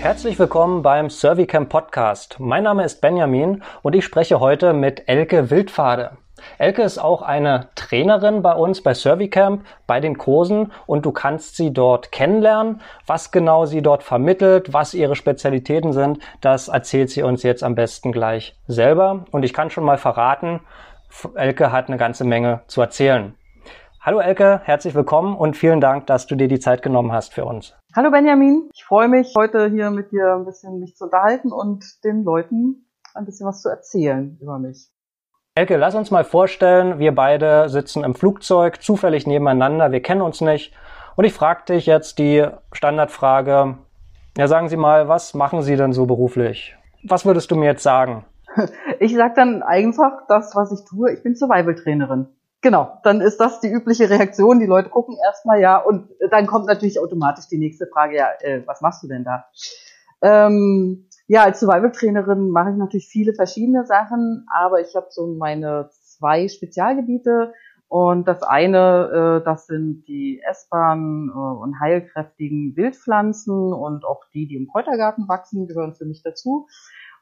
Herzlich 0.00 0.38
willkommen 0.38 0.80
beim 0.80 1.10
Servicamp 1.10 1.68
Podcast. 1.68 2.36
Mein 2.40 2.62
Name 2.64 2.84
ist 2.84 3.02
Benjamin 3.02 3.62
und 3.82 3.94
ich 3.94 4.02
spreche 4.02 4.40
heute 4.40 4.72
mit 4.72 5.06
Elke 5.10 5.50
Wildpfade. 5.50 6.12
Elke 6.56 6.80
ist 6.80 6.96
auch 6.96 7.20
eine 7.20 7.68
Trainerin 7.74 8.40
bei 8.40 8.54
uns 8.54 8.82
bei 8.82 8.94
Servicamp, 8.94 9.62
bei 9.86 10.00
den 10.00 10.16
Kursen 10.16 10.72
und 10.86 11.04
du 11.04 11.12
kannst 11.12 11.56
sie 11.56 11.74
dort 11.74 12.12
kennenlernen. 12.12 12.80
Was 13.06 13.30
genau 13.30 13.66
sie 13.66 13.82
dort 13.82 14.02
vermittelt, 14.02 14.72
was 14.72 14.94
ihre 14.94 15.16
Spezialitäten 15.16 15.92
sind, 15.92 16.18
das 16.40 16.68
erzählt 16.68 17.10
sie 17.10 17.22
uns 17.22 17.42
jetzt 17.42 17.62
am 17.62 17.74
besten 17.74 18.10
gleich 18.10 18.56
selber. 18.68 19.26
Und 19.32 19.42
ich 19.42 19.52
kann 19.52 19.68
schon 19.68 19.84
mal 19.84 19.98
verraten, 19.98 20.60
Elke 21.34 21.72
hat 21.72 21.88
eine 21.88 21.98
ganze 21.98 22.24
Menge 22.24 22.62
zu 22.68 22.80
erzählen. 22.80 23.34
Hallo 24.02 24.18
Elke, 24.18 24.62
herzlich 24.64 24.94
willkommen 24.94 25.36
und 25.36 25.58
vielen 25.58 25.82
Dank, 25.82 26.06
dass 26.06 26.26
du 26.26 26.34
dir 26.34 26.48
die 26.48 26.58
Zeit 26.58 26.80
genommen 26.80 27.12
hast 27.12 27.34
für 27.34 27.44
uns. 27.44 27.76
Hallo 27.94 28.10
Benjamin, 28.10 28.70
ich 28.72 28.82
freue 28.82 29.08
mich, 29.08 29.34
heute 29.36 29.68
hier 29.68 29.90
mit 29.90 30.10
dir 30.10 30.36
ein 30.36 30.46
bisschen 30.46 30.80
mich 30.80 30.96
zu 30.96 31.04
unterhalten 31.04 31.52
und 31.52 31.84
den 32.02 32.24
Leuten 32.24 32.86
ein 33.14 33.26
bisschen 33.26 33.46
was 33.46 33.60
zu 33.60 33.68
erzählen 33.68 34.38
über 34.40 34.58
mich. 34.58 34.88
Elke, 35.54 35.76
lass 35.76 35.94
uns 35.94 36.10
mal 36.10 36.24
vorstellen, 36.24 36.98
wir 36.98 37.14
beide 37.14 37.68
sitzen 37.68 38.02
im 38.02 38.14
Flugzeug, 38.14 38.80
zufällig 38.80 39.26
nebeneinander, 39.26 39.92
wir 39.92 40.00
kennen 40.00 40.22
uns 40.22 40.40
nicht. 40.40 40.72
Und 41.16 41.26
ich 41.26 41.34
frage 41.34 41.64
dich 41.68 41.84
jetzt 41.84 42.18
die 42.18 42.46
Standardfrage, 42.72 43.76
ja 44.38 44.48
sagen 44.48 44.70
Sie 44.70 44.78
mal, 44.78 45.08
was 45.08 45.34
machen 45.34 45.60
Sie 45.60 45.76
denn 45.76 45.92
so 45.92 46.06
beruflich? 46.06 46.74
Was 47.04 47.26
würdest 47.26 47.50
du 47.50 47.56
mir 47.56 47.66
jetzt 47.66 47.82
sagen? 47.82 48.24
Ich 48.98 49.14
sage 49.14 49.32
dann 49.36 49.62
einfach 49.62 50.26
das, 50.28 50.54
was 50.54 50.72
ich 50.72 50.86
tue. 50.86 51.12
Ich 51.12 51.22
bin 51.22 51.34
Survival-Trainerin. 51.34 52.28
Genau, 52.62 52.98
dann 53.04 53.22
ist 53.22 53.38
das 53.38 53.60
die 53.60 53.70
übliche 53.70 54.10
Reaktion. 54.10 54.60
Die 54.60 54.66
Leute 54.66 54.90
gucken 54.90 55.16
erstmal 55.24 55.60
ja 55.60 55.78
und 55.78 56.10
dann 56.30 56.46
kommt 56.46 56.66
natürlich 56.66 57.00
automatisch 57.00 57.48
die 57.48 57.58
nächste 57.58 57.86
Frage, 57.86 58.16
ja, 58.16 58.28
äh, 58.40 58.62
was 58.66 58.82
machst 58.82 59.02
du 59.02 59.08
denn 59.08 59.24
da? 59.24 59.46
Ähm, 60.22 61.06
ja, 61.26 61.44
als 61.44 61.60
Survival-Trainerin 61.60 62.50
mache 62.50 62.70
ich 62.70 62.76
natürlich 62.76 63.08
viele 63.08 63.32
verschiedene 63.32 63.86
Sachen, 63.86 64.46
aber 64.54 64.80
ich 64.80 64.94
habe 64.94 65.06
so 65.10 65.26
meine 65.26 65.88
zwei 65.92 66.48
Spezialgebiete 66.48 67.54
und 67.88 68.28
das 68.28 68.42
eine, 68.42 69.40
äh, 69.40 69.44
das 69.44 69.66
sind 69.66 70.04
die 70.06 70.42
essbaren 70.48 71.30
äh, 71.30 71.32
und 71.32 71.80
heilkräftigen 71.80 72.76
Wildpflanzen 72.76 73.72
und 73.72 74.04
auch 74.04 74.24
die, 74.34 74.46
die 74.46 74.56
im 74.56 74.68
Kräutergarten 74.68 75.28
wachsen, 75.28 75.66
gehören 75.66 75.94
für 75.94 76.04
mich 76.04 76.22
dazu. 76.22 76.68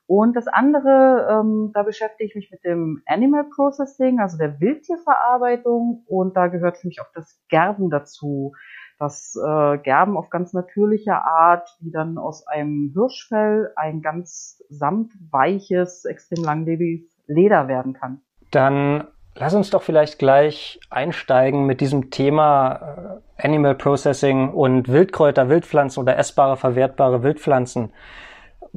Und 0.09 0.37
das 0.37 0.49
andere, 0.49 1.29
ähm, 1.31 1.71
da 1.75 1.83
beschäftige 1.83 2.25
ich 2.25 2.35
mich 2.35 2.51
mit 2.51 2.65
dem 2.65 3.03
Animal 3.05 3.45
Processing, 3.55 4.21
also 4.21 4.39
der 4.39 4.59
Wildtierverarbeitung. 4.59 6.03
Und 6.07 6.35
da 6.35 6.47
gehört 6.47 6.79
für 6.79 6.87
mich 6.87 7.03
auch 7.03 7.13
das 7.15 7.39
Gerben 7.51 7.91
dazu. 7.91 8.55
Das 8.99 9.37
äh, 9.37 9.77
Gerben 9.77 10.17
auf 10.17 10.31
ganz 10.31 10.55
natürliche 10.55 11.13
Art, 11.13 11.77
wie 11.81 11.91
dann 11.91 12.17
aus 12.17 12.47
einem 12.47 12.91
Hirschfell 12.95 13.71
ein 13.77 14.01
ganz 14.01 14.65
samtweiches, 14.71 16.07
extrem 16.07 16.43
langlebiges 16.43 17.15
Leder 17.27 17.69
werden 17.69 17.93
kann. 17.93 18.23
Dann 18.51 19.09
lass 19.35 19.53
uns 19.53 19.69
doch 19.69 19.83
vielleicht 19.83 20.19
gleich 20.19 20.81
einsteigen 20.89 21.67
mit 21.67 21.83
diesem 21.83 22.11
Thema 22.11 23.21
äh, 23.37 23.47
Animal 23.47 23.75
Processing 23.75 24.55
und 24.55 24.89
Wildkräuter, 24.89 25.51
Wildpflanzen 25.51 26.03
oder 26.03 26.17
essbare, 26.17 26.57
verwertbare 26.57 27.23
Wildpflanzen. 27.23 27.93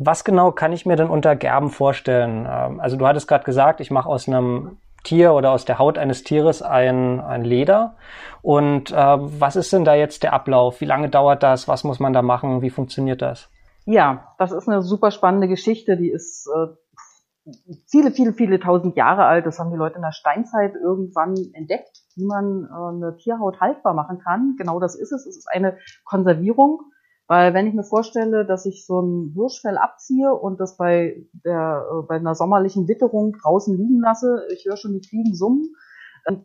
Was 0.04 0.24
genau 0.24 0.52
kann 0.52 0.74
ich 0.74 0.88
mir 0.88 0.96
denn 0.96 1.10
unter 1.10 1.36
Gerben 1.36 1.70
vorstellen? 1.70 2.48
Ähm, 2.50 2.80
also 2.80 2.98
du 2.98 3.06
hattest 3.06 3.28
gerade 3.28 3.44
gesagt, 3.44 3.80
ich 3.82 3.92
mache 3.92 4.10
aus 4.10 4.28
einem 4.28 4.78
Tier 5.04 5.34
oder 5.34 5.52
aus 5.52 5.64
der 5.64 5.78
Haut 5.78 6.00
eines 6.00 6.24
Tieres 6.24 6.64
ein, 6.64 7.20
ein 7.20 7.44
Leder. 7.44 7.96
Und 8.42 8.92
äh, 8.92 8.96
was 8.96 9.56
ist 9.56 9.72
denn 9.74 9.86
da 9.86 9.94
jetzt 9.94 10.24
der 10.24 10.34
Ablauf? 10.34 10.82
Wie 10.82 10.86
lange 10.86 11.10
dauert 11.10 11.44
das? 11.44 11.68
Was 11.68 11.84
muss 11.84 12.00
man 12.00 12.14
da 12.14 12.24
machen? 12.24 12.64
Wie 12.64 12.72
funktioniert 12.72 13.22
das? 13.22 13.50
Ja, 13.86 14.34
das 14.40 14.52
ist 14.52 14.68
eine 14.68 14.82
super 14.82 15.12
spannende 15.12 15.48
Geschichte. 15.48 15.98
Die 15.98 16.10
ist 16.10 16.48
äh, 16.48 17.52
viele, 17.88 18.10
viele, 18.10 18.34
viele 18.34 18.60
tausend 18.60 18.96
Jahre 18.96 19.26
alt. 19.26 19.46
Das 19.46 19.60
haben 19.60 19.70
die 19.70 19.78
Leute 19.78 19.98
in 19.98 20.02
der 20.02 20.14
Steinzeit 20.14 20.74
irgendwann 20.76 21.36
entdeckt, 21.54 22.02
wie 22.16 22.26
man 22.26 22.66
äh, 22.66 22.96
eine 22.96 23.18
Tierhaut 23.18 23.60
haltbar 23.60 23.94
machen 23.94 24.18
kann. 24.18 24.56
Genau 24.58 24.80
das 24.80 24.96
ist 24.96 25.12
es. 25.12 25.28
Es 25.28 25.38
ist 25.38 25.48
eine 25.52 25.78
Konservierung 26.06 26.82
weil 27.28 27.54
wenn 27.54 27.68
ich 27.68 27.74
mir 27.74 27.84
vorstelle, 27.84 28.46
dass 28.46 28.66
ich 28.66 28.86
so 28.86 29.02
ein 29.02 29.32
Hirschfell 29.34 29.78
abziehe 29.78 30.34
und 30.34 30.60
das 30.60 30.78
bei 30.78 31.26
der 31.46 31.86
äh, 31.92 32.08
bei 32.08 32.16
einer 32.16 32.36
sommerlichen 32.36 32.88
Witterung 32.88 33.34
draußen 33.42 33.78
liegen 33.78 34.02
lasse, 34.02 34.46
ich 34.54 34.66
höre 34.66 34.78
schon 34.78 34.94
die 34.94 35.08
Fliegen 35.08 35.34
summen, 35.34 35.74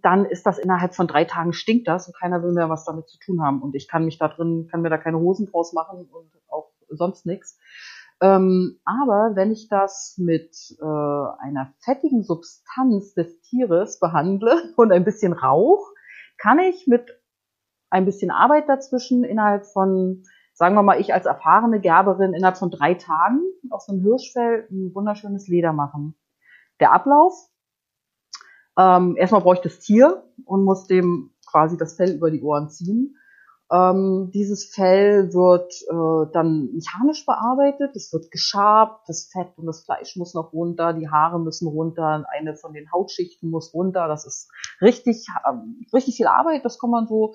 dann 0.02 0.24
ist 0.24 0.46
das 0.46 0.58
innerhalb 0.58 0.94
von 0.94 1.06
drei 1.06 1.24
Tagen 1.24 1.52
stinkt 1.52 1.88
das 1.88 2.06
und 2.06 2.16
keiner 2.16 2.42
will 2.42 2.52
mehr 2.52 2.70
was 2.70 2.84
damit 2.84 3.08
zu 3.08 3.18
tun 3.18 3.42
haben. 3.42 3.60
Und 3.60 3.74
ich 3.74 3.88
kann 3.88 4.04
mich 4.04 4.18
da 4.18 4.28
drin, 4.28 4.68
kann 4.70 4.80
mir 4.82 4.90
da 4.90 4.98
keine 4.98 5.18
Hosen 5.18 5.46
draus 5.46 5.72
machen 5.72 6.08
und 6.10 6.30
auch 6.48 6.70
sonst 6.88 7.26
nichts. 7.26 7.58
Ähm, 8.22 8.80
aber 8.84 9.32
wenn 9.34 9.52
ich 9.52 9.68
das 9.68 10.14
mit 10.18 10.56
äh, 10.80 10.84
einer 10.84 11.74
fettigen 11.80 12.22
Substanz 12.22 13.12
des 13.14 13.40
Tieres 13.42 13.98
behandle 13.98 14.72
und 14.76 14.92
ein 14.92 15.04
bisschen 15.04 15.32
Rauch, 15.32 15.86
kann 16.38 16.58
ich 16.58 16.86
mit 16.86 17.20
ein 17.90 18.04
bisschen 18.04 18.30
Arbeit 18.30 18.68
dazwischen 18.68 19.24
innerhalb 19.24 19.66
von 19.66 20.22
sagen 20.56 20.74
wir 20.74 20.82
mal, 20.82 20.98
ich 21.00 21.12
als 21.12 21.26
erfahrene 21.26 21.80
Gerberin 21.80 22.32
innerhalb 22.32 22.56
von 22.56 22.70
drei 22.70 22.94
Tagen 22.94 23.42
aus 23.70 23.88
einem 23.88 24.00
Hirschfell 24.00 24.66
ein 24.70 24.94
wunderschönes 24.94 25.48
Leder 25.48 25.74
machen. 25.74 26.16
Der 26.80 26.92
Ablauf, 26.92 27.34
ähm, 28.78 29.16
erstmal 29.16 29.42
brauche 29.42 29.56
ich 29.56 29.60
das 29.60 29.78
Tier 29.78 30.24
und 30.46 30.64
muss 30.64 30.86
dem 30.86 31.30
quasi 31.46 31.76
das 31.76 31.96
Fell 31.96 32.14
über 32.16 32.30
die 32.30 32.42
Ohren 32.42 32.70
ziehen. 32.70 33.16
Ähm, 33.70 34.30
dieses 34.32 34.72
Fell 34.72 35.34
wird 35.34 35.72
äh, 35.90 36.32
dann 36.32 36.72
mechanisch 36.72 37.26
bearbeitet, 37.26 37.94
es 37.94 38.12
wird 38.12 38.30
geschabt, 38.30 39.08
das 39.08 39.28
Fett 39.30 39.48
und 39.56 39.66
das 39.66 39.84
Fleisch 39.84 40.16
muss 40.16 40.34
noch 40.34 40.52
runter, 40.52 40.92
die 40.94 41.10
Haare 41.10 41.40
müssen 41.40 41.66
runter, 41.66 42.24
eine 42.30 42.54
von 42.54 42.72
den 42.72 42.90
Hautschichten 42.92 43.50
muss 43.50 43.74
runter. 43.74 44.08
Das 44.08 44.24
ist 44.24 44.50
richtig, 44.80 45.26
ähm, 45.46 45.84
richtig 45.92 46.16
viel 46.16 46.28
Arbeit. 46.28 46.64
Das 46.64 46.78
kann 46.78 46.90
man 46.90 47.06
so 47.08 47.34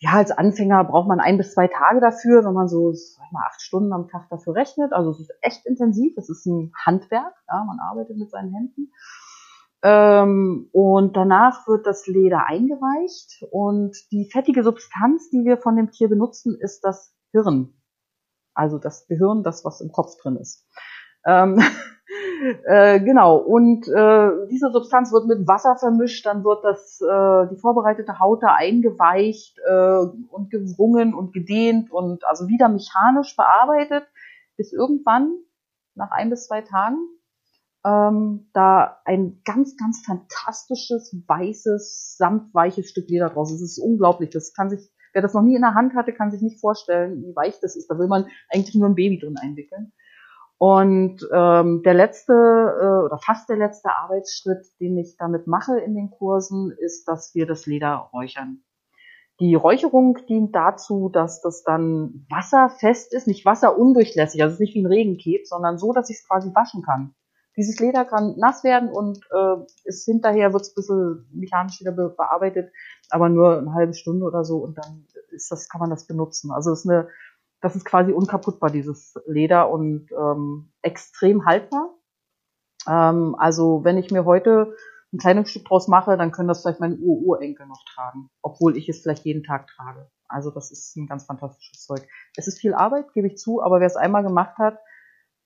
ja, 0.00 0.12
als 0.12 0.30
Anfänger 0.30 0.84
braucht 0.84 1.08
man 1.08 1.18
ein 1.18 1.38
bis 1.38 1.54
zwei 1.54 1.66
Tage 1.66 2.00
dafür, 2.00 2.44
wenn 2.44 2.52
man 2.54 2.68
so 2.68 2.92
sag 2.92 3.32
mal, 3.32 3.46
acht 3.46 3.60
Stunden 3.60 3.92
am 3.92 4.08
Tag 4.08 4.28
dafür 4.30 4.54
rechnet. 4.54 4.92
Also 4.92 5.10
es 5.10 5.20
ist 5.20 5.32
echt 5.42 5.66
intensiv, 5.66 6.16
es 6.16 6.28
ist 6.28 6.46
ein 6.46 6.72
Handwerk, 6.84 7.34
ja, 7.48 7.64
man 7.64 7.78
arbeitet 7.80 8.16
mit 8.16 8.30
seinen 8.30 8.52
Händen. 8.52 8.92
Ähm, 9.82 10.68
und 10.72 11.16
danach 11.16 11.66
wird 11.66 11.86
das 11.86 12.06
Leder 12.06 12.46
eingeweicht 12.46 13.44
und 13.50 13.96
die 14.10 14.28
fettige 14.30 14.62
Substanz, 14.62 15.30
die 15.30 15.44
wir 15.44 15.56
von 15.56 15.76
dem 15.76 15.90
Tier 15.90 16.08
benutzen, 16.08 16.56
ist 16.60 16.80
das 16.84 17.14
Hirn. 17.32 17.74
Also 18.54 18.78
das 18.78 19.06
Gehirn, 19.06 19.42
das 19.42 19.64
was 19.64 19.80
im 19.80 19.92
Kopf 19.92 20.16
drin 20.20 20.36
ist. 20.36 20.66
Ähm, 21.24 21.60
Äh, 22.64 23.00
genau, 23.00 23.36
und 23.36 23.86
äh, 23.88 24.30
diese 24.50 24.70
Substanz 24.70 25.12
wird 25.12 25.26
mit 25.26 25.46
Wasser 25.46 25.76
vermischt, 25.76 26.24
dann 26.24 26.44
wird 26.44 26.64
das, 26.64 27.00
äh, 27.00 27.48
die 27.52 27.60
vorbereitete 27.60 28.18
Haut 28.18 28.42
da 28.42 28.54
eingeweicht 28.54 29.58
äh, 29.58 29.98
und 30.30 30.50
gewrungen 30.50 31.14
und 31.14 31.32
gedehnt 31.32 31.90
und 31.90 32.24
also 32.24 32.48
wieder 32.48 32.68
mechanisch 32.68 33.36
bearbeitet, 33.36 34.06
bis 34.56 34.72
irgendwann, 34.72 35.34
nach 35.94 36.10
ein 36.10 36.30
bis 36.30 36.46
zwei 36.46 36.62
Tagen, 36.62 36.96
ähm, 37.84 38.48
da 38.54 39.00
ein 39.04 39.42
ganz, 39.44 39.76
ganz 39.76 40.02
fantastisches, 40.06 41.14
weißes, 41.26 42.16
samtweiches 42.16 42.90
Stück 42.90 43.08
Leder 43.08 43.30
draus. 43.30 43.52
Es 43.52 43.60
ist 43.60 43.78
unglaublich, 43.78 44.30
das 44.30 44.54
kann 44.54 44.70
sich, 44.70 44.90
wer 45.12 45.22
das 45.22 45.34
noch 45.34 45.42
nie 45.42 45.56
in 45.56 45.62
der 45.62 45.74
Hand 45.74 45.94
hatte, 45.94 46.12
kann 46.12 46.30
sich 46.30 46.40
nicht 46.40 46.60
vorstellen, 46.60 47.22
wie 47.22 47.36
weich 47.36 47.58
das 47.60 47.76
ist. 47.76 47.90
Da 47.90 47.98
will 47.98 48.08
man 48.08 48.26
eigentlich 48.48 48.76
nur 48.76 48.88
ein 48.88 48.94
Baby 48.94 49.18
drin 49.18 49.36
einwickeln. 49.36 49.92
Und 50.58 51.26
ähm, 51.32 51.82
der 51.84 51.94
letzte 51.94 52.32
äh, 52.32 53.04
oder 53.06 53.18
fast 53.18 53.48
der 53.48 53.56
letzte 53.56 53.90
Arbeitsschritt, 53.90 54.66
den 54.80 54.98
ich 54.98 55.16
damit 55.16 55.46
mache 55.46 55.78
in 55.78 55.94
den 55.94 56.10
Kursen, 56.10 56.72
ist, 56.76 57.06
dass 57.06 57.32
wir 57.34 57.46
das 57.46 57.66
Leder 57.66 58.10
räuchern. 58.12 58.64
Die 59.40 59.54
Räucherung 59.54 60.18
dient 60.28 60.56
dazu, 60.56 61.10
dass 61.10 61.40
das 61.40 61.62
dann 61.62 62.26
wasserfest 62.28 63.14
ist, 63.14 63.28
nicht 63.28 63.44
wasserundurchlässig, 63.44 64.42
also 64.42 64.56
nicht 64.58 64.74
wie 64.74 64.82
ein 64.82 64.86
Regenkeb, 64.86 65.46
sondern 65.46 65.78
so, 65.78 65.92
dass 65.92 66.10
ich 66.10 66.16
es 66.16 66.26
quasi 66.26 66.52
waschen 66.52 66.82
kann. 66.82 67.14
Dieses 67.56 67.78
Leder 67.78 68.04
kann 68.04 68.36
nass 68.36 68.64
werden 68.64 68.88
und 68.88 69.18
äh, 69.32 69.64
ist 69.84 70.04
hinterher 70.04 70.52
wird 70.52 70.62
es 70.62 70.70
ein 70.70 70.74
bisschen 70.74 71.28
mechanisch 71.32 71.80
wieder 71.80 71.92
be 71.92 72.08
bearbeitet, 72.16 72.72
aber 73.10 73.28
nur 73.28 73.58
eine 73.58 73.74
halbe 73.74 73.94
Stunde 73.94 74.26
oder 74.26 74.44
so 74.44 74.58
und 74.58 74.76
dann 74.78 75.06
ist 75.30 75.50
das, 75.50 75.68
kann 75.68 75.80
man 75.80 75.90
das 75.90 76.06
benutzen. 76.06 76.50
Also 76.50 76.72
es 76.72 76.84
ist 76.84 76.90
eine 76.90 77.08
das 77.60 77.76
ist 77.76 77.84
quasi 77.84 78.12
unkaputtbar, 78.12 78.70
dieses 78.70 79.14
Leder 79.26 79.70
und 79.70 80.10
ähm, 80.12 80.72
extrem 80.82 81.44
haltbar. 81.44 81.94
Ähm, 82.86 83.34
also 83.38 83.84
wenn 83.84 83.98
ich 83.98 84.10
mir 84.10 84.24
heute 84.24 84.74
ein 85.12 85.18
Kleidungsstück 85.18 85.64
draus 85.64 85.88
mache, 85.88 86.16
dann 86.16 86.32
können 86.32 86.48
das 86.48 86.62
vielleicht 86.62 86.80
meine 86.80 86.96
Ur-Urenkel 86.96 87.66
noch 87.66 87.82
tragen, 87.84 88.30
obwohl 88.42 88.76
ich 88.76 88.88
es 88.88 89.00
vielleicht 89.00 89.24
jeden 89.24 89.42
Tag 89.42 89.66
trage. 89.68 90.10
Also 90.28 90.50
das 90.50 90.70
ist 90.70 90.96
ein 90.96 91.06
ganz 91.06 91.24
fantastisches 91.24 91.84
Zeug. 91.84 92.06
Es 92.36 92.46
ist 92.46 92.60
viel 92.60 92.74
Arbeit, 92.74 93.12
gebe 93.14 93.26
ich 93.26 93.38
zu, 93.38 93.62
aber 93.62 93.80
wer 93.80 93.86
es 93.86 93.96
einmal 93.96 94.22
gemacht 94.22 94.58
hat, 94.58 94.78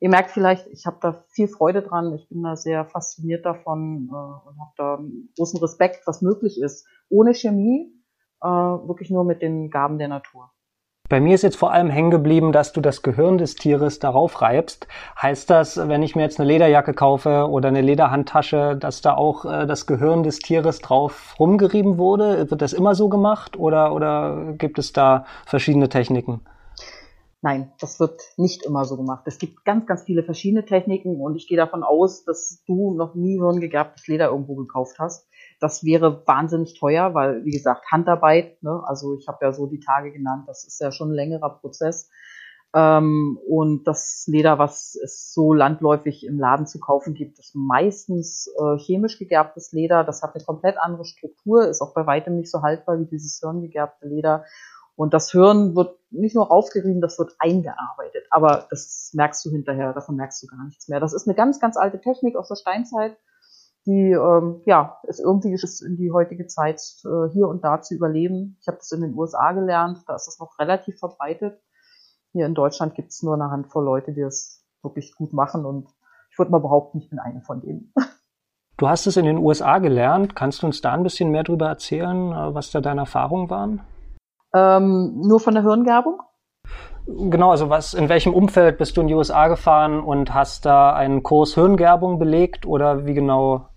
ihr 0.00 0.08
merkt 0.08 0.32
vielleicht, 0.32 0.66
ich 0.66 0.84
habe 0.84 0.98
da 1.00 1.24
viel 1.28 1.46
Freude 1.46 1.80
dran, 1.80 2.12
ich 2.12 2.28
bin 2.28 2.42
da 2.42 2.56
sehr 2.56 2.84
fasziniert 2.84 3.46
davon 3.46 4.08
äh, 4.10 4.48
und 4.48 4.60
habe 4.60 4.72
da 4.76 5.00
großen 5.36 5.60
Respekt, 5.60 6.06
was 6.06 6.22
möglich 6.22 6.60
ist. 6.60 6.86
Ohne 7.08 7.34
Chemie, 7.34 7.94
äh, 8.42 8.48
wirklich 8.48 9.10
nur 9.10 9.24
mit 9.24 9.42
den 9.42 9.70
Gaben 9.70 9.98
der 9.98 10.08
Natur. 10.08 10.51
Bei 11.08 11.20
mir 11.20 11.34
ist 11.34 11.42
jetzt 11.42 11.56
vor 11.56 11.72
allem 11.72 11.90
hängen 11.90 12.10
geblieben, 12.10 12.52
dass 12.52 12.72
du 12.72 12.80
das 12.80 13.02
Gehirn 13.02 13.36
des 13.36 13.54
Tieres 13.54 13.98
darauf 13.98 14.40
reibst. 14.40 14.86
Heißt 15.20 15.50
das, 15.50 15.76
wenn 15.76 16.02
ich 16.02 16.16
mir 16.16 16.22
jetzt 16.22 16.40
eine 16.40 16.48
Lederjacke 16.48 16.94
kaufe 16.94 17.48
oder 17.50 17.68
eine 17.68 17.82
Lederhandtasche, 17.82 18.76
dass 18.76 19.02
da 19.02 19.14
auch 19.14 19.44
äh, 19.44 19.66
das 19.66 19.86
Gehirn 19.86 20.22
des 20.22 20.38
Tieres 20.38 20.78
drauf 20.78 21.34
rumgerieben 21.38 21.98
wurde? 21.98 22.50
Wird 22.50 22.62
das 22.62 22.72
immer 22.72 22.94
so 22.94 23.08
gemacht 23.10 23.58
oder, 23.58 23.92
oder 23.94 24.54
gibt 24.56 24.78
es 24.78 24.92
da 24.92 25.26
verschiedene 25.44 25.90
Techniken? 25.90 26.40
Nein, 27.44 27.72
das 27.80 27.98
wird 27.98 28.22
nicht 28.36 28.64
immer 28.64 28.84
so 28.84 28.96
gemacht. 28.96 29.24
Es 29.26 29.36
gibt 29.38 29.64
ganz, 29.64 29.84
ganz 29.86 30.04
viele 30.04 30.22
verschiedene 30.22 30.64
Techniken 30.64 31.20
und 31.20 31.34
ich 31.34 31.48
gehe 31.48 31.58
davon 31.58 31.82
aus, 31.82 32.24
dass 32.24 32.62
du 32.68 32.94
noch 32.94 33.16
nie 33.16 33.38
hirngegerbtes 33.38 34.06
Leder 34.06 34.28
irgendwo 34.28 34.54
gekauft 34.54 35.00
hast. 35.00 35.28
Das 35.62 35.84
wäre 35.84 36.26
wahnsinnig 36.26 36.78
teuer, 36.78 37.14
weil, 37.14 37.44
wie 37.44 37.52
gesagt, 37.52 37.84
Handarbeit, 37.90 38.62
ne, 38.62 38.82
also 38.84 39.16
ich 39.16 39.28
habe 39.28 39.38
ja 39.42 39.52
so 39.52 39.66
die 39.66 39.80
Tage 39.80 40.10
genannt, 40.10 40.44
das 40.48 40.64
ist 40.66 40.80
ja 40.80 40.90
schon 40.90 41.10
ein 41.10 41.14
längerer 41.14 41.50
Prozess. 41.60 42.10
Ähm, 42.74 43.38
und 43.46 43.84
das 43.84 44.24
Leder, 44.26 44.58
was 44.58 44.96
es 44.96 45.32
so 45.32 45.52
landläufig 45.52 46.26
im 46.26 46.38
Laden 46.38 46.66
zu 46.66 46.80
kaufen 46.80 47.14
gibt, 47.14 47.38
ist 47.38 47.54
meistens 47.54 48.50
äh, 48.58 48.78
chemisch 48.78 49.18
gegerbtes 49.18 49.72
Leder. 49.72 50.04
Das 50.04 50.22
hat 50.22 50.34
eine 50.34 50.44
komplett 50.44 50.78
andere 50.78 51.04
Struktur, 51.04 51.68
ist 51.68 51.82
auch 51.82 51.94
bei 51.94 52.06
weitem 52.06 52.36
nicht 52.36 52.50
so 52.50 52.62
haltbar 52.62 52.98
wie 52.98 53.06
dieses 53.06 53.38
hirngegerbte 53.40 54.08
Leder. 54.08 54.44
Und 54.96 55.14
das 55.14 55.30
Hirn 55.30 55.74
wird 55.74 55.98
nicht 56.10 56.34
nur 56.34 56.50
aufgerieben, 56.50 57.00
das 57.00 57.18
wird 57.18 57.34
eingearbeitet. 57.38 58.26
Aber 58.30 58.66
das 58.70 59.10
merkst 59.14 59.44
du 59.44 59.50
hinterher, 59.50 59.92
davon 59.92 60.16
merkst 60.16 60.42
du 60.42 60.46
gar 60.46 60.64
nichts 60.64 60.88
mehr. 60.88 61.00
Das 61.00 61.12
ist 61.12 61.26
eine 61.26 61.34
ganz, 61.34 61.60
ganz 61.60 61.76
alte 61.76 62.00
Technik 62.00 62.36
aus 62.36 62.48
der 62.48 62.56
Steinzeit, 62.56 63.16
die 63.86 64.12
ähm, 64.12 64.62
ja 64.64 64.98
es 65.08 65.18
irgendwie 65.18 65.52
ist 65.52 65.82
in 65.82 65.96
die 65.96 66.12
heutige 66.12 66.46
Zeit 66.46 66.80
äh, 67.04 67.30
hier 67.32 67.48
und 67.48 67.64
da 67.64 67.80
zu 67.80 67.94
überleben. 67.94 68.56
Ich 68.60 68.68
habe 68.68 68.78
das 68.78 68.92
in 68.92 69.00
den 69.00 69.14
USA 69.14 69.52
gelernt, 69.52 69.98
da 70.06 70.14
ist 70.14 70.26
das 70.26 70.38
noch 70.38 70.58
relativ 70.58 70.98
verbreitet. 70.98 71.60
Hier 72.32 72.46
in 72.46 72.54
Deutschland 72.54 72.94
gibt 72.94 73.10
es 73.10 73.22
nur 73.22 73.34
eine 73.34 73.50
Handvoll 73.50 73.84
Leute, 73.84 74.12
die 74.12 74.22
das 74.22 74.64
wirklich 74.82 75.14
gut 75.14 75.32
machen 75.32 75.64
und 75.64 75.88
ich 76.30 76.38
würde 76.38 76.50
mal 76.50 76.60
behaupten, 76.60 76.98
ich 76.98 77.10
bin 77.10 77.18
eine 77.18 77.42
von 77.42 77.60
denen. 77.60 77.92
Du 78.78 78.88
hast 78.88 79.06
es 79.06 79.16
in 79.16 79.26
den 79.26 79.38
USA 79.38 79.78
gelernt. 79.78 80.34
Kannst 80.34 80.62
du 80.62 80.66
uns 80.66 80.80
da 80.80 80.92
ein 80.94 81.04
bisschen 81.04 81.30
mehr 81.30 81.44
darüber 81.44 81.68
erzählen, 81.68 82.32
äh, 82.32 82.54
was 82.54 82.72
da 82.72 82.80
deine 82.80 83.02
Erfahrungen 83.02 83.48
waren? 83.48 83.82
Ähm, 84.54 85.20
nur 85.20 85.38
von 85.38 85.54
der 85.54 85.62
Hirngerbung? 85.62 86.20
Genau, 87.06 87.50
also 87.50 87.68
was, 87.68 87.94
in 87.94 88.08
welchem 88.08 88.32
Umfeld 88.32 88.78
bist 88.78 88.96
du 88.96 89.00
in 89.00 89.08
die 89.08 89.14
USA 89.14 89.48
gefahren 89.48 90.00
und 90.00 90.34
hast 90.34 90.66
da 90.66 90.94
einen 90.94 91.22
Kurs 91.22 91.54
Hirngerbung 91.54 92.18
belegt 92.18 92.64
oder 92.66 93.06
wie 93.06 93.14
genau, 93.14 93.68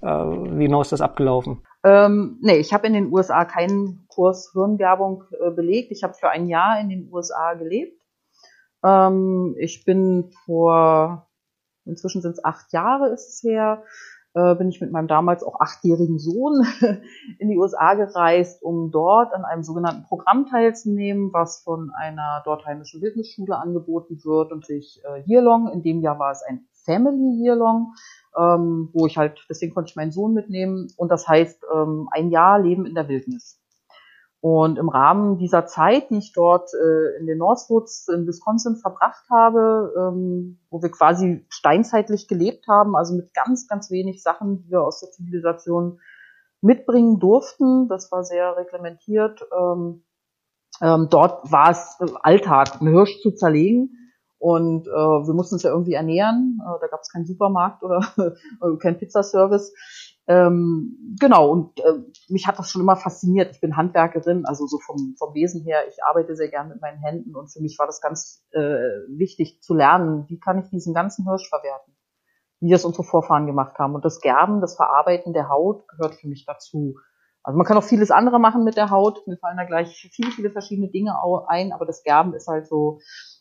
wie 0.00 0.64
genau 0.64 0.80
ist 0.80 0.92
das 0.92 1.00
abgelaufen? 1.00 1.62
Ähm, 1.84 2.38
nee, 2.40 2.56
ich 2.56 2.72
habe 2.72 2.86
in 2.86 2.92
den 2.92 3.12
USA 3.12 3.44
keinen 3.44 4.06
Kurs 4.08 4.50
Hirngerbung 4.52 5.24
äh, 5.40 5.50
belegt. 5.50 5.92
Ich 5.92 6.02
habe 6.02 6.14
für 6.14 6.28
ein 6.28 6.48
Jahr 6.48 6.80
in 6.80 6.88
den 6.88 7.08
USA 7.12 7.54
gelebt. 7.54 8.02
Ähm, 8.84 9.54
ich 9.58 9.84
bin 9.84 10.30
vor, 10.44 11.28
inzwischen 11.84 12.22
sind 12.22 12.32
es 12.32 12.44
acht 12.44 12.72
Jahre 12.72 13.08
ist 13.08 13.28
es 13.28 13.42
her, 13.42 13.84
äh, 14.34 14.54
bin 14.54 14.68
ich 14.68 14.80
mit 14.80 14.92
meinem 14.92 15.08
damals 15.08 15.42
auch 15.42 15.60
achtjährigen 15.60 16.18
Sohn 16.18 16.64
in 17.38 17.48
die 17.48 17.58
USA 17.58 17.94
gereist, 17.94 18.62
um 18.62 18.90
dort 18.90 19.32
an 19.32 19.44
einem 19.44 19.62
sogenannten 19.62 20.04
Programm 20.04 20.46
teilzunehmen, 20.46 21.32
was 21.32 21.62
von 21.62 21.90
einer 21.96 22.42
dort 22.44 22.66
heimischen 22.66 23.00
Wildnisschule 23.00 23.56
angeboten 23.56 24.20
wird 24.24 24.52
und 24.52 24.66
sich 24.66 25.00
äh, 25.04 25.22
Yearlong, 25.26 25.68
in 25.72 25.82
dem 25.82 26.00
Jahr 26.00 26.18
war 26.18 26.30
es 26.30 26.42
ein 26.42 26.66
Family 26.88 27.44
Yearlong, 27.44 27.92
ähm, 28.36 28.88
wo 28.94 29.06
ich 29.06 29.18
halt, 29.18 29.44
deswegen 29.50 29.74
konnte 29.74 29.90
ich 29.90 29.96
meinen 29.96 30.12
Sohn 30.12 30.32
mitnehmen 30.32 30.88
und 30.96 31.10
das 31.10 31.28
heißt 31.28 31.64
ähm, 31.74 32.08
ein 32.10 32.30
Jahr 32.30 32.58
Leben 32.58 32.86
in 32.86 32.94
der 32.94 33.08
Wildnis. 33.08 33.60
Und 34.40 34.78
im 34.78 34.88
Rahmen 34.88 35.36
dieser 35.38 35.66
Zeit, 35.66 36.10
die 36.10 36.18
ich 36.18 36.32
dort 36.32 36.70
äh, 36.72 37.18
in 37.18 37.26
den 37.26 37.38
Northwoods 37.38 38.06
in 38.08 38.26
Wisconsin 38.26 38.76
verbracht 38.76 39.24
habe, 39.30 39.92
ähm, 39.98 40.60
wo 40.70 40.80
wir 40.80 40.90
quasi 40.90 41.44
steinzeitlich 41.48 42.28
gelebt 42.28 42.66
haben, 42.68 42.94
also 42.94 43.14
mit 43.16 43.34
ganz, 43.34 43.66
ganz 43.66 43.90
wenig 43.90 44.22
Sachen, 44.22 44.62
die 44.62 44.70
wir 44.70 44.82
aus 44.82 45.00
der 45.00 45.10
Zivilisation 45.10 45.98
mitbringen 46.60 47.18
durften, 47.18 47.88
das 47.88 48.12
war 48.12 48.22
sehr 48.22 48.56
reglementiert. 48.56 49.44
Ähm, 49.52 50.04
ähm, 50.80 51.08
dort 51.10 51.50
war 51.50 51.70
es 51.70 51.98
Alltag, 52.22 52.80
einen 52.80 52.92
Hirsch 52.92 53.20
zu 53.20 53.32
zerlegen. 53.32 54.07
Und 54.38 54.86
äh, 54.86 54.90
wir 54.90 55.34
mussten 55.34 55.56
uns 55.56 55.64
ja 55.64 55.70
irgendwie 55.70 55.94
ernähren. 55.94 56.60
Äh, 56.62 56.80
da 56.80 56.86
gab 56.86 57.00
es 57.00 57.10
keinen 57.10 57.26
Supermarkt 57.26 57.82
oder 57.82 58.00
kein 58.80 58.98
Pizzaservice. 58.98 59.72
Ähm, 60.28 61.16
genau, 61.18 61.50
und 61.50 61.80
äh, 61.80 62.04
mich 62.28 62.46
hat 62.46 62.58
das 62.58 62.70
schon 62.70 62.82
immer 62.82 62.96
fasziniert. 62.96 63.50
Ich 63.52 63.62
bin 63.62 63.78
Handwerkerin, 63.78 64.44
also 64.44 64.66
so 64.66 64.78
vom, 64.78 65.14
vom 65.18 65.32
Wesen 65.32 65.64
her, 65.64 65.88
ich 65.88 66.04
arbeite 66.04 66.36
sehr 66.36 66.50
gern 66.50 66.68
mit 66.68 66.82
meinen 66.82 66.98
Händen 66.98 67.34
und 67.34 67.50
für 67.50 67.62
mich 67.62 67.78
war 67.78 67.86
das 67.86 68.02
ganz 68.02 68.44
äh, 68.50 68.60
wichtig 69.08 69.62
zu 69.62 69.72
lernen, 69.72 70.26
wie 70.28 70.38
kann 70.38 70.58
ich 70.58 70.68
diesen 70.68 70.92
ganzen 70.92 71.24
Hirsch 71.26 71.48
verwerten, 71.48 71.96
wie 72.60 72.70
das 72.70 72.84
unsere 72.84 73.04
Vorfahren 73.04 73.46
gemacht 73.46 73.78
haben. 73.78 73.94
Und 73.94 74.04
das 74.04 74.20
Gerben, 74.20 74.60
das 74.60 74.76
Verarbeiten 74.76 75.32
der 75.32 75.48
Haut 75.48 75.88
gehört 75.88 76.16
für 76.16 76.28
mich 76.28 76.44
dazu. 76.44 76.96
Also 77.42 77.56
man 77.56 77.66
kann 77.66 77.78
auch 77.78 77.84
vieles 77.84 78.10
andere 78.10 78.38
machen 78.38 78.64
mit 78.64 78.76
der 78.76 78.90
Haut. 78.90 79.26
Mir 79.26 79.38
fallen 79.38 79.56
da 79.56 79.64
gleich 79.64 80.10
viele, 80.12 80.30
viele 80.30 80.50
verschiedene 80.50 80.90
Dinge 80.90 81.14
ein, 81.46 81.72
aber 81.72 81.86
das 81.86 82.02
Gerben 82.02 82.34
ist 82.34 82.48
halt 82.48 82.66
so 82.66 83.00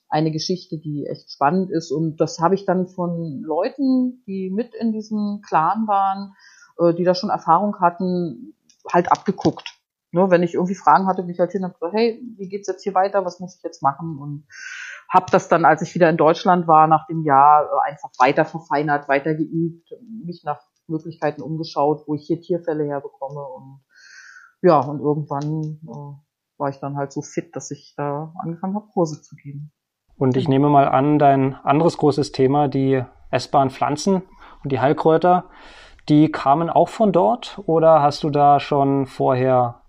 eine 0.10 0.32
Geschichte, 0.32 0.78
die 0.78 1.06
echt 1.06 1.32
spannend 1.32 1.72
ist. 1.72 1.92
Und 1.92 2.18
das 2.18 2.40
habe 2.40 2.56
ich 2.56 2.66
dann 2.66 2.88
von 2.88 3.42
Leuten, 3.42 4.24
die 4.26 4.50
mit 4.50 4.74
in 4.76 4.92
diesem 4.92 5.42
Clan 5.48 5.88
waren, 5.88 6.34
äh, 6.80 6.94
die 6.94 7.04
da 7.04 7.14
schon 7.14 7.30
Erfahrung 7.30 7.80
hatten, 7.80 8.56
halt 8.92 9.12
abgeguckt. 9.12 9.74
Ne, 10.14 10.32
wenn 10.32 10.42
ich 10.42 10.54
irgendwie 10.54 10.76
Fragen 10.76 11.06
hatte, 11.06 11.24
bin 11.24 11.32
ich 11.32 11.40
halt 11.40 11.52
hin 11.52 11.66
und 11.66 11.74
gesagt, 11.74 11.94
hey, 11.94 12.22
wie 12.38 12.48
geht's 12.48 12.68
jetzt 12.68 12.84
hier 12.84 12.94
weiter? 12.94 13.26
Was 13.26 13.42
muss 13.42 13.58
ich 13.58 13.64
jetzt 13.64 13.84
machen? 13.84 14.18
Und 14.18 14.48
habe 15.10 15.26
das 15.32 15.50
dann, 15.50 15.66
als 15.66 15.82
ich 15.82 15.96
wieder 15.96 16.10
in 16.10 16.16
Deutschland 16.16 16.66
war, 16.68 16.88
nach 16.88 17.08
dem 17.08 17.24
Jahr 17.24 17.66
äh, 17.66 17.90
einfach 17.90 18.10
weiter 18.18 18.46
verfeinert, 18.46 19.10
weiter 19.10 19.36
geübt, 19.36 19.90
mich 20.24 20.44
nach 20.46 20.62
Möglichkeiten 20.88 21.42
umgeschaut, 21.42 22.04
wo 22.08 22.16
ich 22.16 22.26
hier 22.26 22.40
Tierfälle 22.40 22.86
herbekomme 22.86 23.42
und 23.42 23.82
ja, 24.62 24.80
und 24.80 25.00
irgendwann 25.02 25.80
äh, 25.84 26.58
war 26.58 26.70
ich 26.70 26.80
dann 26.80 26.98
halt 26.98 27.12
so 27.12 27.22
fit, 27.22 27.56
dass 27.56 27.70
ich 27.72 27.94
da 27.96 28.34
angefangen 28.40 28.76
habe, 28.76 28.88
Kurse 28.88 29.22
zu 29.22 29.36
geben. 29.36 29.72
Und 30.18 30.36
ich 30.36 30.48
nehme 30.48 30.70
mal 30.70 30.88
an, 30.88 31.20
dein 31.20 31.56
anderes 31.64 31.98
großes 31.98 32.32
Thema, 32.32 32.68
die 32.68 33.04
essbaren 33.30 33.70
Pflanzen 33.70 34.24
und 34.64 34.72
die 34.72 34.80
Heilkräuter, 34.80 35.46
die 36.10 36.32
kamen 36.32 36.70
auch 36.70 36.90
von 36.90 37.12
dort 37.12 37.62
oder 37.66 38.02
hast 38.02 38.24
du 38.24 38.30
da 38.30 38.60
schon 38.60 39.06
vorher 39.06 39.82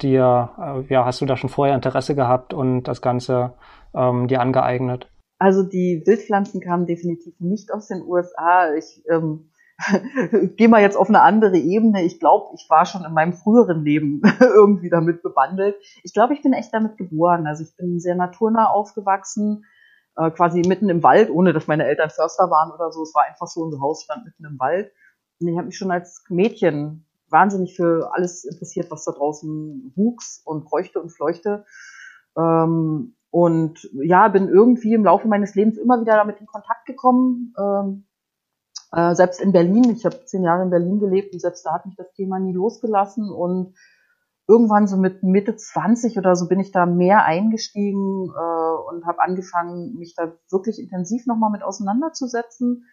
dir, 0.00 0.50
äh, 0.58 0.92
ja, 0.92 1.04
hast 1.04 1.20
du 1.20 1.26
da 1.26 1.36
schon 1.36 1.50
vorher 1.50 1.74
Interesse 1.74 2.14
gehabt 2.14 2.54
und 2.54 2.84
das 2.84 3.02
Ganze 3.02 3.54
ähm, 3.94 4.28
dir 4.28 4.40
angeeignet? 4.40 5.08
Also 5.38 5.62
die 5.62 6.02
Wildpflanzen 6.06 6.60
kamen 6.60 6.86
definitiv 6.86 7.34
nicht 7.40 7.72
aus 7.72 7.88
den 7.88 8.02
USA. 8.02 8.74
Ich 8.74 9.02
ähm, 9.10 9.50
gehe 10.56 10.68
mal 10.68 10.80
jetzt 10.80 10.96
auf 10.96 11.08
eine 11.08 11.22
andere 11.22 11.56
Ebene. 11.56 12.02
Ich 12.04 12.18
glaube, 12.18 12.54
ich 12.54 12.66
war 12.70 12.86
schon 12.86 13.04
in 13.04 13.12
meinem 13.12 13.34
früheren 13.34 13.84
Leben 13.84 14.22
irgendwie 14.40 14.88
damit 14.88 15.22
bewandelt. 15.22 15.76
Ich 16.02 16.12
glaube, 16.12 16.34
ich 16.34 16.42
bin 16.42 16.52
echt 16.52 16.72
damit 16.72 16.96
geboren. 16.96 17.46
Also 17.46 17.62
ich 17.62 17.76
bin 17.76 18.00
sehr 18.00 18.14
naturnah 18.14 18.70
aufgewachsen, 18.70 19.64
äh, 20.16 20.30
quasi 20.30 20.62
mitten 20.66 20.88
im 20.88 21.02
Wald, 21.02 21.30
ohne 21.30 21.52
dass 21.52 21.66
meine 21.66 21.84
Eltern 21.84 22.10
Förster 22.10 22.50
waren 22.50 22.72
oder 22.72 22.90
so. 22.90 23.02
Es 23.02 23.14
war 23.14 23.24
einfach 23.24 23.46
so, 23.46 23.62
unser 23.62 23.80
Haus 23.80 24.02
stand 24.02 24.24
mitten 24.24 24.44
im 24.44 24.58
Wald. 24.58 24.90
Und 25.40 25.48
ich 25.48 25.56
habe 25.56 25.66
mich 25.66 25.76
schon 25.76 25.90
als 25.90 26.24
Mädchen 26.30 27.04
wahnsinnig 27.28 27.76
für 27.76 28.10
alles 28.14 28.44
interessiert, 28.44 28.90
was 28.90 29.04
da 29.04 29.12
draußen 29.12 29.92
wuchs 29.94 30.40
und 30.44 30.64
bräuchte 30.64 31.00
und 31.00 31.10
fleuchte. 31.10 31.64
Ähm, 32.36 33.14
und 33.30 33.90
ja, 33.92 34.28
bin 34.28 34.48
irgendwie 34.48 34.94
im 34.94 35.04
Laufe 35.04 35.28
meines 35.28 35.54
Lebens 35.54 35.76
immer 35.76 36.00
wieder 36.00 36.14
damit 36.14 36.40
in 36.40 36.46
Kontakt 36.46 36.86
gekommen. 36.86 37.52
Ähm, 37.58 38.06
äh, 38.92 39.14
selbst 39.14 39.40
in 39.40 39.52
Berlin, 39.52 39.90
ich 39.90 40.04
habe 40.04 40.24
zehn 40.24 40.42
Jahre 40.42 40.62
in 40.62 40.70
Berlin 40.70 40.98
gelebt 40.98 41.32
und 41.32 41.40
selbst 41.40 41.64
da 41.66 41.72
hat 41.72 41.86
mich 41.86 41.96
das 41.96 42.12
Thema 42.12 42.38
nie 42.38 42.52
losgelassen. 42.52 43.30
Und 43.30 43.74
irgendwann 44.48 44.86
so 44.86 44.96
mit 44.96 45.22
Mitte 45.22 45.56
20 45.56 46.18
oder 46.18 46.36
so 46.36 46.48
bin 46.48 46.60
ich 46.60 46.72
da 46.72 46.86
mehr 46.86 47.24
eingestiegen 47.24 48.28
äh, 48.28 48.90
und 48.90 49.06
habe 49.06 49.20
angefangen, 49.20 49.96
mich 49.98 50.14
da 50.14 50.32
wirklich 50.50 50.80
intensiv 50.80 51.26
nochmal 51.26 51.50
mit 51.50 51.62
auseinanderzusetzen 51.62 52.86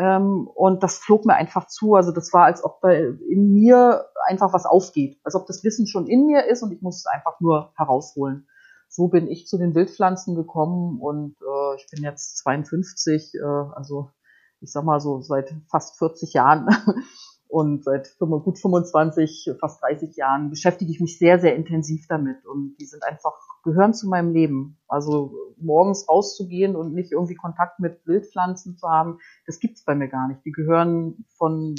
ähm, 0.00 0.48
und 0.54 0.82
das 0.82 0.98
flog 0.98 1.26
mir 1.26 1.34
einfach 1.34 1.66
zu. 1.66 1.94
Also 1.94 2.10
das 2.10 2.32
war, 2.32 2.44
als 2.44 2.64
ob 2.64 2.80
da 2.80 2.90
in 2.90 3.52
mir 3.52 4.06
einfach 4.26 4.52
was 4.54 4.64
aufgeht. 4.64 5.20
Als 5.24 5.34
ob 5.34 5.46
das 5.46 5.62
Wissen 5.62 5.86
schon 5.86 6.06
in 6.06 6.26
mir 6.26 6.46
ist 6.46 6.62
und 6.62 6.72
ich 6.72 6.80
muss 6.80 6.98
es 6.98 7.06
einfach 7.06 7.38
nur 7.40 7.72
herausholen. 7.76 8.48
So 8.88 9.08
bin 9.08 9.28
ich 9.28 9.46
zu 9.46 9.58
den 9.58 9.74
Wildpflanzen 9.74 10.34
gekommen 10.34 10.98
und 11.00 11.36
äh, 11.42 11.76
ich 11.76 11.86
bin 11.90 12.02
jetzt 12.02 12.38
52, 12.38 13.34
äh, 13.34 13.44
also 13.44 14.10
ich 14.60 14.72
sag 14.72 14.84
mal 14.84 15.00
so 15.00 15.20
seit 15.20 15.54
fast 15.68 15.98
40 15.98 16.32
Jahren 16.34 16.68
und 17.48 17.84
seit 17.84 18.16
gut 18.18 18.58
25, 18.58 19.52
fast 19.58 19.82
30 19.82 20.16
Jahren 20.16 20.50
beschäftige 20.50 20.90
ich 20.92 21.00
mich 21.00 21.18
sehr, 21.18 21.40
sehr 21.40 21.56
intensiv 21.56 22.06
damit 22.08 22.46
und 22.46 22.76
die 22.78 22.86
sind 22.86 23.02
einfach, 23.04 23.34
gehören 23.64 23.94
zu 23.94 24.08
meinem 24.08 24.32
Leben. 24.32 24.78
Also 24.88 25.34
morgens 25.58 26.08
rauszugehen 26.08 26.76
und 26.76 26.94
nicht 26.94 27.12
irgendwie 27.12 27.34
Kontakt 27.34 27.80
mit 27.80 28.06
Wildpflanzen 28.06 28.76
zu 28.76 28.88
haben, 28.88 29.18
das 29.46 29.58
gibt's 29.58 29.84
bei 29.84 29.94
mir 29.94 30.08
gar 30.08 30.28
nicht. 30.28 30.44
Die 30.44 30.52
gehören 30.52 31.24
von 31.36 31.74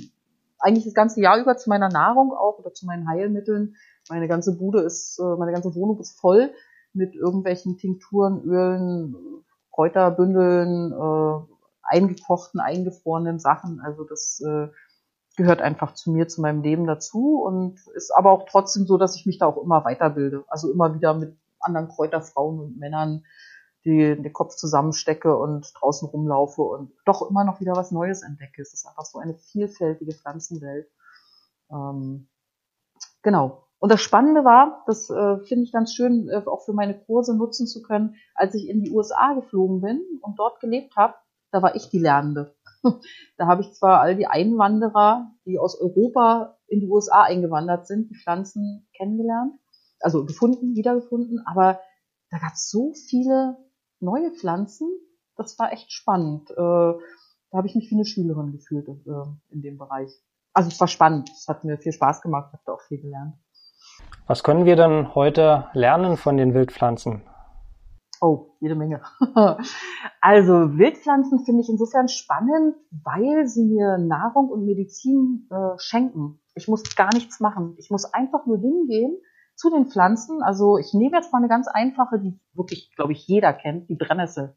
eigentlich 0.60 0.86
das 0.86 0.94
ganze 0.94 1.22
Jahr 1.22 1.40
über 1.40 1.58
zu 1.58 1.70
meiner 1.70 1.90
Nahrung 1.90 2.34
auch 2.34 2.60
oder 2.60 2.74
zu 2.74 2.86
meinen 2.86 3.08
Heilmitteln. 3.08 3.76
Meine 4.10 4.28
ganze 4.28 4.58
Bude 4.58 4.82
ist, 4.82 5.20
äh, 5.20 5.36
meine 5.38 5.52
ganze 5.52 5.74
Wohnung 5.76 6.00
ist 6.00 6.20
voll 6.20 6.52
mit 6.94 7.16
irgendwelchen 7.16 7.78
Tinkturen, 7.78 8.42
Ölen, 8.44 9.16
Kräuterbündeln, 9.72 10.92
äh, 10.92 11.51
eingekochten, 11.84 12.60
eingefrorenen 12.60 13.40
Sachen. 13.40 13.82
Also 13.82 14.04
das 14.04 14.42
äh, 14.46 14.68
gehört 15.38 15.62
einfach 15.62 15.94
zu 15.94 16.12
mir, 16.12 16.28
zu 16.28 16.42
meinem 16.42 16.62
Leben 16.62 16.86
dazu 16.86 17.42
und 17.42 17.80
ist 17.96 18.12
aber 18.12 18.32
auch 18.32 18.46
trotzdem 18.50 18.86
so, 18.86 18.98
dass 18.98 19.16
ich 19.16 19.26
mich 19.26 19.38
da 19.38 19.48
auch 19.48 19.58
immer 19.58 19.84
weiterbilde. 19.86 20.44
Also 20.48 20.72
immer 20.72 20.94
wieder 20.94 21.14
mit 21.14 21.38
anderen 21.60 21.90
Kräuterfrauen 21.90 22.60
und 22.60 22.78
Männern 22.78 23.24
die, 23.86 24.16
den 24.16 24.34
Kopf 24.34 24.56
zusammenstecke 24.56 25.36
und 25.36 25.72
draußen 25.80 26.08
rumlaufe 26.08 26.62
und 26.62 26.92
doch 27.06 27.28
immer 27.28 27.44
noch 27.44 27.60
wieder 27.60 27.76
was 27.76 27.92
Neues 27.92 28.22
entdecke. 28.22 28.62
Es 28.62 28.74
ist 28.74 28.86
einfach 28.86 29.06
so 29.06 29.20
eine 29.20 29.34
vielfältige 29.34 30.14
Pflanzenwelt. 30.14 30.88
Ähm, 31.72 32.28
genau. 33.24 33.68
Und 33.80 33.92
das 33.92 34.02
Spannende 34.02 34.46
war, 34.46 34.84
das 34.86 35.10
äh, 35.10 35.40
finde 35.40 35.64
ich 35.64 35.72
ganz 35.72 35.96
schön, 35.96 36.30
äh, 36.30 36.44
auch 36.46 36.64
für 36.64 36.74
meine 36.74 37.00
Kurse 37.00 37.36
nutzen 37.36 37.66
zu 37.66 37.82
können, 37.82 38.16
als 38.36 38.54
ich 38.54 38.70
in 38.70 38.84
die 38.84 38.92
USA 38.92 39.34
geflogen 39.34 39.82
bin 39.82 40.04
und 40.22 40.38
dort 40.38 40.60
gelebt 40.60 40.96
habe, 40.96 41.16
da 41.52 41.62
war 41.62 41.76
ich 41.76 41.90
die 41.90 42.00
Lernende. 42.00 42.56
da 43.38 43.48
habe 43.48 43.62
ich 43.62 43.74
zwar 43.74 44.02
all 44.02 44.16
die 44.16 44.28
Einwanderer, 44.28 45.32
die 45.46 45.60
aus 45.60 45.80
Europa 45.80 46.58
in 46.68 46.80
die 46.80 46.90
USA 46.90 47.24
eingewandert 47.24 47.88
sind, 47.88 48.10
die 48.10 48.16
Pflanzen 48.16 48.88
kennengelernt, 48.96 49.54
also 50.00 50.26
gefunden, 50.26 50.76
wiedergefunden, 50.76 51.44
aber 51.46 51.80
da 52.30 52.40
gab 52.40 52.54
es 52.54 52.70
so 52.70 52.94
viele 53.10 53.58
neue 54.00 54.32
Pflanzen, 54.32 54.90
das 55.36 55.60
war 55.60 55.72
echt 55.72 55.92
spannend. 55.92 56.50
Äh, 56.52 56.56
da 56.56 57.58
habe 57.58 57.68
ich 57.68 57.76
mich 57.76 57.92
wie 57.92 57.96
eine 57.96 58.06
Schülerin 58.06 58.52
gefühlt 58.52 58.88
äh, 58.88 58.94
in 59.50 59.62
dem 59.62 59.78
Bereich. 59.78 60.10
Also 60.54 60.70
es 60.70 60.80
war 60.80 60.88
spannend, 60.88 61.30
es 61.30 61.48
hat 61.48 61.64
mir 61.64 61.78
viel 61.78 61.92
Spaß 61.92 62.22
gemacht, 62.22 62.52
habe 62.54 62.64
da 62.66 62.74
auch 62.74 62.82
viel 62.82 63.02
gelernt. 63.02 63.36
Was 64.28 64.44
können 64.44 64.66
wir 64.66 64.76
denn 64.76 65.14
heute 65.16 65.68
lernen 65.74 66.18
von 66.18 66.38
den 66.38 66.54
Wildpflanzen? 66.54 67.22
Oh, 68.24 68.56
jede 68.60 68.76
Menge. 68.76 69.02
also 70.22 70.78
Wildpflanzen 70.78 71.44
finde 71.44 71.62
ich 71.62 71.70
insofern 71.70 72.08
spannend, 72.08 72.76
weil 73.04 73.48
sie 73.48 73.66
mir 73.66 73.98
Nahrung 73.98 74.50
und 74.50 74.64
Medizin 74.64 75.48
äh, 75.50 75.78
schenken. 75.78 76.40
Ich 76.54 76.68
muss 76.68 76.96
gar 76.96 77.12
nichts 77.16 77.40
machen. 77.40 77.76
Ich 77.80 77.90
muss 77.90 78.06
einfach 78.06 78.46
nur 78.46 78.60
hingehen 78.60 79.18
zu 79.56 79.72
den 79.72 79.88
Pflanzen. 79.88 80.44
Also 80.44 80.78
ich 80.78 80.94
nehme 80.94 81.18
jetzt 81.18 81.34
mal 81.34 81.40
eine 81.40 81.48
ganz 81.48 81.68
einfache, 81.68 82.20
die 82.20 82.40
wirklich, 82.54 82.94
glaube 82.96 83.14
ich, 83.14 83.26
jeder 83.28 83.54
kennt, 83.54 83.90
die 83.90 83.96
Brennnessel. 83.96 84.56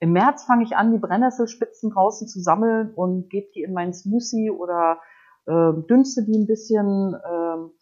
Im 0.00 0.10
März 0.12 0.44
fange 0.44 0.64
ich 0.64 0.76
an, 0.76 0.90
die 0.90 0.98
Brennnesselspitzen 0.98 1.90
draußen 1.90 2.26
zu 2.26 2.40
sammeln 2.40 2.92
und 2.92 3.30
gebe 3.30 3.46
die 3.54 3.62
in 3.62 3.72
meinen 3.72 3.94
Smoothie 3.94 4.50
oder 4.50 5.00
äh, 5.46 5.72
dünste 5.88 6.24
die 6.24 6.36
ein 6.36 6.48
bisschen. 6.48 7.14
Äh, 7.14 7.77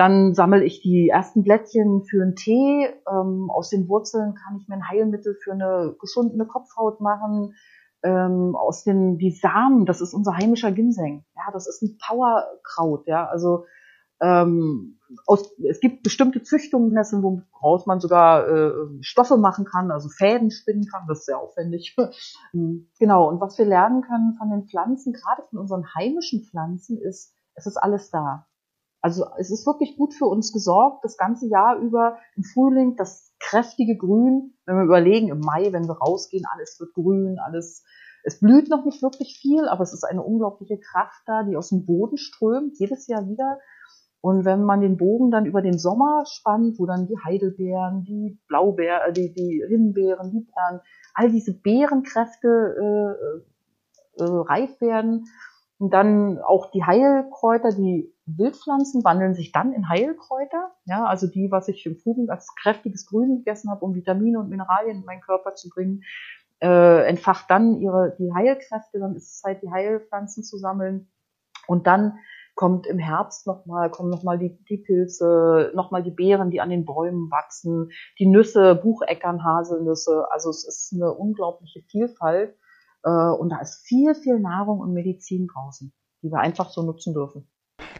dann 0.00 0.32
sammle 0.32 0.64
ich 0.64 0.80
die 0.80 1.10
ersten 1.10 1.42
Blättchen 1.42 2.04
für 2.04 2.22
einen 2.22 2.34
Tee. 2.34 2.88
Ähm, 3.06 3.50
aus 3.50 3.68
den 3.68 3.86
Wurzeln 3.86 4.34
kann 4.34 4.56
ich 4.56 4.66
mir 4.66 4.76
ein 4.76 4.88
Heilmittel 4.88 5.36
für 5.44 5.52
eine 5.52 5.94
geschundene 6.00 6.46
Kopfhaut 6.46 7.02
machen. 7.02 7.54
Ähm, 8.02 8.56
aus 8.56 8.82
den 8.82 9.18
die 9.18 9.30
Samen, 9.30 9.84
das 9.84 10.00
ist 10.00 10.14
unser 10.14 10.34
heimischer 10.38 10.72
Ginseng. 10.72 11.26
Ja, 11.36 11.52
das 11.52 11.68
ist 11.68 11.82
ein 11.82 11.98
Powerkraut. 11.98 13.06
Ja, 13.06 13.26
also 13.26 13.66
ähm, 14.22 14.98
aus, 15.26 15.52
es 15.68 15.80
gibt 15.80 16.02
bestimmte 16.02 16.42
Züchtungen, 16.42 16.94
woraus 16.94 17.84
man 17.84 18.00
sogar 18.00 18.48
äh, 18.48 18.72
Stoffe 19.02 19.36
machen 19.36 19.66
kann, 19.66 19.90
also 19.90 20.08
Fäden 20.08 20.50
spinnen 20.50 20.86
kann. 20.90 21.04
Das 21.08 21.18
ist 21.18 21.26
sehr 21.26 21.38
aufwendig. 21.38 21.94
genau. 22.98 23.28
Und 23.28 23.42
was 23.42 23.58
wir 23.58 23.66
lernen 23.66 24.00
können 24.00 24.32
von 24.38 24.48
den 24.48 24.66
Pflanzen, 24.66 25.12
gerade 25.12 25.42
von 25.50 25.58
unseren 25.58 25.84
heimischen 25.94 26.42
Pflanzen, 26.42 26.96
ist, 26.96 27.34
es 27.54 27.66
ist 27.66 27.76
alles 27.76 28.08
da. 28.08 28.46
Also 29.02 29.24
es 29.38 29.50
ist 29.50 29.66
wirklich 29.66 29.96
gut 29.96 30.12
für 30.14 30.26
uns 30.26 30.52
gesorgt, 30.52 31.04
das 31.04 31.16
ganze 31.16 31.46
Jahr 31.48 31.78
über 31.78 32.18
im 32.36 32.44
Frühling 32.44 32.96
das 32.96 33.34
kräftige 33.38 33.96
Grün. 33.96 34.54
Wenn 34.66 34.76
wir 34.76 34.84
überlegen, 34.84 35.28
im 35.28 35.40
Mai, 35.40 35.72
wenn 35.72 35.88
wir 35.88 35.96
rausgehen, 35.96 36.44
alles 36.52 36.78
wird 36.78 36.92
grün, 36.92 37.38
alles, 37.38 37.84
es 38.24 38.40
blüht 38.40 38.68
noch 38.68 38.84
nicht 38.84 39.02
wirklich 39.02 39.38
viel, 39.40 39.66
aber 39.68 39.82
es 39.82 39.94
ist 39.94 40.04
eine 40.04 40.22
unglaubliche 40.22 40.78
Kraft 40.78 41.22
da, 41.26 41.44
die 41.44 41.56
aus 41.56 41.70
dem 41.70 41.86
Boden 41.86 42.18
strömt, 42.18 42.78
jedes 42.78 43.06
Jahr 43.06 43.26
wieder. 43.26 43.58
Und 44.20 44.44
wenn 44.44 44.64
man 44.64 44.82
den 44.82 44.98
Bogen 44.98 45.30
dann 45.30 45.46
über 45.46 45.62
den 45.62 45.78
Sommer 45.78 46.24
spannt, 46.26 46.78
wo 46.78 46.84
dann 46.84 47.06
die 47.06 47.16
Heidelbeeren, 47.24 48.04
die 48.04 48.38
Blaubeeren, 48.48 49.08
äh, 49.08 49.12
die, 49.14 49.32
die 49.32 49.64
Himbeeren, 49.66 50.30
die 50.30 50.40
Beeren, 50.40 50.80
all 51.14 51.30
diese 51.30 51.58
Beerenkräfte 51.58 52.76
äh, 54.18 54.22
äh, 54.22 54.24
reif 54.24 54.78
werden, 54.82 55.24
und 55.80 55.94
dann 55.94 56.38
auch 56.38 56.70
die 56.70 56.84
Heilkräuter, 56.84 57.70
die 57.70 58.12
Wildpflanzen 58.36 59.04
wandeln 59.04 59.34
sich 59.34 59.52
dann 59.52 59.72
in 59.72 59.88
Heilkräuter. 59.88 60.72
Ja, 60.84 61.04
also 61.04 61.26
die, 61.26 61.50
was 61.50 61.68
ich 61.68 61.84
im 61.86 61.96
Frühling 61.96 62.28
als 62.28 62.54
kräftiges 62.54 63.06
Grün 63.06 63.38
gegessen 63.38 63.70
habe, 63.70 63.84
um 63.84 63.94
Vitamine 63.94 64.38
und 64.38 64.48
Mineralien 64.48 64.98
in 64.98 65.04
meinen 65.04 65.20
Körper 65.20 65.54
zu 65.54 65.68
bringen, 65.68 66.02
äh, 66.60 67.06
entfacht 67.06 67.50
dann 67.50 67.80
ihre 67.80 68.14
die 68.18 68.32
Heilkräfte. 68.32 68.98
Dann 68.98 69.14
ist 69.16 69.24
es 69.24 69.40
Zeit, 69.40 69.62
die 69.62 69.70
Heilpflanzen 69.70 70.44
zu 70.44 70.58
sammeln. 70.58 71.08
Und 71.66 71.86
dann 71.86 72.18
kommt 72.54 72.86
im 72.86 72.98
Herbst 72.98 73.46
nochmal, 73.46 73.90
kommen 73.90 74.10
nochmal 74.10 74.38
die, 74.38 74.62
die 74.68 74.76
Pilze, 74.76 75.72
nochmal 75.74 76.02
die 76.02 76.10
Beeren, 76.10 76.50
die 76.50 76.60
an 76.60 76.68
den 76.68 76.84
Bäumen 76.84 77.30
wachsen, 77.30 77.90
die 78.18 78.26
Nüsse, 78.26 78.74
Bucheckern, 78.74 79.44
Haselnüsse. 79.44 80.26
Also 80.30 80.50
es 80.50 80.66
ist 80.66 80.92
eine 80.92 81.12
unglaubliche 81.12 81.82
Vielfalt. 81.82 82.54
Äh, 83.02 83.10
und 83.10 83.50
da 83.50 83.60
ist 83.60 83.86
viel, 83.86 84.14
viel 84.14 84.38
Nahrung 84.40 84.80
und 84.80 84.92
Medizin 84.92 85.46
draußen, 85.46 85.92
die 86.22 86.30
wir 86.30 86.40
einfach 86.40 86.70
so 86.70 86.82
nutzen 86.82 87.14
dürfen. 87.14 87.48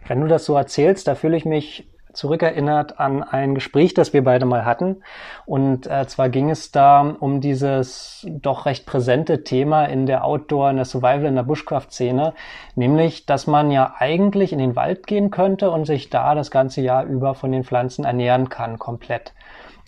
Wenn 0.06 0.20
du 0.20 0.26
das 0.26 0.44
so 0.44 0.56
erzählst, 0.56 1.08
da 1.08 1.14
fühle 1.14 1.36
ich 1.36 1.44
mich 1.44 1.86
zurückerinnert 2.12 2.98
an 2.98 3.22
ein 3.22 3.54
Gespräch, 3.54 3.94
das 3.94 4.12
wir 4.12 4.24
beide 4.24 4.46
mal 4.46 4.64
hatten. 4.64 5.02
Und 5.46 5.86
äh, 5.86 6.06
zwar 6.06 6.28
ging 6.28 6.50
es 6.50 6.72
da 6.72 7.00
um 7.02 7.40
dieses 7.40 8.26
doch 8.28 8.66
recht 8.66 8.86
präsente 8.86 9.44
Thema 9.44 9.84
in 9.84 10.06
der 10.06 10.24
Outdoor, 10.24 10.70
in 10.70 10.76
der 10.76 10.84
Survival, 10.84 11.26
in 11.26 11.36
der 11.36 11.42
Bushcraft-Szene, 11.44 12.34
nämlich, 12.74 13.26
dass 13.26 13.46
man 13.46 13.70
ja 13.70 13.94
eigentlich 13.98 14.52
in 14.52 14.58
den 14.58 14.76
Wald 14.76 15.06
gehen 15.06 15.30
könnte 15.30 15.70
und 15.70 15.86
sich 15.86 16.10
da 16.10 16.34
das 16.34 16.50
ganze 16.50 16.80
Jahr 16.80 17.04
über 17.04 17.34
von 17.34 17.52
den 17.52 17.64
Pflanzen 17.64 18.04
ernähren 18.04 18.48
kann, 18.48 18.78
komplett. 18.78 19.32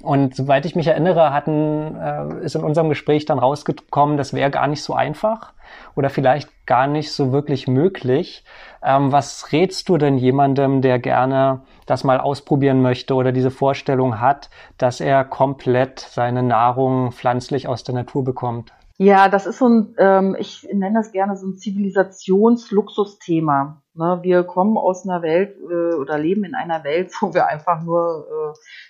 Und 0.03 0.35
soweit 0.35 0.67
ich 0.67 0.75
mich 0.75 0.89
erinnere, 0.89 1.33
hatten, 1.33 1.97
äh, 1.97 2.45
ist 2.45 2.57
in 2.57 2.65
unserem 2.65 2.89
Gespräch 2.89 3.25
dann 3.25 3.39
rausgekommen, 3.39 4.17
das 4.17 4.35
wäre 4.35 4.51
gar 4.51 4.67
nicht 4.67 4.83
so 4.83 4.95
einfach 4.95 5.53
oder 5.95 6.11
vielleicht 6.11 6.67
gar 6.67 6.89
nicht 6.89 7.13
so 7.13 7.33
wirklich 7.33 7.69
möglich. 7.69 8.45
Ähm, 8.83 9.13
was 9.13 9.53
rätst 9.53 9.89
du 9.89 9.99
denn 9.99 10.19
jemandem, 10.19 10.83
der 10.83 10.99
gerne 10.99 11.61
das 11.87 12.03
mal 12.03 12.19
ausprobieren 12.19 12.83
möchte 12.83 13.15
oder 13.15 13.31
diese 13.31 13.53
Vorstellung 13.53 14.21
hat, 14.21 14.51
dass 14.77 15.01
er 15.01 15.25
komplett 15.25 16.01
seine 16.01 16.43
Nahrung 16.43 17.13
pflanzlich 17.13 17.69
aus 17.69 17.85
der 17.85 17.95
Natur 17.95 18.25
bekommt? 18.25 18.73
Ja, 18.99 19.29
das 19.29 19.47
ist 19.47 19.59
so 19.59 19.69
ein, 19.69 19.95
ähm, 19.99 20.35
ich 20.39 20.69
nenne 20.73 20.95
das 20.95 21.13
gerne 21.13 21.37
so 21.37 21.47
ein 21.47 21.57
Zivilisationsluxusthema. 21.57 23.82
Ne? 23.95 24.21
Wir 24.23 24.45
kommen 24.45 24.79
aus 24.79 25.07
einer 25.07 25.23
Welt 25.23 25.57
äh, 25.59 25.95
oder 25.95 26.19
leben 26.19 26.45
in 26.45 26.55
einer 26.55 26.83
Welt, 26.85 27.13
wo 27.21 27.35
wir 27.35 27.47
einfach 27.47 27.83
nur 27.83 28.27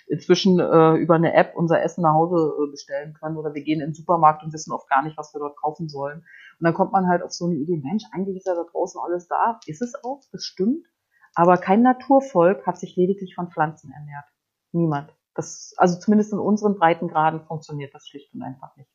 äh, 0.07 0.13
inzwischen 0.13 0.59
äh, 0.59 0.93
über 0.95 1.15
eine 1.15 1.33
App 1.33 1.53
unser 1.55 1.81
Essen 1.81 2.03
nach 2.03 2.13
Hause 2.13 2.53
äh, 2.63 2.71
bestellen 2.71 3.13
können 3.13 3.37
oder 3.37 3.53
wir 3.53 3.63
gehen 3.63 3.81
in 3.81 3.89
den 3.89 3.93
Supermarkt 3.93 4.43
und 4.43 4.53
wissen 4.53 4.71
oft 4.71 4.89
gar 4.89 5.03
nicht, 5.03 5.17
was 5.17 5.33
wir 5.33 5.39
dort 5.39 5.57
kaufen 5.57 5.89
sollen. 5.89 6.19
Und 6.19 6.63
dann 6.65 6.73
kommt 6.73 6.93
man 6.93 7.07
halt 7.07 7.23
auf 7.23 7.31
so 7.31 7.45
eine 7.45 7.55
Idee, 7.55 7.81
Mensch, 7.83 8.03
eigentlich 8.13 8.37
ist 8.37 8.47
ja 8.47 8.55
da 8.55 8.63
draußen 8.63 9.01
alles 9.03 9.27
da. 9.27 9.59
Ist 9.65 9.81
es 9.81 9.95
auch, 10.03 10.21
das 10.31 10.43
stimmt. 10.43 10.87
Aber 11.35 11.57
kein 11.57 11.81
Naturvolk 11.81 12.65
hat 12.65 12.77
sich 12.77 12.95
lediglich 12.95 13.35
von 13.35 13.49
Pflanzen 13.49 13.91
ernährt. 13.91 14.25
Niemand. 14.71 15.13
Das, 15.35 15.73
also 15.77 15.99
zumindest 15.99 16.31
in 16.31 16.39
unseren 16.39 16.77
Breitengraden 16.77 17.41
funktioniert 17.41 17.93
das 17.93 18.07
schlicht 18.07 18.33
und 18.35 18.43
einfach 18.43 18.75
nicht. 18.77 18.89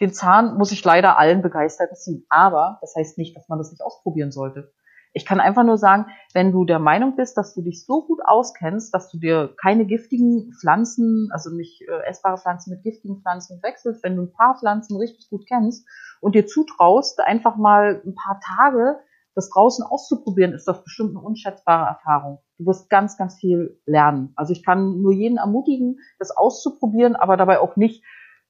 Den 0.00 0.12
Zahn 0.12 0.56
muss 0.56 0.70
ich 0.70 0.84
leider 0.84 1.18
allen 1.18 1.42
Begeisterten 1.42 1.96
ziehen. 1.96 2.26
Aber 2.28 2.78
das 2.80 2.94
heißt 2.94 3.18
nicht, 3.18 3.36
dass 3.36 3.48
man 3.48 3.58
das 3.58 3.70
nicht 3.70 3.82
ausprobieren 3.82 4.30
sollte. 4.30 4.72
Ich 5.16 5.24
kann 5.24 5.38
einfach 5.38 5.62
nur 5.62 5.78
sagen, 5.78 6.06
wenn 6.34 6.50
du 6.50 6.64
der 6.64 6.80
Meinung 6.80 7.14
bist, 7.14 7.38
dass 7.38 7.54
du 7.54 7.62
dich 7.62 7.86
so 7.86 8.04
gut 8.04 8.20
auskennst, 8.24 8.92
dass 8.92 9.08
du 9.10 9.18
dir 9.18 9.54
keine 9.62 9.86
giftigen 9.86 10.52
Pflanzen, 10.60 11.28
also 11.32 11.50
nicht 11.50 11.82
äh, 11.82 12.02
essbare 12.08 12.36
Pflanzen 12.36 12.70
mit 12.70 12.82
giftigen 12.82 13.22
Pflanzen 13.22 13.62
wechselst, 13.62 14.02
wenn 14.02 14.16
du 14.16 14.22
ein 14.22 14.32
paar 14.32 14.58
Pflanzen 14.58 14.96
richtig 14.96 15.30
gut 15.30 15.46
kennst 15.46 15.86
und 16.20 16.34
dir 16.34 16.46
zutraust, 16.46 17.20
einfach 17.20 17.56
mal 17.56 18.02
ein 18.04 18.16
paar 18.16 18.40
Tage 18.40 18.98
das 19.36 19.50
draußen 19.50 19.84
auszuprobieren, 19.84 20.52
ist 20.52 20.66
das 20.66 20.82
bestimmt 20.82 21.10
eine 21.10 21.20
unschätzbare 21.20 21.86
Erfahrung. 21.86 22.40
Du 22.58 22.66
wirst 22.66 22.90
ganz, 22.90 23.16
ganz 23.16 23.36
viel 23.36 23.80
lernen. 23.86 24.32
Also 24.36 24.52
ich 24.52 24.64
kann 24.64 25.00
nur 25.00 25.12
jeden 25.12 25.38
ermutigen, 25.38 25.98
das 26.18 26.36
auszuprobieren, 26.36 27.16
aber 27.16 27.36
dabei 27.36 27.60
auch 27.60 27.76
nicht 27.76 28.04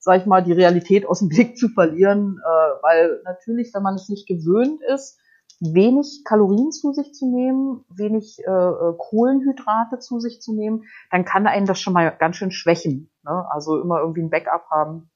sag 0.04 0.20
ich 0.20 0.26
mal, 0.26 0.42
die 0.42 0.52
Realität 0.52 1.06
aus 1.06 1.20
dem 1.20 1.30
Blick 1.30 1.56
zu 1.56 1.68
verlieren, 1.70 2.38
äh, 2.38 2.82
weil 2.82 3.22
natürlich, 3.24 3.72
wenn 3.72 3.82
man 3.82 3.94
es 3.94 4.10
nicht 4.10 4.28
gewöhnt 4.28 4.82
ist, 4.82 5.18
wenig 5.60 6.22
Kalorien 6.24 6.72
zu 6.72 6.92
sich 6.92 7.12
zu 7.12 7.30
nehmen, 7.30 7.84
wenig 7.88 8.38
äh, 8.46 8.50
äh, 8.50 8.94
Kohlenhydrate 8.96 9.98
zu 9.98 10.20
sich 10.20 10.40
zu 10.40 10.54
nehmen, 10.54 10.84
dann 11.10 11.24
kann 11.24 11.46
einen 11.46 11.66
das 11.66 11.80
schon 11.80 11.92
mal 11.92 12.10
ganz 12.18 12.36
schön 12.36 12.50
schwächen. 12.50 13.10
Ne? 13.24 13.46
Also 13.50 13.80
immer 13.80 14.00
irgendwie 14.00 14.22
ein 14.22 14.30
Backup 14.30 14.66
haben, 14.70 15.10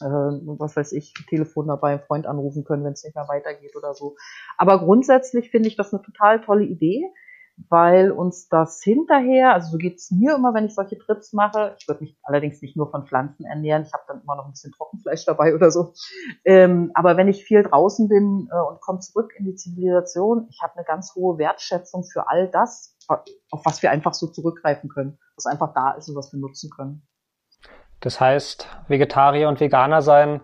äh, 0.00 0.04
was 0.04 0.76
weiß 0.76 0.92
ich, 0.92 1.14
Telefon 1.28 1.68
dabei, 1.68 1.92
einen 1.92 2.00
Freund 2.00 2.26
anrufen 2.26 2.64
können, 2.64 2.84
wenn 2.84 2.92
es 2.92 3.04
nicht 3.04 3.16
mehr 3.16 3.28
weitergeht 3.28 3.76
oder 3.76 3.94
so. 3.94 4.16
Aber 4.56 4.78
grundsätzlich 4.78 5.50
finde 5.50 5.68
ich 5.68 5.76
das 5.76 5.92
eine 5.92 6.02
total 6.02 6.40
tolle 6.40 6.64
Idee, 6.64 7.04
weil 7.68 8.10
uns 8.10 8.48
das 8.48 8.82
hinterher, 8.82 9.52
also 9.52 9.72
so 9.72 9.78
geht's 9.78 10.10
mir 10.10 10.36
immer, 10.36 10.54
wenn 10.54 10.66
ich 10.66 10.74
solche 10.74 10.98
Trips 10.98 11.32
mache. 11.32 11.74
Ich 11.78 11.88
würde 11.88 12.02
mich 12.04 12.16
allerdings 12.22 12.62
nicht 12.62 12.76
nur 12.76 12.90
von 12.90 13.06
Pflanzen 13.06 13.44
ernähren, 13.44 13.82
ich 13.82 13.92
habe 13.92 14.04
dann 14.06 14.22
immer 14.22 14.36
noch 14.36 14.46
ein 14.46 14.52
bisschen 14.52 14.72
Trockenfleisch 14.72 15.24
dabei 15.24 15.54
oder 15.54 15.70
so. 15.70 15.92
Ähm, 16.44 16.90
aber 16.94 17.16
wenn 17.16 17.28
ich 17.28 17.44
viel 17.44 17.62
draußen 17.62 18.08
bin 18.08 18.48
äh, 18.50 18.56
und 18.56 18.80
komme 18.80 19.00
zurück 19.00 19.32
in 19.36 19.44
die 19.44 19.54
Zivilisation, 19.56 20.46
ich 20.50 20.62
habe 20.62 20.74
eine 20.76 20.84
ganz 20.84 21.14
hohe 21.14 21.38
Wertschätzung 21.38 22.04
für 22.04 22.28
all 22.28 22.48
das, 22.48 22.96
auf 23.08 23.64
was 23.64 23.82
wir 23.82 23.90
einfach 23.90 24.14
so 24.14 24.28
zurückgreifen 24.28 24.88
können, 24.88 25.18
was 25.36 25.46
einfach 25.46 25.72
da 25.74 25.92
ist 25.92 26.08
und 26.08 26.16
was 26.16 26.32
wir 26.32 26.40
nutzen 26.40 26.70
können. 26.70 27.02
Das 28.00 28.20
heißt, 28.20 28.68
Vegetarier 28.86 29.48
und 29.48 29.58
Veganer 29.58 30.02
sein 30.02 30.40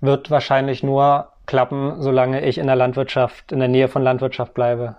wird 0.00 0.30
wahrscheinlich 0.30 0.82
nur 0.82 1.32
klappen, 1.46 2.02
solange 2.02 2.44
ich 2.44 2.58
in 2.58 2.66
der 2.66 2.76
Landwirtschaft, 2.76 3.52
in 3.52 3.60
der 3.60 3.68
Nähe 3.68 3.88
von 3.88 4.02
Landwirtschaft 4.02 4.52
bleibe 4.52 4.96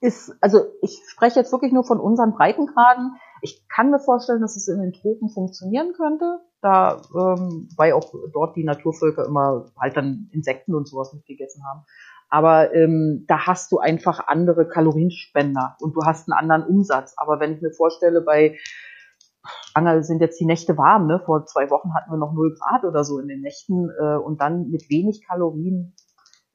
ist, 0.00 0.36
also 0.40 0.64
ich 0.82 1.00
spreche 1.06 1.40
jetzt 1.40 1.52
wirklich 1.52 1.72
nur 1.72 1.84
von 1.84 2.00
unseren 2.00 2.32
Breitengraden. 2.32 3.16
Ich 3.42 3.66
kann 3.68 3.90
mir 3.90 4.00
vorstellen, 4.00 4.40
dass 4.40 4.56
es 4.56 4.68
in 4.68 4.80
den 4.80 4.92
Tropen 4.92 5.28
funktionieren 5.28 5.92
könnte, 5.92 6.40
da 6.60 7.00
ähm, 7.14 7.68
weil 7.76 7.92
auch 7.92 8.12
dort 8.32 8.56
die 8.56 8.64
Naturvölker 8.64 9.24
immer 9.26 9.66
halt 9.78 9.96
dann 9.96 10.28
Insekten 10.32 10.74
und 10.74 10.88
sowas 10.88 11.12
mitgegessen 11.12 11.62
haben. 11.64 11.84
Aber 12.30 12.74
ähm, 12.74 13.24
da 13.26 13.46
hast 13.46 13.72
du 13.72 13.78
einfach 13.78 14.26
andere 14.26 14.68
Kalorienspender 14.68 15.76
und 15.80 15.96
du 15.96 16.04
hast 16.04 16.28
einen 16.28 16.38
anderen 16.38 16.64
Umsatz. 16.68 17.14
Aber 17.16 17.40
wenn 17.40 17.54
ich 17.54 17.62
mir 17.62 17.72
vorstelle, 17.72 18.20
bei 18.20 18.58
Angel 19.74 20.02
sind 20.02 20.20
jetzt 20.20 20.38
die 20.38 20.44
Nächte 20.44 20.76
warm, 20.76 21.06
ne? 21.06 21.22
Vor 21.24 21.46
zwei 21.46 21.70
Wochen 21.70 21.94
hatten 21.94 22.10
wir 22.10 22.18
noch 22.18 22.32
0 22.32 22.54
Grad 22.58 22.84
oder 22.84 23.04
so 23.04 23.18
in 23.18 23.28
den 23.28 23.40
Nächten 23.40 23.90
äh, 23.98 24.16
und 24.16 24.40
dann 24.40 24.68
mit 24.68 24.90
wenig 24.90 25.26
Kalorien. 25.26 25.94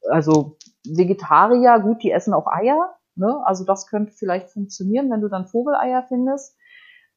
Also 0.09 0.57
Vegetarier, 0.85 1.79
gut, 1.79 2.03
die 2.03 2.11
essen 2.11 2.33
auch 2.33 2.47
Eier, 2.47 2.93
Ne? 3.15 3.41
Also 3.45 3.65
das 3.65 3.87
könnte 3.87 4.13
vielleicht 4.13 4.49
funktionieren, 4.49 5.09
wenn 5.11 5.21
du 5.21 5.29
dann 5.29 5.47
Vogeleier 5.47 6.03
findest. 6.07 6.57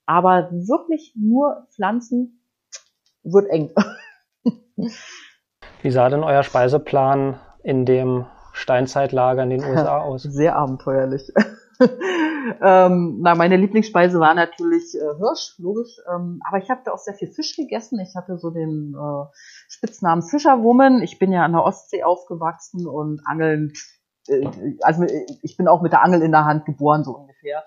Aber 0.07 0.51
wirklich 0.53 1.15
nur 1.17 1.67
Pflanzen 1.75 2.41
wird 3.23 3.49
eng. 3.49 3.71
Wie 5.83 5.91
sah 5.91 6.09
denn 6.09 6.23
euer 6.23 6.43
Speiseplan 6.43 7.41
in 7.63 7.85
dem 7.85 8.27
Steinzeitlager 8.53 9.43
in 9.43 9.51
den 9.51 9.65
USA 9.71 9.99
aus? 9.99 10.23
Sehr 10.23 10.57
abenteuerlich. 10.57 11.33
ähm, 12.63 13.19
na, 13.21 13.35
meine 13.35 13.57
Lieblingsspeise 13.57 14.21
war 14.21 14.35
natürlich 14.35 14.95
äh, 14.95 15.17
Hirsch, 15.19 15.59
logisch. 15.59 15.99
Ähm, 16.09 16.41
aber 16.47 16.59
ich 16.59 16.71
habe 16.71 16.81
da 16.85 16.93
auch 16.93 16.99
sehr 16.99 17.15
viel 17.15 17.29
Fisch 17.29 17.57
gegessen. 17.57 17.99
Ich 18.01 18.15
hatte 18.15 18.39
so 18.39 18.51
den 18.51 18.95
äh, 18.95 19.25
Spitznamen 19.69 20.23
Fischerwoman. 20.23 21.03
Ich 21.03 21.19
bin 21.19 21.33
ja 21.33 21.45
an 21.45 21.53
der 21.53 21.65
Ostsee 21.65 22.05
aufgewachsen 22.05 22.87
und 22.87 23.21
Angeln 23.27 23.73
also 24.83 25.05
äh, 25.05 25.27
ich 25.43 25.57
bin 25.57 25.69
auch 25.69 25.83
mit 25.83 25.93
der 25.93 26.03
Angel 26.03 26.23
in 26.23 26.33
der 26.33 26.45
Hand 26.45 26.65
geboren, 26.65 27.05
so 27.05 27.13
ungefähr. 27.17 27.65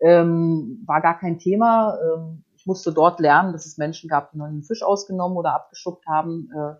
Ähm, 0.00 0.82
war 0.86 1.00
gar 1.00 1.18
kein 1.18 1.38
Thema. 1.38 1.98
Ähm, 2.00 2.44
ich 2.56 2.66
musste 2.66 2.92
dort 2.92 3.20
lernen, 3.20 3.52
dass 3.52 3.66
es 3.66 3.78
Menschen 3.78 4.08
gab, 4.08 4.32
die 4.32 4.38
noch 4.38 4.46
einen 4.46 4.64
Fisch 4.64 4.82
ausgenommen 4.82 5.36
oder 5.36 5.54
abgeschuckt 5.54 6.06
haben. 6.06 6.50
Äh, 6.54 6.74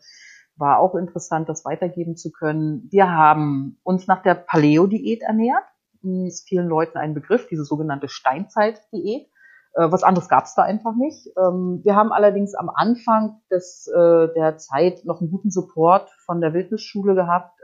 war 0.59 0.79
auch 0.79 0.95
interessant, 0.95 1.49
das 1.49 1.65
weitergeben 1.65 2.17
zu 2.17 2.31
können. 2.31 2.89
Wir 2.91 3.11
haben 3.11 3.79
uns 3.83 4.07
nach 4.07 4.23
der 4.23 4.35
Paleo-Diät 4.35 5.23
ernährt. 5.23 5.65
Ist 6.03 6.49
vielen 6.49 6.69
Leuten 6.69 6.99
ein 6.99 7.15
Begriff, 7.15 7.47
diese 7.49 7.65
sogenannte 7.65 8.09
Steinzeit-Diät. 8.09 9.29
Äh, 9.75 9.93
was 9.93 10.03
anderes 10.03 10.29
gab 10.29 10.45
es 10.45 10.55
da 10.55 10.63
einfach 10.63 10.95
nicht. 10.95 11.29
Ähm, 11.37 11.81
wir 11.85 11.95
haben 11.95 12.13
allerdings 12.13 12.55
am 12.55 12.71
Anfang 12.71 13.41
des, 13.51 13.87
äh, 13.89 14.29
der 14.35 14.57
Zeit 14.57 15.05
noch 15.05 15.21
einen 15.21 15.31
guten 15.31 15.51
Support 15.51 16.11
von 16.25 16.41
der 16.41 16.55
Wildnisschule 16.55 17.15
gehabt. 17.15 17.61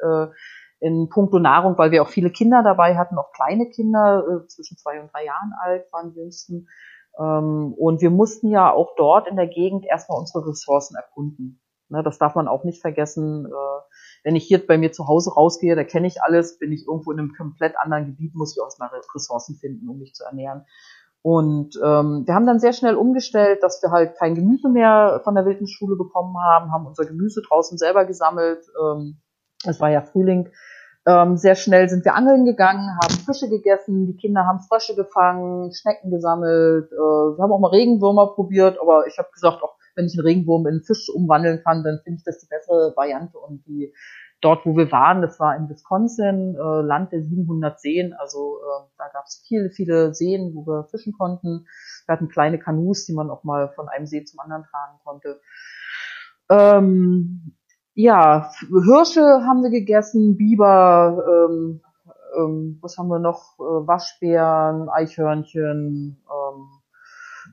In 0.83 1.09
puncto 1.09 1.39
Nahrung, 1.39 1.79
weil 1.79 1.93
wir 1.93 2.03
auch 2.03 2.09
viele 2.09 2.31
Kinder 2.31 2.63
dabei 2.65 2.97
hatten, 2.97 3.17
auch 3.17 3.31
kleine 3.33 3.69
Kinder, 3.69 4.25
äh, 4.27 4.47
zwischen 4.49 4.77
zwei 4.77 5.01
und 5.01 5.13
drei 5.13 5.25
Jahren 5.25 5.53
alt 5.63 5.85
waren 5.93 6.13
die 6.13 6.19
jüngsten. 6.19 6.67
Ähm, 7.19 7.75
und 7.79 8.01
wir 8.01 8.11
mussten 8.11 8.49
ja 8.49 8.73
auch 8.73 8.95
dort 8.97 9.29
in 9.29 9.37
der 9.37 9.47
Gegend 9.47 9.87
erstmal 9.87 10.19
unsere 10.19 10.49
Ressourcen 10.49 10.97
erkunden. 10.97 11.61
Ne, 11.89 12.03
das 12.03 12.19
darf 12.19 12.35
man 12.35 12.49
auch 12.49 12.65
nicht 12.65 12.81
vergessen. 12.81 13.47
Äh, 13.47 13.81
wenn 14.25 14.35
ich 14.35 14.45
hier 14.45 14.67
bei 14.67 14.79
mir 14.79 14.93
zu 14.93 15.07
Hause 15.07 15.35
rausgehe, 15.35 15.77
da 15.77 15.85
kenne 15.85 16.07
ich 16.07 16.23
alles, 16.23 16.59
bin 16.59 16.73
ich 16.73 16.87
irgendwo 16.87 17.13
in 17.13 17.19
einem 17.19 17.35
komplett 17.35 17.79
anderen 17.79 18.07
Gebiet, 18.07 18.35
muss 18.35 18.57
ich 18.57 18.61
auch 18.61 18.67
erstmal 18.67 18.91
Ressourcen 19.15 19.57
finden, 19.57 19.89
um 19.89 19.99
mich 19.99 20.15
zu 20.15 20.25
ernähren. 20.25 20.65
Und 21.23 21.79
ähm, 21.85 22.25
wir 22.27 22.35
haben 22.35 22.47
dann 22.47 22.59
sehr 22.59 22.73
schnell 22.73 22.97
umgestellt, 22.97 23.63
dass 23.63 23.81
wir 23.83 23.93
halt 23.93 24.17
kein 24.17 24.35
Gemüse 24.35 24.69
mehr 24.69 25.21
von 25.23 25.37
der 25.37 25.45
Wildnisschule 25.47 25.97
bekommen 25.97 26.37
haben, 26.39 26.73
haben 26.73 26.87
unser 26.87 27.05
Gemüse 27.05 27.43
draußen 27.43 27.79
selber 27.79 28.05
gesammelt. 28.05 28.65
Ähm, 28.83 29.21
es 29.65 29.81
war 29.81 29.91
ja 29.91 30.03
Frühling, 30.03 30.51
ähm, 31.05 31.37
sehr 31.37 31.57
schnell 31.57 31.89
sind 31.89 32.05
wir 32.05 32.15
angeln 32.15 32.45
gegangen, 32.45 32.97
haben 33.03 33.15
Fische 33.15 33.49
gegessen, 33.49 34.07
die 34.07 34.17
Kinder 34.17 34.47
haben 34.47 34.61
Frösche 34.61 34.95
gefangen, 34.95 35.73
Schnecken 35.75 36.11
gesammelt, 36.11 36.93
äh, 36.93 36.97
wir 36.97 37.43
haben 37.43 37.53
auch 37.53 37.59
mal 37.59 37.71
Regenwürmer 37.71 38.35
probiert, 38.35 38.79
aber 38.81 39.07
ich 39.09 39.19
habe 39.19 39.29
gesagt, 39.33 39.63
auch 39.63 39.75
wenn 39.97 40.07
ich 40.07 40.15
einen 40.15 40.27
Regenwurm 40.27 40.67
in 40.67 40.75
einen 40.75 40.83
Fisch 40.85 41.09
umwandeln 41.13 41.63
kann, 41.65 41.83
dann 41.83 42.01
finde 42.05 42.19
ich 42.19 42.25
das 42.25 42.39
die 42.39 42.47
bessere 42.47 42.95
Variante. 42.97 43.39
Und 43.39 43.67
die 43.67 43.93
dort, 44.41 44.67
wo 44.67 44.77
wir 44.77 44.91
waren, 44.91 45.23
das 45.23 45.39
war 45.39 45.57
in 45.57 45.69
Wisconsin, 45.69 46.57
äh, 46.57 46.81
Land 46.83 47.13
der 47.13 47.23
700 47.23 47.81
Seen, 47.81 48.13
also 48.15 48.59
äh, 48.59 48.89
da 48.99 49.09
gab 49.13 49.25
es 49.27 49.45
viele, 49.47 49.71
viele 49.71 50.15
Seen, 50.15 50.55
wo 50.55 50.67
wir 50.67 50.85
fischen 50.91 51.13
konnten. 51.13 51.67
Wir 52.07 52.13
hatten 52.15 52.29
kleine 52.29 52.59
Kanus, 52.59 53.07
die 53.07 53.13
man 53.13 53.31
auch 53.31 53.45
mal 53.45 53.71
von 53.75 53.89
einem 53.89 54.07
See 54.07 54.25
zum 54.25 54.41
anderen 54.41 54.65
tragen 54.65 54.99
konnte. 55.05 55.41
Ähm, 56.51 57.55
ja, 57.95 58.51
Hirsche 58.69 59.45
haben 59.47 59.63
wir 59.63 59.71
gegessen, 59.71 60.37
Biber, 60.37 61.25
ähm, 61.29 61.81
ähm, 62.37 62.79
was 62.81 62.97
haben 62.99 63.09
wir 63.09 63.19
noch? 63.19 63.59
Äh, 63.59 63.87
Waschbären, 63.87 64.89
Eichhörnchen, 64.89 66.23
ähm, 66.27 66.69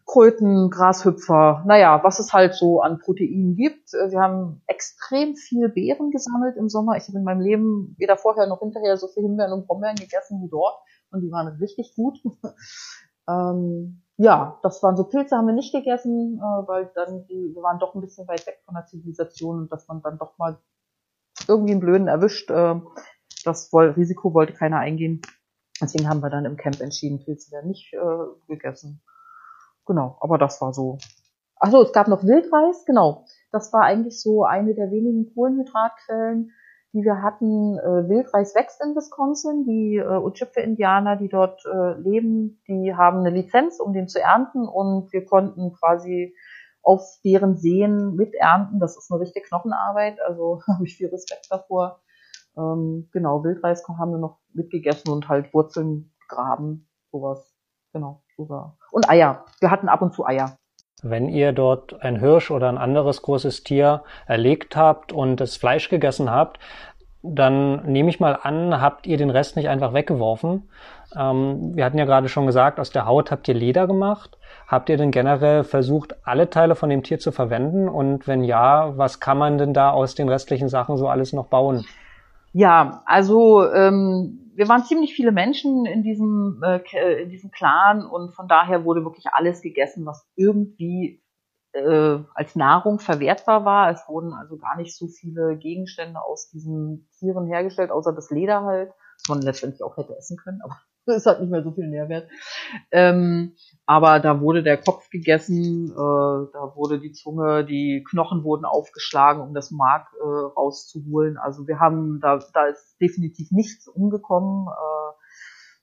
Kröten, 0.06 0.70
Grashüpfer, 0.70 1.64
naja, 1.68 2.02
was 2.04 2.20
es 2.20 2.34
halt 2.34 2.56
so 2.56 2.82
an 2.82 3.00
Proteinen 3.00 3.56
gibt. 3.56 3.94
Äh, 3.94 4.12
wir 4.12 4.22
haben 4.22 4.62
extrem 4.68 5.36
viel 5.36 5.70
Beeren 5.70 6.12
gesammelt 6.12 6.56
im 6.58 6.70
Sommer. 6.70 6.96
Ich 6.98 7.08
habe 7.08 7.18
in 7.18 7.24
meinem 7.24 7.42
Leben 7.42 7.96
weder 7.98 8.18
vorher 8.18 8.48
noch 8.48 8.60
hinterher 8.60 8.98
so 8.98 9.08
viel 9.08 9.24
Himbeeren 9.24 9.54
und 9.54 9.68
Brombeeren 9.68 9.96
gegessen 9.96 10.42
wie 10.42 10.50
dort 10.50 10.76
und 11.12 11.22
die 11.22 11.32
waren 11.32 11.48
richtig 11.60 11.94
gut. 11.96 12.18
ähm, 13.28 14.02
ja, 14.20 14.60
das 14.64 14.84
waren 14.84 14.98
so 14.98 15.06
Pilze, 15.06 15.38
haben 15.38 15.48
wir 15.48 15.54
nicht 15.54 15.74
gegessen, 15.74 16.40
äh, 16.40 16.68
weil 16.68 16.92
dann 16.94 17.26
die, 17.28 17.56
wir 17.56 17.64
waren 17.64 17.80
doch 17.80 17.96
ein 17.96 18.02
bisschen 18.02 18.28
weit 18.28 18.46
weg 18.46 18.60
von 18.66 18.76
der 18.76 18.86
Zivilisation 18.86 19.60
und 19.60 19.72
dass 19.72 19.88
man 19.88 20.02
dann 20.02 20.18
doch 20.18 20.38
mal 20.38 20.60
irgendwie 21.48 21.72
einen 21.72 21.80
Blöden 21.80 22.10
erwischt. 22.10 22.52
Äh, 22.52 22.82
das 23.46 23.72
woll, 23.72 23.92
Risiko 23.92 24.34
wollte 24.34 24.54
keiner 24.54 24.80
eingehen. 24.80 25.22
Deswegen 25.82 26.10
haben 26.10 26.20
wir 26.20 26.30
dann 26.30 26.44
im 26.44 26.58
Camp 26.58 26.82
entschieden, 26.82 27.24
Pilze 27.24 27.54
werden 27.54 27.70
nicht 27.70 27.94
äh, 27.94 28.48
gegessen. 28.50 29.02
Genau, 29.86 30.18
aber 30.20 30.38
das 30.38 30.60
war 30.60 30.74
so. 30.74 30.98
Achso, 31.56 31.82
es 31.82 31.94
gab 31.94 32.10
noch 32.10 32.24
Wildreis, 32.24 32.84
genau. 32.86 33.26
Das 33.54 33.72
war 33.72 33.84
eigentlich 33.84 34.22
so 34.22 34.44
eine 34.44 34.76
der 34.76 34.92
wenigen 34.92 35.34
Kohlenhydratquellen, 35.34 36.52
die 36.94 37.04
wir 37.04 37.22
hatten. 37.22 37.78
Äh, 37.78 38.10
Wildreis 38.10 38.56
wächst 38.56 38.82
in 38.84 38.96
Wisconsin. 38.96 39.66
Die 39.66 39.98
äh, 39.98 40.06
Ojibwe-Indianer, 40.06 41.16
die 41.18 41.30
dort 41.30 41.64
äh, 41.66 41.94
leben, 42.00 42.62
die 42.68 42.96
haben 42.96 43.20
eine 43.20 43.30
Lizenz, 43.30 43.80
um 43.80 43.94
den 43.94 44.08
zu 44.08 44.20
ernten 44.20 44.68
und 44.68 45.12
wir 45.14 45.26
konnten 45.26 45.74
quasi 45.74 46.36
auf 46.82 47.20
deren 47.24 47.58
Seen 47.58 48.16
miternten. 48.16 48.80
Das 48.80 48.98
ist 48.98 49.12
eine 49.12 49.22
richtige 49.22 49.46
Knochenarbeit, 49.46 50.20
also 50.22 50.62
habe 50.68 50.86
ich 50.86 50.98
viel 50.98 51.10
Respekt 51.10 51.48
davor. 51.50 52.02
Ähm, 52.58 53.10
genau, 53.12 53.44
Wildreis 53.44 53.88
haben 53.88 54.12
wir 54.12 54.18
noch 54.18 54.40
mitgegessen 54.54 55.12
und 55.12 55.30
halt 55.30 55.54
Wurzeln 55.54 56.12
graben, 56.28 56.88
sowas. 57.12 57.56
Genau, 57.94 58.24
sogar. 58.38 58.78
Und 58.92 59.10
Eier. 59.10 59.46
Wir 59.60 59.72
hatten 59.72 59.90
ab 59.90 60.02
und 60.02 60.14
zu 60.14 60.26
Eier. 60.26 60.59
Wenn 61.02 61.30
ihr 61.30 61.54
dort 61.54 62.02
ein 62.02 62.20
Hirsch 62.20 62.52
oder 62.52 62.68
ein 62.70 62.78
anderes 62.78 63.22
großes 63.22 63.64
Tier 63.64 64.04
erlegt 64.28 64.76
habt 64.76 65.14
und 65.14 65.38
das 65.38 65.56
Fleisch 65.56 65.90
gegessen 65.90 66.30
habt, 66.30 66.60
dann 67.22 67.86
nehme 67.86 68.10
ich 68.10 68.20
mal 68.20 68.38
an, 68.42 68.80
habt 68.80 69.06
ihr 69.06 69.18
den 69.18 69.30
Rest 69.30 69.56
nicht 69.56 69.68
einfach 69.68 69.94
weggeworfen. 69.94 70.70
Ähm, 71.18 71.76
wir 71.76 71.84
hatten 71.84 71.98
ja 71.98 72.06
gerade 72.06 72.30
schon 72.30 72.46
gesagt, 72.46 72.80
aus 72.80 72.92
der 72.92 73.06
Haut 73.06 73.32
habt 73.32 73.48
ihr 73.48 73.56
Leder 73.56 73.88
gemacht. 73.88 74.38
Habt 74.68 74.90
ihr 74.90 74.98
denn 74.98 75.12
generell 75.12 75.64
versucht, 75.64 76.16
alle 76.26 76.50
Teile 76.50 76.76
von 76.76 76.90
dem 76.90 77.04
Tier 77.04 77.20
zu 77.20 77.32
verwenden? 77.32 77.90
Und 77.90 78.28
wenn 78.28 78.44
ja, 78.44 78.98
was 78.98 79.20
kann 79.20 79.38
man 79.38 79.58
denn 79.58 79.74
da 79.74 79.90
aus 79.92 80.16
den 80.16 80.30
restlichen 80.30 80.70
Sachen 80.70 80.96
so 80.96 81.08
alles 81.08 81.34
noch 81.34 81.48
bauen? 81.48 81.86
Ja, 82.54 83.02
also 83.06 83.70
ähm, 83.72 84.49
wir 84.60 84.68
waren 84.68 84.84
ziemlich 84.84 85.14
viele 85.14 85.32
Menschen 85.32 85.86
in 85.86 86.04
diesem, 86.04 86.62
äh, 86.64 86.82
äh, 86.92 87.24
in 87.24 87.30
diesem 87.30 87.50
Clan 87.50 88.06
und 88.06 88.36
von 88.36 88.50
daher 88.50 88.84
wurde 88.84 89.06
wirklich 89.06 89.28
alles 89.32 89.62
gegessen, 89.62 90.06
was 90.06 90.28
irgendwie 90.36 91.24
äh, 91.72 92.20
als 92.34 92.58
Nahrung 92.58 93.00
verwertbar 93.00 93.64
war. 93.64 93.90
Es 93.90 94.04
wurden 94.10 94.34
also 94.34 94.58
gar 94.58 94.76
nicht 94.76 94.98
so 94.98 95.08
viele 95.08 95.58
Gegenstände 95.58 96.22
aus 96.22 96.50
diesen 96.50 97.08
Tieren 97.18 97.48
hergestellt, 97.48 97.90
außer 97.90 98.12
das 98.12 98.32
Leder 98.32 98.64
halt, 98.64 98.92
was 98.92 99.30
man 99.30 99.42
letztendlich 99.42 99.82
auch 99.82 99.96
hätte 99.96 100.18
essen 100.18 100.36
können, 100.36 100.60
aber 100.62 100.78
es 101.16 101.26
hat 101.26 101.42
nicht 101.42 101.50
mehr 101.50 101.64
so 101.64 101.72
viel 101.72 101.88
Nährwert. 101.88 102.30
Ähm, 102.92 103.54
aber 103.86 104.20
da 104.20 104.42
wurde 104.42 104.64
der 104.64 104.78
Kopf 104.78 105.10
gegessen, 105.10 105.92
äh, 105.92 105.96
da 105.96 106.74
wurde 106.76 107.00
die 107.00 107.12
Zunge, 107.12 107.66
die 107.66 108.04
Knochen 108.10 108.44
wurden 108.44 108.66
aufgeschlagen, 108.66 109.42
um 109.42 109.54
das 109.54 109.72
Mark 109.72 110.08
äh, 110.20 110.26
rauszuholen. 110.26 111.38
Also 111.38 111.68
wir 111.68 111.80
haben, 111.80 112.20
da, 112.22 112.40
da 112.54 112.68
ist 112.68 112.98
definitiv 113.02 113.52
nichts 113.52 113.88
umgekommen. 113.88 114.68
Äh, 114.68 115.10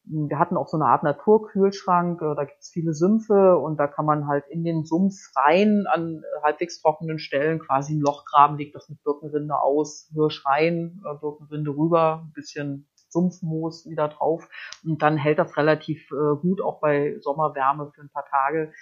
wir 0.09 0.39
hatten 0.39 0.57
auch 0.57 0.69
so 0.69 0.77
eine 0.77 0.87
Art 0.87 1.03
Naturkühlschrank, 1.03 2.23
äh, 2.23 2.35
da 2.37 2.45
gibt 2.45 2.61
es 2.61 2.71
viele 2.71 2.95
Sümpfe 2.95 3.57
und 3.59 3.79
da 3.79 3.89
kann 3.89 4.07
man 4.07 4.29
halt 4.29 4.45
in 4.49 4.63
den 4.63 4.85
Sumpf 4.85 5.17
rein 5.35 5.87
an 5.89 6.23
halbwegs 6.45 6.81
trockenen 6.81 7.19
Stellen 7.19 7.59
quasi 7.59 7.95
ein 7.95 8.01
Loch 8.01 8.25
graben, 8.25 8.57
legt 8.57 8.77
das 8.77 8.89
mit 8.89 9.03
Birkenrinde 9.03 9.61
aus, 9.61 10.09
Hirsch 10.13 10.47
rein, 10.47 11.03
äh, 11.05 11.19
Birkenrinde 11.19 11.71
rüber, 11.71 12.23
ein 12.25 12.33
bisschen 12.33 12.89
Sumpfmoos 13.09 13.89
wieder 13.89 14.09
drauf 14.09 14.49
und 14.85 15.03
dann 15.03 15.17
hält 15.17 15.39
das 15.39 15.57
relativ 15.57 16.11
äh, 16.11 16.37
gut 16.41 16.61
auch 16.61 16.81
bei 16.81 17.19
Sommerwärme 17.21 17.91
für 17.95 18.03
ein 18.03 18.11
paar 18.11 18.27
Tage. 18.27 18.73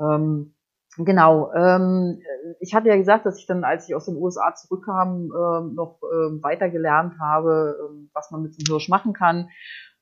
Ähm, 0.00 0.54
Genau. 0.98 1.50
Ähm, 1.54 2.20
ich 2.60 2.74
hatte 2.74 2.88
ja 2.88 2.96
gesagt, 2.96 3.24
dass 3.24 3.38
ich 3.38 3.46
dann, 3.46 3.64
als 3.64 3.88
ich 3.88 3.94
aus 3.94 4.04
den 4.04 4.16
USA 4.16 4.54
zurückkam, 4.54 5.30
äh, 5.30 5.74
noch 5.74 6.00
äh, 6.02 6.42
weiter 6.42 6.68
gelernt 6.68 7.14
habe, 7.18 7.76
äh, 7.78 8.08
was 8.12 8.30
man 8.30 8.42
mit 8.42 8.58
dem 8.58 8.70
Hirsch 8.70 8.90
machen 8.90 9.14
kann. 9.14 9.48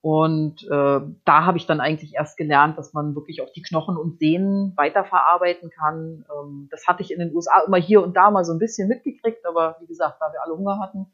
Und 0.03 0.65
äh, 0.65 1.01
da 1.25 1.45
habe 1.45 1.59
ich 1.59 1.67
dann 1.67 1.81
eigentlich 1.81 2.15
erst 2.15 2.39
gelernt, 2.39 2.79
dass 2.79 2.95
man 2.95 3.15
wirklich 3.15 3.43
auch 3.43 3.53
die 3.53 3.63
Knochen 3.63 3.99
und 3.99 4.19
Sehnen 4.19 4.73
weiterverarbeiten 4.77 5.71
kann. 5.71 6.25
Ähm, 6.35 6.69
das 6.71 6.87
hatte 6.89 7.03
ich 7.03 7.13
in 7.13 7.19
den 7.21 7.35
USA 7.35 7.61
immer 7.67 7.77
hier 7.77 8.03
und 8.03 8.17
da 8.17 8.31
mal 8.31 8.45
so 8.45 8.53
ein 8.53 8.59
bisschen 8.59 8.89
mitgekriegt, 8.89 9.47
aber 9.47 9.77
wie 9.81 9.87
gesagt, 9.87 10.17
da 10.21 10.33
wir 10.33 10.43
alle 10.43 10.57
Hunger 10.57 10.81
hatten, 10.81 11.07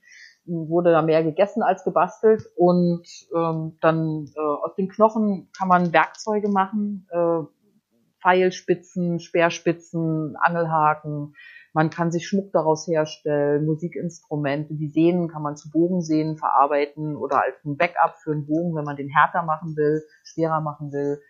wurde 0.46 0.92
da 0.92 1.02
mehr 1.02 1.22
gegessen 1.22 1.62
als 1.62 1.84
gebastelt. 1.84 2.44
Und 2.56 3.06
ähm, 3.34 3.76
dann 3.80 4.30
äh, 4.34 4.40
aus 4.40 4.74
den 4.76 4.88
Knochen 4.88 5.48
kann 5.56 5.68
man 5.68 5.92
Werkzeuge 5.92 6.48
machen, 6.48 7.06
äh, 7.10 7.42
Pfeilspitzen, 8.22 9.20
Speerspitzen, 9.20 10.36
Angelhaken. 10.36 11.34
Man 11.72 11.90
kann 11.90 12.10
sich 12.10 12.26
Schmuck 12.26 12.52
daraus 12.52 12.86
herstellen, 12.86 13.66
Musikinstrumente, 13.66 14.74
die 14.74 14.88
Sehnen 14.88 15.28
kann 15.28 15.42
man 15.42 15.56
zu 15.56 15.70
Bogensehnen 15.70 16.38
verarbeiten 16.38 17.16
oder 17.16 17.42
als 17.42 17.62
ein 17.64 17.76
Backup 17.76 18.16
für 18.16 18.32
einen 18.32 18.46
Bogen, 18.46 18.74
wenn 18.74 18.84
man 18.84 18.96
den 18.96 19.10
härter 19.10 19.42
machen 19.42 19.76
will, 19.76 20.02
schwerer 20.24 20.62
machen 20.62 20.90
will. 20.90 21.20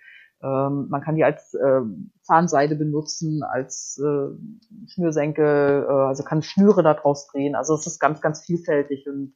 Ähm, 0.42 0.88
man 0.90 1.00
kann 1.00 1.16
die 1.16 1.24
als 1.24 1.54
äh, 1.54 1.80
Zahnseide 2.22 2.76
benutzen, 2.76 3.42
als 3.42 4.00
äh, 4.04 4.88
Schnürsenkel, 4.88 5.86
äh, 5.88 5.92
also 5.92 6.22
kann 6.24 6.42
Schnüre 6.42 6.82
daraus 6.82 7.26
drehen. 7.28 7.54
Also 7.54 7.74
es 7.74 7.86
ist 7.86 7.98
ganz, 7.98 8.20
ganz 8.20 8.44
vielfältig 8.44 9.06
und 9.08 9.34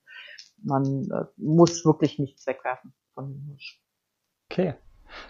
man 0.63 1.09
äh, 1.11 1.25
muss 1.37 1.85
wirklich 1.85 2.19
nichts 2.19 2.47
wegwerfen 2.47 2.93
von 3.15 3.29
dem 3.29 3.43
Hirsch. 3.47 3.81
Okay. 4.51 4.75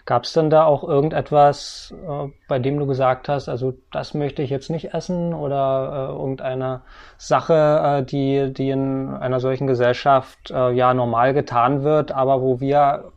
Gab 0.05 0.23
es 0.23 0.33
denn 0.33 0.49
da 0.49 0.65
auch 0.65 0.83
irgendetwas, 0.83 1.93
äh, 2.07 2.27
bei 2.47 2.59
dem 2.59 2.77
du 2.77 2.85
gesagt 2.85 3.29
hast, 3.29 3.49
also 3.49 3.73
das 3.91 4.13
möchte 4.13 4.43
ich 4.43 4.49
jetzt 4.49 4.69
nicht 4.69 4.93
essen 4.93 5.33
oder 5.33 6.09
äh, 6.09 6.11
irgendeine 6.11 6.81
Sache, 7.17 8.01
äh, 8.01 8.03
die, 8.03 8.53
die 8.53 8.69
in 8.69 9.09
einer 9.09 9.39
solchen 9.39 9.67
Gesellschaft 9.67 10.51
äh, 10.51 10.71
ja 10.71 10.93
normal 10.93 11.33
getan 11.33 11.83
wird, 11.83 12.11
aber 12.11 12.41
wo 12.41 12.59
wir, 12.59 13.11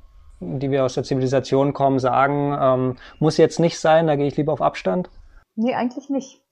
die 0.59 0.71
wir 0.71 0.85
aus 0.85 0.95
der 0.95 1.05
Zivilisation 1.05 1.73
kommen, 1.73 1.99
sagen, 1.99 2.57
ähm, 2.61 2.97
muss 3.19 3.37
jetzt 3.37 3.61
nicht 3.61 3.79
sein, 3.79 4.07
da 4.07 4.17
gehe 4.17 4.27
ich 4.27 4.37
lieber 4.37 4.53
auf 4.53 4.63
Abstand? 4.63 5.11
Nee, 5.57 5.75
eigentlich 5.75 6.11
nicht. 6.11 6.43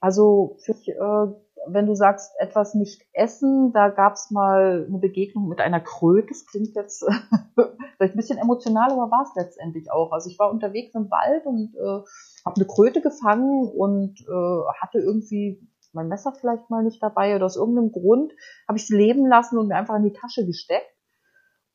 Also 0.00 0.56
für, 0.64 0.72
äh, 0.72 1.32
wenn 1.68 1.86
du 1.86 1.94
sagst, 1.94 2.32
etwas 2.38 2.74
nicht 2.74 3.02
essen, 3.12 3.72
da 3.72 3.88
gab 3.88 4.14
es 4.14 4.30
mal 4.30 4.86
eine 4.88 4.98
Begegnung 4.98 5.48
mit 5.48 5.60
einer 5.60 5.80
Kröte. 5.80 6.28
Das 6.28 6.46
klingt 6.46 6.74
jetzt 6.76 7.04
vielleicht 7.54 8.14
ein 8.14 8.16
bisschen 8.16 8.38
emotional, 8.38 8.90
aber 8.92 9.10
war 9.10 9.22
es 9.22 9.34
letztendlich 9.34 9.90
auch. 9.90 10.12
Also 10.12 10.30
ich 10.30 10.38
war 10.38 10.50
unterwegs 10.50 10.94
im 10.94 11.10
Wald 11.10 11.46
und 11.46 11.74
äh, 11.74 12.04
habe 12.44 12.56
eine 12.56 12.66
Kröte 12.66 13.00
gefangen 13.00 13.68
und 13.68 14.20
äh, 14.20 14.80
hatte 14.80 14.98
irgendwie 14.98 15.60
mein 15.92 16.08
Messer 16.08 16.32
vielleicht 16.38 16.70
mal 16.70 16.84
nicht 16.84 17.02
dabei 17.02 17.34
oder 17.34 17.46
aus 17.46 17.56
irgendeinem 17.56 17.90
Grund 17.90 18.32
habe 18.68 18.78
ich 18.78 18.86
sie 18.86 18.96
leben 18.96 19.26
lassen 19.26 19.58
und 19.58 19.68
mir 19.68 19.76
einfach 19.76 19.96
in 19.96 20.04
die 20.04 20.12
Tasche 20.12 20.46
gesteckt. 20.46 20.95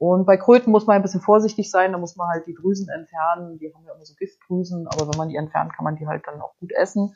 Und 0.02 0.26
bei 0.26 0.36
Kröten 0.36 0.72
muss 0.72 0.88
man 0.88 0.96
ein 0.96 1.04
bisschen 1.04 1.22
vorsichtig 1.22 1.70
sein, 1.70 1.92
da 1.92 2.00
muss 2.00 2.16
man 2.16 2.28
halt 2.28 2.48
die 2.48 2.56
Drüsen 2.56 2.90
entfernen. 2.90 3.60
Die 3.60 3.72
haben 3.72 3.86
ja 3.86 3.94
immer 3.94 4.04
so 4.04 4.16
Giftdrüsen, 4.16 4.88
aber 4.88 5.08
wenn 5.08 5.16
man 5.16 5.30
die 5.30 5.36
entfernt, 5.36 5.74
kann 5.76 5.84
man 5.84 5.96
die 5.96 6.08
halt 6.08 6.24
dann 6.26 6.42
auch 6.42 6.58
gut 6.60 6.72
essen. 6.72 7.14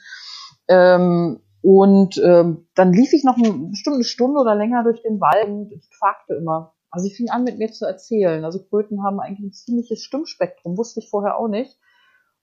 Ähm, 0.68 1.42
und 1.64 2.22
ähm, 2.24 2.68
dann 2.76 2.94
lief 2.94 3.12
ich 3.14 3.24
noch 3.24 3.38
eine 3.38 3.52
bestimmte 3.70 4.04
Stunde 4.04 4.40
oder 4.40 4.54
länger 4.54 4.84
durch 4.84 5.02
den 5.02 5.20
Wald 5.20 5.48
und 5.48 5.72
ich 5.72 5.90
fragte 5.98 6.36
immer. 6.36 6.76
Also 6.92 7.08
ich 7.08 7.18
fing 7.18 7.32
an, 7.32 7.44
mit 7.44 7.58
mir 7.58 7.72
zu 7.72 7.88
erzählen. 7.88 8.46
Also 8.46 8.64
Kröten 8.64 9.04
haben 9.04 9.20
eigentlich 9.20 9.48
ein 9.48 9.54
ziemliches 9.54 10.04
Stimmspektrum, 10.04 10.78
wusste 10.78 11.00
ich 11.00 11.10
vorher 11.10 11.40
auch 11.40 11.48
nicht. 11.48 11.80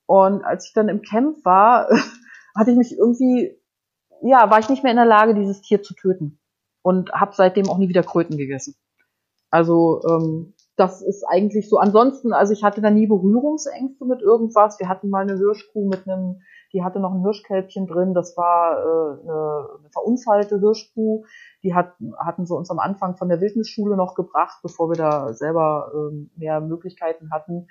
Und 0.06 0.44
als 0.44 0.66
ich 0.66 0.72
dann 0.72 0.88
im 0.88 1.02
Camp 1.02 1.44
war, 1.44 1.86
hatte 2.56 2.72
ich 2.72 2.76
mich 2.76 2.98
irgendwie, 2.98 3.56
ja, 4.22 4.50
war 4.50 4.58
ich 4.58 4.68
nicht 4.68 4.82
mehr 4.82 4.90
in 4.90 4.96
der 4.96 5.06
Lage, 5.06 5.36
dieses 5.36 5.62
Tier 5.62 5.84
zu 5.84 5.94
töten. 5.94 6.40
Und 6.82 7.12
habe 7.12 7.30
seitdem 7.36 7.68
auch 7.68 7.78
nie 7.78 7.88
wieder 7.88 8.02
Kröten 8.02 8.36
gegessen. 8.36 8.74
Also 9.52 10.00
ähm, 10.08 10.54
das 10.76 11.02
ist 11.02 11.24
eigentlich 11.28 11.68
so. 11.68 11.78
Ansonsten, 11.78 12.32
also 12.32 12.52
ich 12.52 12.64
hatte 12.64 12.80
da 12.80 12.90
nie 12.90 13.06
Berührungsängste 13.06 14.04
mit 14.04 14.20
irgendwas. 14.20 14.80
Wir 14.80 14.88
hatten 14.88 15.10
mal 15.10 15.22
eine 15.22 15.36
Hirschkuh 15.36 15.88
mit 15.88 16.08
einem 16.08 16.40
die 16.72 16.82
hatte 16.82 17.00
noch 17.00 17.12
ein 17.12 17.22
Hirschkälbchen 17.22 17.86
drin, 17.86 18.14
das 18.14 18.36
war 18.36 18.78
äh, 18.78 19.20
eine, 19.22 19.68
eine 19.78 19.90
verunfallte 19.90 20.58
Hirschkuh. 20.58 21.24
Die 21.62 21.74
hat, 21.74 21.94
hatten 22.18 22.46
sie 22.46 22.56
uns 22.56 22.70
am 22.70 22.78
Anfang 22.78 23.16
von 23.16 23.28
der 23.28 23.40
Wildnisschule 23.40 23.96
noch 23.96 24.14
gebracht, 24.14 24.58
bevor 24.62 24.88
wir 24.88 24.96
da 24.96 25.32
selber 25.34 25.92
äh, 25.94 26.38
mehr 26.38 26.60
Möglichkeiten 26.60 27.30
hatten. 27.30 27.68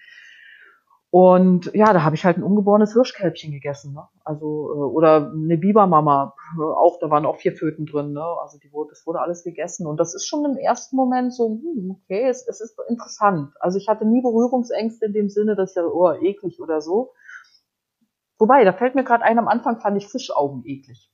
Und 1.12 1.70
ja, 1.74 1.92
da 1.92 2.04
habe 2.04 2.16
ich 2.16 2.24
halt 2.24 2.38
ein 2.38 2.44
ungeborenes 2.44 2.94
Hirschkälbchen 2.94 3.52
gegessen, 3.52 3.94
ne? 3.94 4.08
Also 4.24 4.46
äh, 4.46 4.78
oder 4.78 5.30
eine 5.34 5.58
Bibermama, 5.58 6.34
auch 6.58 7.00
da 7.02 7.10
waren 7.10 7.26
auch 7.26 7.36
vier 7.36 7.52
Föten 7.52 7.86
drin, 7.86 8.14
ne? 8.14 8.24
Also 8.42 8.58
die 8.58 8.72
wurde, 8.72 8.92
das 8.92 9.06
wurde 9.06 9.20
alles 9.20 9.44
gegessen 9.44 9.88
und 9.88 9.98
das 10.00 10.16
ist 10.16 10.26
schon 10.26 10.46
im 10.46 10.56
ersten 10.56 10.96
Moment 10.96 11.34
so, 11.34 11.50
hm, 11.50 11.98
okay, 12.02 12.30
es, 12.30 12.48
es 12.48 12.62
ist 12.62 12.80
interessant. 12.88 13.52
Also 13.60 13.78
ich 13.78 13.90
hatte 13.90 14.06
nie 14.06 14.22
Berührungsängste 14.22 15.08
in 15.08 15.14
dem 15.14 15.28
Sinne, 15.28 15.58
dass 15.58 15.76
ja 15.76 15.84
oh 15.84 16.14
eklig 16.14 16.62
oder 16.62 16.80
so. 16.80 17.12
Wobei, 18.40 18.64
da 18.64 18.72
fällt 18.72 18.96
mir 18.96 19.04
gerade 19.04 19.26
ein, 19.26 19.38
am 19.38 19.50
Anfang 19.50 19.82
fand 19.82 19.98
ich 19.98 20.08
Fischaugen 20.08 20.64
eklig. 20.66 21.12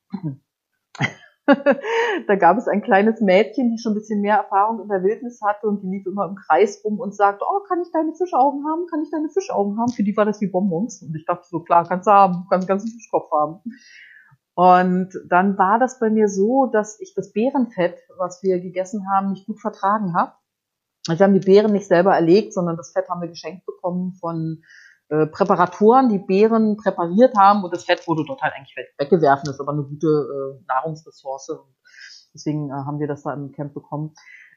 da 2.27 2.35
gab 2.35 2.57
es 2.57 2.67
ein 2.67 2.81
kleines 2.81 3.21
Mädchen, 3.21 3.71
die 3.71 3.81
schon 3.81 3.93
ein 3.93 3.99
bisschen 3.99 4.21
mehr 4.21 4.35
Erfahrung 4.37 4.81
in 4.81 4.89
der 4.89 5.03
Wildnis 5.03 5.39
hatte 5.41 5.67
und 5.67 5.81
die 5.81 5.87
lief 5.87 6.05
immer 6.05 6.25
im 6.27 6.35
Kreis 6.35 6.81
rum 6.83 6.99
und 6.99 7.15
sagte, 7.15 7.45
oh, 7.49 7.63
kann 7.67 7.81
ich 7.81 7.91
deine 7.91 8.13
Fischaugen 8.13 8.65
haben? 8.65 8.85
Kann 8.87 9.01
ich 9.01 9.09
deine 9.11 9.29
Fischaugen 9.29 9.79
haben? 9.79 9.91
Für 9.91 10.03
die 10.03 10.15
war 10.17 10.25
das 10.25 10.41
wie 10.41 10.47
Bonbons. 10.47 11.01
Und 11.01 11.15
ich 11.15 11.25
dachte 11.25 11.47
so, 11.47 11.61
klar, 11.61 11.87
kannst 11.87 12.07
du 12.07 12.11
haben, 12.11 12.45
kannst 12.49 12.69
einen 12.69 12.79
ganzen 12.79 12.91
Fischkopf 12.91 13.31
haben. 13.31 13.61
Und 14.55 15.09
dann 15.29 15.57
war 15.57 15.79
das 15.79 15.99
bei 15.99 16.09
mir 16.09 16.27
so, 16.27 16.65
dass 16.65 16.99
ich 16.99 17.13
das 17.15 17.31
Bärenfett, 17.31 17.97
was 18.17 18.41
wir 18.43 18.59
gegessen 18.59 19.05
haben, 19.13 19.29
nicht 19.29 19.45
gut 19.45 19.61
vertragen 19.61 20.15
habe. 20.15 20.33
Also 21.07 21.19
wir 21.19 21.25
haben 21.25 21.39
die 21.39 21.45
Beeren 21.45 21.71
nicht 21.71 21.87
selber 21.87 22.13
erlegt, 22.13 22.53
sondern 22.53 22.75
das 22.75 22.91
Fett 22.91 23.07
haben 23.07 23.21
wir 23.21 23.29
geschenkt 23.29 23.65
bekommen 23.65 24.13
von 24.19 24.63
äh, 25.09 25.25
Präparatoren, 25.27 26.09
die 26.09 26.19
Beeren 26.19 26.75
präpariert 26.75 27.37
haben 27.37 27.63
und 27.63 27.73
das 27.73 27.85
Fett 27.85 28.05
wurde 28.07 28.25
dort 28.27 28.41
halt 28.41 28.53
eigentlich 28.55 28.75
weggewerfen. 28.97 29.45
Das 29.45 29.55
ist 29.55 29.61
aber 29.61 29.71
eine 29.71 29.83
gute 29.83 30.07
äh, 30.07 30.65
Nahrungsressource. 30.67 31.49
Und 31.49 31.75
deswegen 32.33 32.69
äh, 32.69 32.73
haben 32.73 32.99
wir 32.99 33.07
das 33.07 33.23
da 33.23 33.33
im 33.33 33.53
Camp 33.53 33.73
bekommen. 33.73 34.13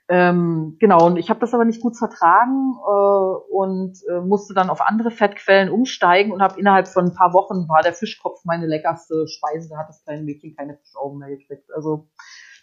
Ähm, 0.08 0.76
genau, 0.80 1.06
und 1.06 1.18
ich 1.18 1.30
habe 1.30 1.38
das 1.38 1.54
aber 1.54 1.64
nicht 1.64 1.80
gut 1.80 1.96
vertragen 1.96 2.74
äh, 2.84 3.54
und 3.54 3.96
äh, 4.10 4.20
musste 4.20 4.54
dann 4.54 4.70
auf 4.70 4.80
andere 4.80 5.12
Fettquellen 5.12 5.70
umsteigen 5.70 6.32
und 6.32 6.42
habe 6.42 6.58
innerhalb 6.58 6.88
von 6.88 7.04
ein 7.04 7.14
paar 7.14 7.32
Wochen 7.32 7.68
war 7.68 7.82
der 7.82 7.92
Fischkopf 7.92 8.44
meine 8.44 8.66
leckerste 8.66 9.28
Speise. 9.28 9.68
Da 9.68 9.78
hat 9.78 9.88
das 9.88 10.02
kleine 10.02 10.22
Mädchen 10.22 10.56
keine 10.56 10.76
Fischaugen 10.78 11.20
mehr 11.20 11.28
gekriegt. 11.28 11.70
Also 11.72 12.08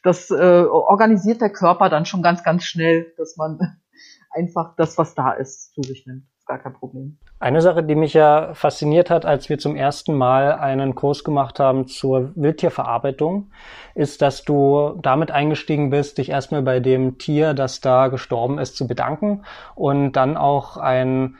das 0.03 0.29
äh, 0.29 0.65
organisiert 0.65 1.39
der 1.39 1.53
Körper 1.53 1.87
dann 1.87 2.05
schon 2.05 2.21
ganz, 2.21 2.43
ganz 2.43 2.65
schnell, 2.65 3.13
dass 3.15 3.37
man 3.37 3.59
einfach 4.31 4.75
das, 4.75 4.97
was 4.97 5.15
da 5.15 5.31
ist, 5.31 5.73
zu 5.73 5.83
sich 5.83 6.05
nimmt 6.05 6.25
gar 6.47 6.59
kein 6.59 6.73
Problem. 6.73 7.17
Eine 7.39 7.61
Sache, 7.61 7.83
die 7.83 7.95
mich 7.95 8.13
ja 8.13 8.53
fasziniert 8.53 9.09
hat, 9.09 9.25
als 9.25 9.49
wir 9.49 9.59
zum 9.59 9.75
ersten 9.75 10.15
Mal 10.15 10.53
einen 10.53 10.95
Kurs 10.95 11.23
gemacht 11.23 11.59
haben 11.59 11.87
zur 11.87 12.31
Wildtierverarbeitung, 12.35 13.51
ist, 13.93 14.21
dass 14.21 14.43
du 14.43 14.97
damit 15.01 15.31
eingestiegen 15.31 15.89
bist, 15.89 16.17
dich 16.17 16.29
erstmal 16.29 16.63
bei 16.63 16.79
dem 16.79 17.17
Tier, 17.17 17.53
das 17.53 17.81
da 17.81 18.07
gestorben 18.07 18.57
ist, 18.57 18.75
zu 18.75 18.87
bedanken 18.87 19.43
und 19.75 20.13
dann 20.13 20.37
auch 20.37 20.77
ein 20.77 21.37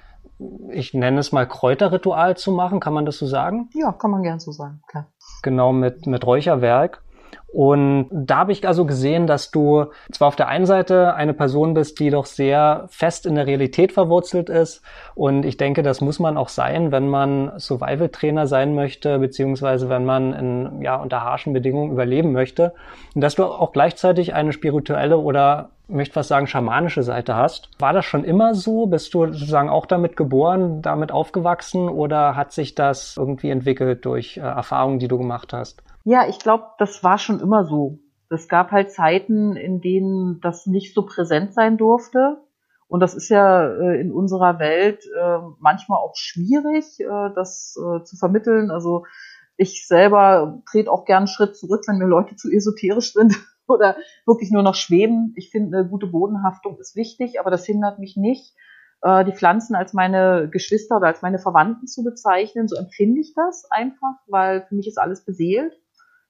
ich 0.70 0.94
nenne 0.94 1.20
es 1.20 1.32
mal 1.32 1.48
Kräuterritual 1.48 2.38
zu 2.38 2.52
machen, 2.52 2.80
kann 2.80 2.94
man 2.94 3.06
das 3.06 3.18
so 3.18 3.26
sagen? 3.26 3.70
Ja, 3.74 3.92
kann 3.92 4.12
man 4.12 4.22
gern 4.22 4.40
so 4.40 4.52
sagen, 4.52 4.82
klar. 4.88 5.08
Genau, 5.42 5.74
mit, 5.74 6.06
mit 6.06 6.26
Räucherwerk. 6.26 7.02
Und 7.48 8.10
da 8.12 8.38
habe 8.40 8.52
ich 8.52 8.68
also 8.68 8.86
gesehen, 8.86 9.26
dass 9.26 9.52
du 9.52 9.86
zwar 10.12 10.28
auf 10.28 10.36
der 10.36 10.48
einen 10.48 10.66
Seite 10.66 11.16
eine 11.16 11.34
Person 11.34 11.74
bist, 11.74 12.00
die 12.00 12.10
doch 12.10 12.26
sehr 12.26 12.86
fest 12.90 13.26
in 13.26 13.36
der 13.36 13.48
Realität 13.48 13.94
verwurzelt 13.94 14.50
ist. 14.50 14.84
Und 15.16 15.46
ich 15.46 15.58
denke, 15.58 15.82
das 15.82 16.02
muss 16.02 16.20
man 16.20 16.38
auch 16.38 16.50
sein, 16.50 16.92
wenn 16.92 17.08
man 17.08 17.58
Survival-Trainer 17.58 18.48
sein 18.48 18.76
möchte, 18.76 19.18
beziehungsweise 19.20 19.90
wenn 19.90 20.06
man 20.06 20.34
in, 20.34 20.82
ja, 20.82 20.98
unter 20.98 21.24
harschen 21.24 21.54
Bedingungen 21.54 21.92
überleben 21.92 22.32
möchte. 22.34 22.74
Und 23.16 23.22
dass 23.22 23.36
du 23.36 23.46
auch 23.46 23.72
gleichzeitig 23.72 24.34
eine 24.34 24.52
spirituelle 24.52 25.18
oder 25.18 25.70
möchte 25.88 26.14
fast 26.14 26.30
sagen, 26.30 26.48
schamanische 26.48 27.02
Seite 27.02 27.36
hast. 27.36 27.70
War 27.80 27.94
das 27.94 28.06
schon 28.06 28.24
immer 28.24 28.56
so? 28.56 28.88
Bist 28.88 29.14
du 29.14 29.26
sozusagen 29.26 29.70
auch 29.70 29.86
damit 29.86 30.18
geboren, 30.18 30.82
damit 30.82 31.12
aufgewachsen 31.12 31.88
oder 31.88 32.36
hat 32.36 32.52
sich 32.52 32.76
das 32.76 33.16
irgendwie 33.18 33.50
entwickelt 33.50 34.06
durch 34.06 34.38
äh, 34.38 34.42
Erfahrungen, 34.42 35.00
die 35.00 35.08
du 35.08 35.18
gemacht 35.18 35.54
hast? 35.54 35.82
Ja, 36.10 36.26
ich 36.30 36.40
glaube, 36.40 36.68
das 36.78 37.04
war 37.04 37.18
schon 37.18 37.42
immer 37.42 37.66
so. 37.66 38.00
Es 38.30 38.48
gab 38.48 38.72
halt 38.72 38.94
Zeiten, 38.94 39.58
in 39.58 39.82
denen 39.82 40.40
das 40.40 40.66
nicht 40.66 40.94
so 40.94 41.06
präsent 41.06 41.54
sein 41.54 41.76
durfte. 41.76 42.38
Und 42.88 43.02
das 43.02 43.14
ist 43.14 43.28
ja 43.28 43.68
äh, 43.68 44.00
in 44.00 44.14
unserer 44.14 44.58
Welt 44.58 45.04
äh, 45.06 45.40
manchmal 45.60 45.98
auch 45.98 46.16
schwierig, 46.16 46.98
äh, 47.02 47.34
das 47.36 47.76
äh, 47.76 48.06
zu 48.06 48.16
vermitteln. 48.16 48.72
Also 48.72 49.04
ich 49.58 49.86
selber 49.86 50.64
trete 50.72 50.90
auch 50.90 51.04
gern 51.04 51.24
einen 51.24 51.28
Schritt 51.28 51.58
zurück, 51.58 51.84
wenn 51.88 51.98
mir 51.98 52.08
Leute 52.08 52.38
zu 52.38 52.50
esoterisch 52.50 53.12
sind 53.12 53.36
oder 53.68 53.98
wirklich 54.26 54.50
nur 54.50 54.64
noch 54.64 54.76
schweben. 54.76 55.34
Ich 55.36 55.50
finde, 55.50 55.80
eine 55.80 55.90
gute 55.90 56.08
Bodenhaftung 56.08 56.80
ist 56.80 56.96
wichtig, 56.96 57.38
aber 57.42 57.52
das 57.52 57.66
hindert 57.66 58.00
mich 58.00 58.16
nicht, 58.16 58.56
äh, 59.02 59.26
die 59.26 59.34
Pflanzen 59.34 59.76
als 59.76 59.92
meine 59.92 60.48
Geschwister 60.50 60.96
oder 60.96 61.08
als 61.08 61.22
meine 61.22 61.40
Verwandten 61.40 61.86
zu 61.86 62.02
bezeichnen. 62.06 62.70
So 62.70 62.78
empfinde 62.78 63.20
ich 63.20 63.34
das 63.36 63.70
einfach, 63.70 64.16
weil 64.28 64.66
für 64.70 64.76
mich 64.76 64.88
ist 64.88 65.00
alles 65.00 65.26
beseelt. 65.26 65.74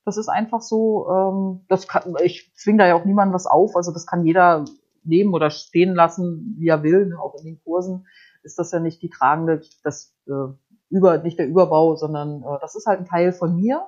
Das 0.08 0.16
ist 0.16 0.30
einfach 0.30 0.62
so, 0.62 1.10
ähm, 1.10 1.66
das 1.68 1.86
kann, 1.86 2.16
ich 2.24 2.54
zwinge 2.56 2.78
da 2.78 2.88
ja 2.88 2.96
auch 2.96 3.04
niemandem 3.04 3.34
was 3.34 3.46
auf, 3.46 3.76
also 3.76 3.92
das 3.92 4.06
kann 4.06 4.26
jeder 4.26 4.64
nehmen 5.04 5.34
oder 5.34 5.50
stehen 5.50 5.94
lassen, 5.94 6.56
wie 6.58 6.70
er 6.70 6.82
will. 6.82 7.08
Ne? 7.08 7.20
Auch 7.20 7.36
in 7.36 7.44
den 7.44 7.62
Kursen 7.62 8.08
ist 8.42 8.58
das 8.58 8.72
ja 8.72 8.80
nicht 8.80 9.02
die 9.02 9.10
tragende, 9.10 9.60
das 9.84 10.16
äh, 10.28 10.54
über, 10.90 11.18
nicht 11.18 11.38
der 11.38 11.50
Überbau, 11.50 11.98
sondern 11.98 12.42
äh, 12.42 12.58
das 12.62 12.76
ist 12.76 12.86
halt 12.86 13.00
ein 13.02 13.06
Teil 13.06 13.34
von 13.34 13.58
mir. 13.58 13.86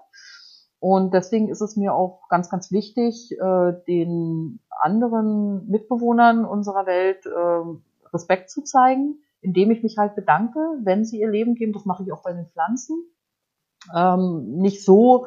Und 0.79 1.13
deswegen 1.13 1.47
ist 1.47 1.62
es 1.62 1.77
mir 1.77 1.93
auch 1.93 2.27
ganz, 2.27 2.49
ganz 2.49 2.69
wichtig, 2.69 3.32
äh, 3.39 3.73
den 3.88 4.60
anderen 4.69 5.69
Mitbewohnern 5.69 6.43
unserer 6.43 6.86
Welt 6.86 7.25
äh, 7.25 8.10
Respekt 8.13 8.49
zu 8.49 8.62
zeigen, 8.63 9.19
indem 9.39 9.71
ich 9.71 9.84
mich 9.84 9.97
halt 9.97 10.15
bedanke, 10.15 10.60
wenn 10.84 11.05
sie 11.05 11.21
ihr 11.21 11.29
Leben 11.29 11.55
geben. 11.55 11.71
Das 11.71 11.86
mache 11.86 12.03
ich 12.03 12.12
auch 12.12 12.23
bei 12.23 12.34
den 12.34 12.47
Pflanzen. 12.47 13.05
Ähm, 13.95 14.58
nicht 14.58 14.84
so, 14.84 15.25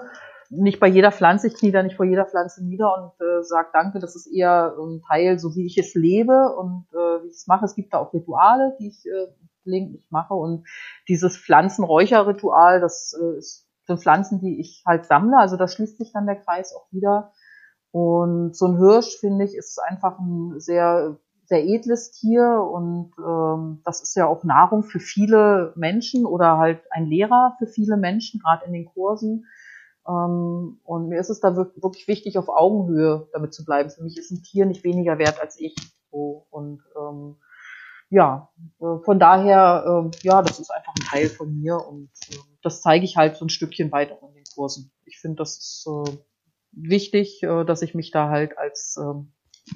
nicht 0.53 0.81
bei 0.81 0.87
jeder 0.87 1.13
Pflanze, 1.13 1.47
ich 1.47 1.55
knie 1.55 1.73
da 1.73 1.83
nicht 1.83 1.97
vor 1.97 2.05
jeder 2.05 2.27
Pflanze 2.27 2.65
nieder 2.65 2.95
und 2.95 3.25
äh, 3.25 3.43
sage 3.43 3.69
Danke, 3.73 3.99
das 4.01 4.15
ist 4.15 4.27
eher 4.27 4.77
ein 4.79 5.01
Teil, 5.09 5.39
so 5.39 5.57
wie 5.57 5.65
ich 5.65 5.79
es 5.79 5.95
lebe 5.95 6.55
und 6.57 6.87
äh, 6.93 7.23
wie 7.23 7.29
ich 7.29 7.37
es 7.37 7.47
mache. 7.47 7.65
Es 7.65 7.75
gibt 7.75 7.95
da 7.95 7.99
auch 7.99 8.13
Rituale, 8.13 8.77
die 8.79 8.89
ich 8.89 9.07
äh, 9.07 9.29
gelegentlich 9.65 10.07
mache 10.11 10.35
und 10.35 10.67
dieses 11.09 11.39
Pflanzenräucherritual, 11.39 12.81
das 12.81 13.15
äh, 13.15 13.41
sind 13.87 14.01
Pflanzen, 14.01 14.41
die 14.41 14.61
ich 14.61 14.83
halt 14.87 15.07
sammle, 15.07 15.39
also 15.39 15.57
da 15.57 15.67
schließt 15.67 15.97
sich 15.97 16.13
dann 16.13 16.27
der 16.27 16.37
Kreis 16.37 16.75
auch 16.75 16.93
wieder. 16.93 17.33
Und 17.91 18.57
so 18.57 18.67
ein 18.67 18.79
Hirsch, 18.79 19.19
finde 19.21 19.45
ich, 19.45 19.55
ist 19.55 19.79
einfach 19.79 20.19
ein 20.19 20.61
sehr 20.61 21.19
sehr 21.45 21.67
edles 21.67 22.13
Tier 22.13 22.67
und 22.73 23.13
ähm, 23.19 23.83
das 23.85 24.03
ist 24.03 24.17
ja 24.17 24.27
auch 24.27 24.43
Nahrung 24.43 24.85
für 24.85 25.01
viele 25.01 25.75
Menschen 25.77 26.25
oder 26.25 26.57
halt 26.57 26.81
ein 26.91 27.07
Lehrer 27.07 27.57
für 27.59 27.67
viele 27.67 27.99
Menschen, 27.99 28.41
gerade 28.41 28.65
in 28.65 28.73
den 28.73 28.87
Kursen. 28.87 29.45
Ähm, 30.07 30.81
und 30.85 31.09
mir 31.09 31.21
ist 31.21 31.31
es 31.31 31.41
da 31.41 31.57
wirklich 31.57 32.09
wichtig, 32.09 32.39
auf 32.39 32.49
Augenhöhe 32.49 33.29
damit 33.33 33.55
zu 33.55 33.65
bleiben. 33.65 33.91
Für 33.91 34.03
mich 34.03 34.19
ist 34.19 34.31
ein 34.31 34.43
Tier 34.43 34.67
nicht 34.67 34.85
weniger 34.85 35.19
wert 35.19 35.41
als 35.41 35.59
ich. 35.61 35.75
So. 36.11 36.47
Und 36.51 36.83
ähm, 36.99 37.37
ja, 38.11 38.51
äh, 38.81 38.99
von 39.05 39.19
daher, 39.19 39.85
äh, 39.87 40.17
ja, 40.23 40.43
das 40.43 40.61
ist 40.61 40.71
einfach 40.71 40.95
ein 40.95 41.07
Teil 41.07 41.29
von 41.29 41.57
mir 41.59 41.77
und 41.77 42.11
äh, 42.31 42.37
das 42.63 42.83
zeige 42.83 43.05
ich 43.05 43.17
halt 43.17 43.37
so 43.37 43.45
ein 43.45 43.49
Stückchen 43.49 43.91
weiter 43.91 44.19
in 44.21 44.35
den 44.35 44.45
Kursen. 44.55 44.93
Ich 45.07 45.19
finde, 45.19 45.37
das 45.37 45.57
ist 45.57 45.87
äh, 45.89 46.19
wichtig, 46.73 47.41
dass 47.41 47.83
ich 47.83 47.95
mich 47.95 48.11
da 48.11 48.29
halt 48.29 48.59
als 48.59 48.99
äh, 48.99 49.75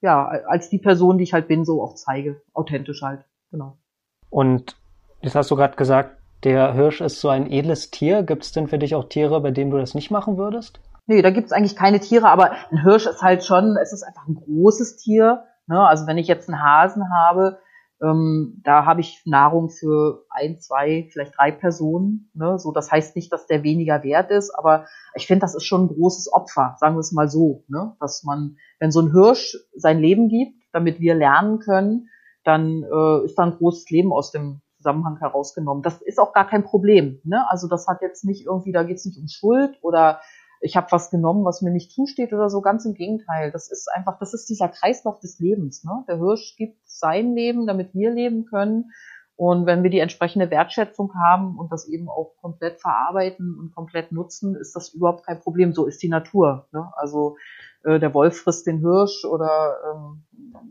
ja, 0.00 0.26
als 0.26 0.68
die 0.68 0.78
Person, 0.78 1.16
die 1.16 1.24
ich 1.24 1.32
halt 1.32 1.48
bin, 1.48 1.64
so 1.64 1.82
auch 1.82 1.94
zeige. 1.94 2.42
Authentisch 2.52 3.00
halt, 3.00 3.24
genau. 3.50 3.78
Und 4.28 4.76
jetzt 5.22 5.34
hast 5.34 5.50
du 5.50 5.56
gerade 5.56 5.76
gesagt, 5.76 6.18
der 6.44 6.74
Hirsch 6.74 7.00
ist 7.00 7.20
so 7.20 7.28
ein 7.28 7.50
edles 7.50 7.90
Tier. 7.90 8.22
Gibt 8.22 8.44
es 8.44 8.52
denn 8.52 8.68
für 8.68 8.78
dich 8.78 8.94
auch 8.94 9.08
Tiere, 9.08 9.40
bei 9.40 9.50
denen 9.50 9.70
du 9.70 9.78
das 9.78 9.94
nicht 9.94 10.10
machen 10.10 10.36
würdest? 10.36 10.80
Nee, 11.06 11.22
da 11.22 11.30
gibt 11.30 11.46
es 11.46 11.52
eigentlich 11.52 11.76
keine 11.76 12.00
Tiere, 12.00 12.28
aber 12.28 12.52
ein 12.70 12.82
Hirsch 12.82 13.06
ist 13.06 13.22
halt 13.22 13.44
schon, 13.44 13.76
es 13.76 13.92
ist 13.92 14.02
einfach 14.02 14.26
ein 14.26 14.36
großes 14.36 14.96
Tier. 14.96 15.44
Ne? 15.66 15.80
Also 15.80 16.06
wenn 16.06 16.18
ich 16.18 16.28
jetzt 16.28 16.48
einen 16.48 16.62
Hasen 16.62 17.04
habe, 17.14 17.58
ähm, 18.02 18.60
da 18.64 18.84
habe 18.84 19.00
ich 19.00 19.22
Nahrung 19.24 19.70
für 19.70 20.24
ein, 20.30 20.60
zwei, 20.60 21.08
vielleicht 21.12 21.36
drei 21.36 21.50
Personen. 21.50 22.30
Ne? 22.34 22.58
So, 22.58 22.72
das 22.72 22.90
heißt 22.90 23.16
nicht, 23.16 23.32
dass 23.32 23.46
der 23.46 23.62
weniger 23.62 24.02
wert 24.02 24.30
ist, 24.30 24.50
aber 24.50 24.86
ich 25.14 25.26
finde, 25.26 25.40
das 25.40 25.54
ist 25.54 25.64
schon 25.64 25.84
ein 25.84 25.88
großes 25.88 26.32
Opfer, 26.32 26.76
sagen 26.78 26.96
wir 26.96 27.00
es 27.00 27.12
mal 27.12 27.28
so, 27.28 27.64
ne? 27.68 27.96
dass 28.00 28.24
man, 28.24 28.56
wenn 28.78 28.90
so 28.90 29.00
ein 29.00 29.12
Hirsch 29.12 29.56
sein 29.74 30.00
Leben 30.00 30.28
gibt, 30.28 30.56
damit 30.72 31.00
wir 31.00 31.14
lernen 31.14 31.58
können, 31.58 32.08
dann 32.44 32.82
äh, 32.82 33.24
ist 33.24 33.36
da 33.36 33.44
ein 33.44 33.56
großes 33.56 33.88
Leben 33.90 34.12
aus 34.12 34.30
dem 34.30 34.60
Zusammenhang 34.84 35.18
herausgenommen. 35.18 35.82
Das 35.82 36.02
ist 36.02 36.20
auch 36.20 36.34
gar 36.34 36.46
kein 36.46 36.62
Problem. 36.62 37.20
Ne? 37.24 37.44
Also 37.48 37.68
das 37.68 37.88
hat 37.88 38.02
jetzt 38.02 38.24
nicht 38.24 38.44
irgendwie, 38.44 38.72
da 38.72 38.82
geht 38.82 38.98
es 38.98 39.06
nicht 39.06 39.18
um 39.18 39.28
Schuld 39.28 39.78
oder 39.82 40.20
ich 40.60 40.76
habe 40.76 40.86
was 40.90 41.10
genommen, 41.10 41.44
was 41.44 41.62
mir 41.62 41.70
nicht 41.70 41.90
zusteht 41.90 42.32
oder 42.32 42.48
so. 42.50 42.60
Ganz 42.60 42.84
im 42.84 42.94
Gegenteil. 42.94 43.50
Das 43.50 43.70
ist 43.70 43.88
einfach, 43.92 44.18
das 44.18 44.34
ist 44.34 44.48
dieser 44.48 44.68
Kreislauf 44.68 45.18
des 45.20 45.38
Lebens. 45.38 45.84
Ne? 45.84 46.04
Der 46.06 46.18
Hirsch 46.18 46.56
gibt 46.56 46.78
sein 46.84 47.34
Leben, 47.34 47.66
damit 47.66 47.94
wir 47.94 48.10
leben 48.10 48.44
können. 48.44 48.90
Und 49.36 49.66
wenn 49.66 49.82
wir 49.82 49.90
die 49.90 49.98
entsprechende 49.98 50.50
Wertschätzung 50.50 51.12
haben 51.14 51.58
und 51.58 51.72
das 51.72 51.88
eben 51.88 52.08
auch 52.08 52.36
komplett 52.40 52.80
verarbeiten 52.80 53.58
und 53.58 53.74
komplett 53.74 54.12
nutzen, 54.12 54.54
ist 54.54 54.76
das 54.76 54.90
überhaupt 54.90 55.26
kein 55.26 55.40
Problem. 55.40 55.72
So 55.72 55.86
ist 55.86 56.02
die 56.02 56.08
Natur. 56.08 56.68
Ne? 56.72 56.92
Also 56.96 57.36
äh, 57.82 57.98
der 57.98 58.14
Wolf 58.14 58.38
frisst 58.38 58.66
den 58.66 58.78
Hirsch 58.78 59.24
oder 59.24 59.76
ähm, 59.90 60.24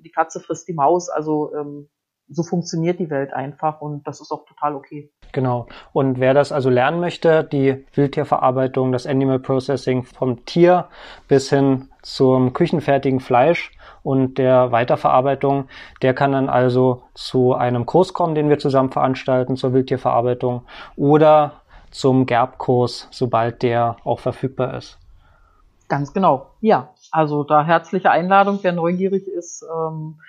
die 0.04 0.12
Katze 0.12 0.40
frisst 0.40 0.68
die 0.68 0.74
Maus. 0.74 1.10
Also 1.10 1.54
ähm, 1.56 1.90
so 2.30 2.44
funktioniert 2.44 3.00
die 3.00 3.10
Welt 3.10 3.34
einfach 3.34 3.82
und 3.82 4.08
das 4.08 4.22
ist 4.22 4.32
auch 4.32 4.46
total 4.46 4.76
okay. 4.76 5.12
Genau. 5.32 5.68
Und 5.94 6.20
wer 6.20 6.34
das 6.34 6.52
also 6.52 6.70
lernen 6.70 7.00
möchte, 7.00 7.44
die 7.44 7.86
Wildtierverarbeitung, 7.94 8.92
das 8.92 9.08
Animal 9.08 9.40
Processing 9.40 10.04
vom 10.04 10.46
Tier 10.46 10.88
bis 11.28 11.50
hin 11.50 11.90
zum 12.02 12.54
küchenfertigen 12.54 13.20
Fleisch 13.20 13.72
und 14.04 14.38
der 14.38 14.72
Weiterverarbeitung, 14.72 15.68
der 16.02 16.14
kann 16.14 16.34
dann 16.34 16.50
also 16.50 17.04
zu 17.14 17.54
einem 17.54 17.86
Kurs 17.86 18.14
kommen, 18.14 18.36
den 18.36 18.50
wir 18.50 18.60
zusammen 18.60 18.92
veranstalten 18.92 19.56
zur 19.56 19.74
Wildtierverarbeitung 19.74 20.64
oder 20.96 21.62
zum 21.90 22.26
Gerbkurs, 22.26 23.08
sobald 23.12 23.64
der 23.64 23.98
auch 24.04 24.20
verfügbar 24.20 24.76
ist. 24.76 25.00
Ganz 25.88 26.14
genau. 26.14 26.52
Ja, 26.60 26.94
also 27.12 27.44
da 27.44 27.64
herzliche 27.64 28.10
Einladung, 28.10 28.60
wer 28.62 28.72
neugierig 28.72 29.28
ist. 29.28 29.64
Ähm, 29.64 30.20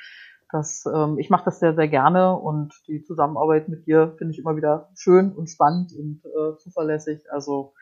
das, 0.51 0.85
ähm, 0.87 1.19
ich 1.19 1.31
mache 1.31 1.45
das 1.47 1.61
sehr, 1.61 1.75
sehr 1.75 1.89
gerne 1.89 2.37
und 2.37 2.75
die 2.89 3.03
Zusammenarbeit 3.03 3.69
mit 3.69 3.87
dir 3.87 4.15
finde 4.19 4.33
ich 4.33 4.39
immer 4.41 4.57
wieder 4.57 4.91
schön 4.97 5.33
und 5.33 5.49
spannend 5.49 5.93
und 5.95 6.23
äh, 6.25 6.57
zuverlässig. 6.59 7.31
Also 7.33 7.75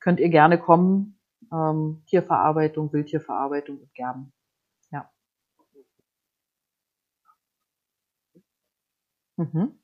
könnt 0.00 0.20
ihr 0.20 0.28
gerne 0.30 0.58
kommen. 0.58 1.18
Ähm, 1.52 2.02
Tierverarbeitung, 2.06 2.92
Wildtierverarbeitung 2.92 3.78
und 3.80 3.94
Gerben. 3.94 4.32
Ja. 4.92 5.10
Mhm. 9.38 9.81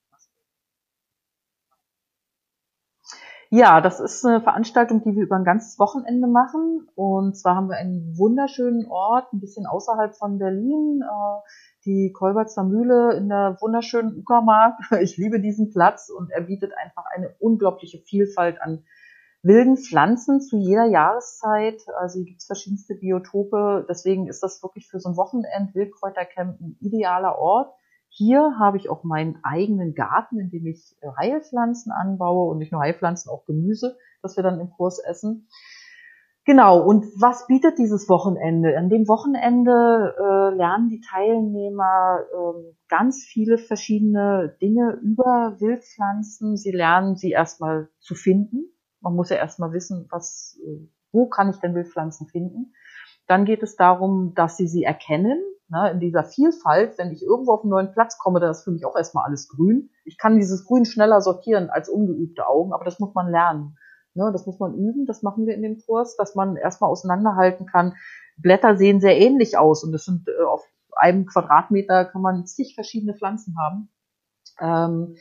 Ja, 3.51 3.81
das 3.81 3.99
ist 3.99 4.27
eine 4.27 4.43
Veranstaltung, 4.43 5.03
die 5.03 5.17
wir 5.17 5.23
über 5.23 5.37
ein 5.37 5.45
ganzes 5.45 5.79
Wochenende 5.79 6.29
machen. 6.29 6.87
Und 6.95 7.35
zwar 7.35 7.57
haben 7.57 7.71
wir 7.71 7.77
einen 7.77 8.19
wunderschönen 8.19 8.87
Ort, 8.91 9.33
ein 9.33 9.41
bisschen 9.41 9.65
außerhalb 9.65 10.15
von 10.15 10.39
Berlin. 10.39 11.03
Äh, 11.03 11.49
die 11.87 12.13
Kolberzer 12.13 12.63
Mühle 12.65 13.15
in 13.15 13.31
der 13.31 13.57
wunderschönen 13.61 14.19
Uckermark. 14.19 14.75
Ich 15.01 15.17
liebe 15.17 15.41
diesen 15.41 15.71
Platz 15.71 16.11
und 16.11 16.31
er 16.31 16.43
bietet 16.43 16.73
einfach 16.77 17.05
eine 17.15 17.35
unglaubliche 17.39 17.99
Vielfalt 17.99 18.61
an 18.61 18.85
wilden 19.43 19.79
Pflanzen 19.79 20.43
zu 20.43 20.59
jeder 20.59 20.85
Jahreszeit. 20.85 21.81
Also 21.99 22.19
hier 22.19 22.27
gibt 22.27 22.41
es 22.41 22.47
verschiedenste 22.47 22.97
Biotope. 22.97 23.87
Deswegen 23.89 24.29
ist 24.29 24.43
das 24.43 24.63
wirklich 24.63 24.89
für 24.89 25.01
so 25.01 25.09
ein 25.09 25.17
Wochenend 25.17 25.75
Wildkräutercamp 25.75 26.61
ein 26.61 26.77
idealer 26.81 27.39
Ort. 27.39 27.73
Hier 28.19 28.59
habe 28.59 28.79
ich 28.79 28.91
auch 28.91 29.05
meinen 29.05 29.39
eigenen 29.45 29.95
Garten, 29.95 30.41
in 30.41 30.51
dem 30.51 30.67
ich 30.67 30.97
Heilpflanzen 31.17 31.93
anbaue 31.93 32.51
und 32.51 32.59
nicht 32.59 32.73
nur 32.73 32.81
Heilpflanzen, 32.81 33.31
auch 33.31 33.47
Gemüse, 33.47 33.97
das 34.23 34.37
wir 34.37 34.43
dann 34.43 34.59
im 34.59 34.71
Kurs 34.71 34.99
essen. 34.99 35.47
Genau, 36.45 36.83
und 36.83 37.05
was 37.15 37.47
bietet 37.47 37.79
dieses 37.79 38.09
Wochenende? 38.09 38.77
An 38.77 38.89
dem 38.89 39.07
Wochenende 39.07 40.17
äh, 40.19 40.57
lernen 40.57 40.89
die 40.89 41.01
Teilnehmer 41.01 42.25
äh, 42.33 42.75
ganz 42.89 43.23
viele 43.23 43.57
verschiedene 43.57 44.57
Dinge 44.61 44.99
über 45.01 45.55
Wildpflanzen. 45.61 46.57
Sie 46.57 46.73
lernen 46.73 47.15
sie 47.15 47.31
erstmal 47.31 47.89
zu 48.01 48.17
finden. 48.17 48.65
Man 49.01 49.15
muss 49.15 49.31
ja 49.31 49.37
erstmal 49.37 49.73
wissen, 49.73 50.09
was, 50.11 50.59
äh, 50.67 50.89
wo 51.13 51.29
kann 51.29 51.51
ich 51.51 51.59
denn 51.59 51.77
Wildpflanzen 51.77 52.27
finden. 52.27 52.73
Dann 53.29 53.45
geht 53.45 53.63
es 53.63 53.77
darum, 53.77 54.33
dass 54.35 54.57
sie 54.57 54.67
sie 54.67 54.83
erkennen. 54.83 55.41
Ne, 55.71 55.91
in 55.91 56.01
dieser 56.01 56.25
Vielfalt, 56.25 56.97
wenn 56.97 57.13
ich 57.13 57.23
irgendwo 57.23 57.53
auf 57.53 57.63
einen 57.63 57.71
neuen 57.71 57.93
Platz 57.93 58.17
komme, 58.17 58.41
da 58.41 58.51
ist 58.51 58.65
für 58.65 58.71
mich 58.71 58.87
auch 58.87 58.97
erstmal 58.97 59.27
alles 59.27 59.49
grün. 59.49 59.91
Ich 60.05 60.17
kann 60.17 60.39
dieses 60.39 60.65
Grün 60.65 60.87
schneller 60.87 61.21
sortieren 61.21 61.69
als 61.69 61.91
ungeübte 61.91 62.47
Augen, 62.47 62.73
aber 62.73 62.87
das 62.87 62.99
muss 63.01 63.15
man 63.15 63.31
lernen. 63.31 63.77
Ne, 64.15 64.31
das 64.33 64.47
muss 64.47 64.59
man 64.59 64.75
üben, 64.75 65.05
das 65.05 65.23
machen 65.23 65.47
wir 65.47 65.55
in 65.55 65.63
dem 65.63 65.79
Kurs, 65.85 66.17
dass 66.17 66.35
man 66.35 66.57
erstmal 66.57 66.91
auseinanderhalten 66.91 67.67
kann. 67.67 67.95
Blätter 68.39 68.79
sehen 68.79 69.01
sehr 69.01 69.19
ähnlich 69.19 69.59
aus 69.59 69.85
und 69.85 69.93
das 69.93 70.07
sind 70.07 70.27
äh, 70.29 70.45
auf 70.45 70.65
einem 70.97 71.27
Quadratmeter 71.27 72.07
kann 72.07 72.23
man 72.23 72.47
zig 72.47 72.75
verschiedene 72.75 73.15
Pflanzen 73.15 73.57
haben. 73.59 73.91
Ähm, 74.61 75.17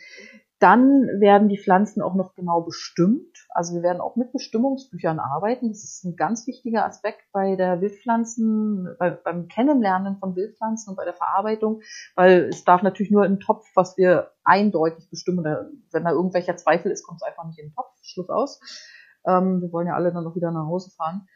dann 0.60 1.08
werden 1.20 1.50
die 1.50 1.60
Pflanzen 1.60 2.02
auch 2.02 2.15
noch 2.15 2.34
genau 2.34 2.62
bestimmt. 2.62 3.48
Also 3.50 3.76
wir 3.76 3.84
werden 3.84 4.02
auch 4.02 4.15
mit 4.15 4.32
Bestimmungsbüchern 4.32 5.20
arbeiten. 5.20 5.70
Das 5.70 5.84
ist 5.84 6.04
ein 6.04 6.15
ganz 6.15 6.48
wichtiger 6.48 6.86
Aspekt 6.86 7.22
bei 7.32 7.56
der 7.56 7.80
Wildpflanzen, 7.82 8.96
bei, 8.98 9.12
beim 9.12 9.48
Kennenlernen 9.48 10.17
von 10.17 10.36
Wildpflanzen 10.36 10.91
und 10.91 10.96
bei 10.96 11.06
der 11.06 11.13
Verarbeitung, 11.13 11.82
weil 12.15 12.50
es 12.50 12.63
darf 12.63 12.82
natürlich 12.82 13.12
nur 13.12 13.26
im 13.26 13.39
Topf, 13.39 13.65
was 13.76 13.98
wir 13.98 14.32
eindeutig 14.43 15.10
bestimmen. 15.10 15.46
Wenn 15.91 16.04
da 16.04 16.12
irgendwelcher 16.12 16.58
Zweifel 16.58 16.91
ist, 16.91 17.06
kommt 17.06 17.22
es 17.22 17.28
einfach 17.28 17.46
nicht 17.46 17.60
in 17.60 17.67
den 17.67 17.76
Topf. 17.76 17.91
Schluss 18.08 18.30
aus. 18.30 18.60
Ähm, 19.26 19.62
wir 19.62 19.72
wollen 19.72 19.88
ja 19.88 19.96
alle 19.96 20.12
dann 20.12 20.24
noch 20.24 20.36
wieder 20.36 20.52
nach 20.52 20.65
Hause 20.65 20.91
fahren. 20.91 21.28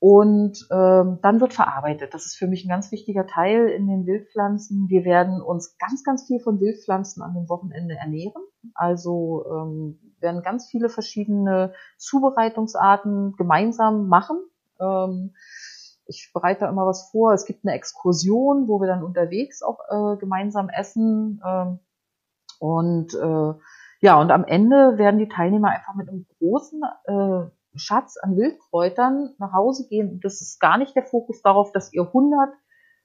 Und 0.00 0.68
ähm, 0.70 1.18
dann 1.22 1.40
wird 1.40 1.54
verarbeitet. 1.54 2.14
Das 2.14 2.24
ist 2.24 2.36
für 2.36 2.46
mich 2.46 2.64
ein 2.64 2.68
ganz 2.68 2.92
wichtiger 2.92 3.26
Teil 3.26 3.68
in 3.68 3.88
den 3.88 4.06
Wildpflanzen. 4.06 4.88
Wir 4.88 5.04
werden 5.04 5.40
uns 5.40 5.76
ganz, 5.78 6.04
ganz 6.04 6.26
viel 6.26 6.38
von 6.38 6.60
Wildpflanzen 6.60 7.20
an 7.22 7.34
dem 7.34 7.48
Wochenende 7.48 7.96
ernähren. 7.96 8.42
Also 8.74 9.44
ähm, 9.50 9.98
werden 10.20 10.42
ganz 10.42 10.68
viele 10.68 10.88
verschiedene 10.88 11.72
Zubereitungsarten 11.96 13.34
gemeinsam 13.36 14.06
machen. 14.06 14.38
Ähm, 14.80 15.34
ich 16.06 16.30
bereite 16.32 16.60
da 16.60 16.68
immer 16.68 16.86
was 16.86 17.10
vor. 17.10 17.32
Es 17.32 17.44
gibt 17.44 17.64
eine 17.64 17.74
Exkursion, 17.74 18.68
wo 18.68 18.80
wir 18.80 18.86
dann 18.86 19.02
unterwegs 19.02 19.62
auch 19.62 19.80
äh, 19.90 20.16
gemeinsam 20.18 20.68
essen. 20.68 21.42
Ähm, 21.44 21.80
und 22.60 23.14
äh, 23.14 23.54
ja, 24.00 24.20
und 24.20 24.30
am 24.30 24.44
Ende 24.44 24.96
werden 24.96 25.18
die 25.18 25.28
Teilnehmer 25.28 25.70
einfach 25.70 25.94
mit 25.96 26.08
einem 26.08 26.26
großen 26.38 26.82
äh, 27.04 27.50
Schatz 27.78 28.16
an 28.16 28.36
Wildkräutern 28.36 29.34
nach 29.38 29.52
Hause 29.52 29.86
gehen. 29.88 30.20
Das 30.22 30.40
ist 30.40 30.60
gar 30.60 30.78
nicht 30.78 30.94
der 30.96 31.04
Fokus 31.04 31.42
darauf, 31.42 31.72
dass 31.72 31.92
ihr 31.92 32.02
100 32.02 32.50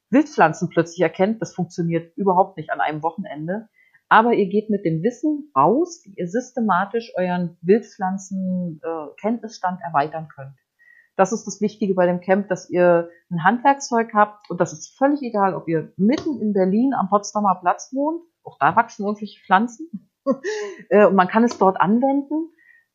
Wildpflanzen 0.10 0.70
plötzlich 0.70 1.02
erkennt. 1.02 1.42
Das 1.42 1.56
funktioniert 1.56 2.16
überhaupt 2.18 2.58
nicht 2.58 2.72
an 2.72 2.82
einem 2.82 3.02
Wochenende. 3.04 3.70
Aber 4.10 4.34
ihr 4.34 4.48
geht 4.48 4.70
mit 4.70 4.84
dem 4.86 5.02
Wissen 5.02 5.50
raus, 5.58 6.02
wie 6.04 6.14
ihr 6.16 6.28
systematisch 6.28 7.14
euren 7.16 7.58
Wildpflanzen-Kenntnisstand 7.62 9.80
äh, 9.82 9.84
erweitern 9.84 10.28
könnt. 10.28 10.58
Das 11.16 11.32
ist 11.32 11.46
das 11.46 11.62
Wichtige 11.62 11.94
bei 11.94 12.06
dem 12.06 12.22
Camp, 12.22 12.50
dass 12.50 12.70
ihr 12.70 13.10
ein 13.32 13.44
Handwerkszeug 13.44 14.14
habt 14.14 14.50
und 14.50 14.60
das 14.60 14.74
ist 14.74 14.98
völlig 14.98 15.22
egal, 15.22 15.54
ob 15.54 15.68
ihr 15.68 15.94
mitten 15.96 16.42
in 16.42 16.54
Berlin 16.54 16.94
am 16.94 17.10
Potsdamer 17.10 17.60
Platz 17.62 17.94
wohnt, 17.94 18.24
auch 18.44 18.58
da 18.60 18.76
wachsen 18.76 19.06
irgendwelche 19.06 19.40
Pflanzen 19.46 20.10
äh, 20.90 21.06
und 21.06 21.16
man 21.16 21.28
kann 21.28 21.44
es 21.44 21.58
dort 21.58 21.80
anwenden 21.80 22.52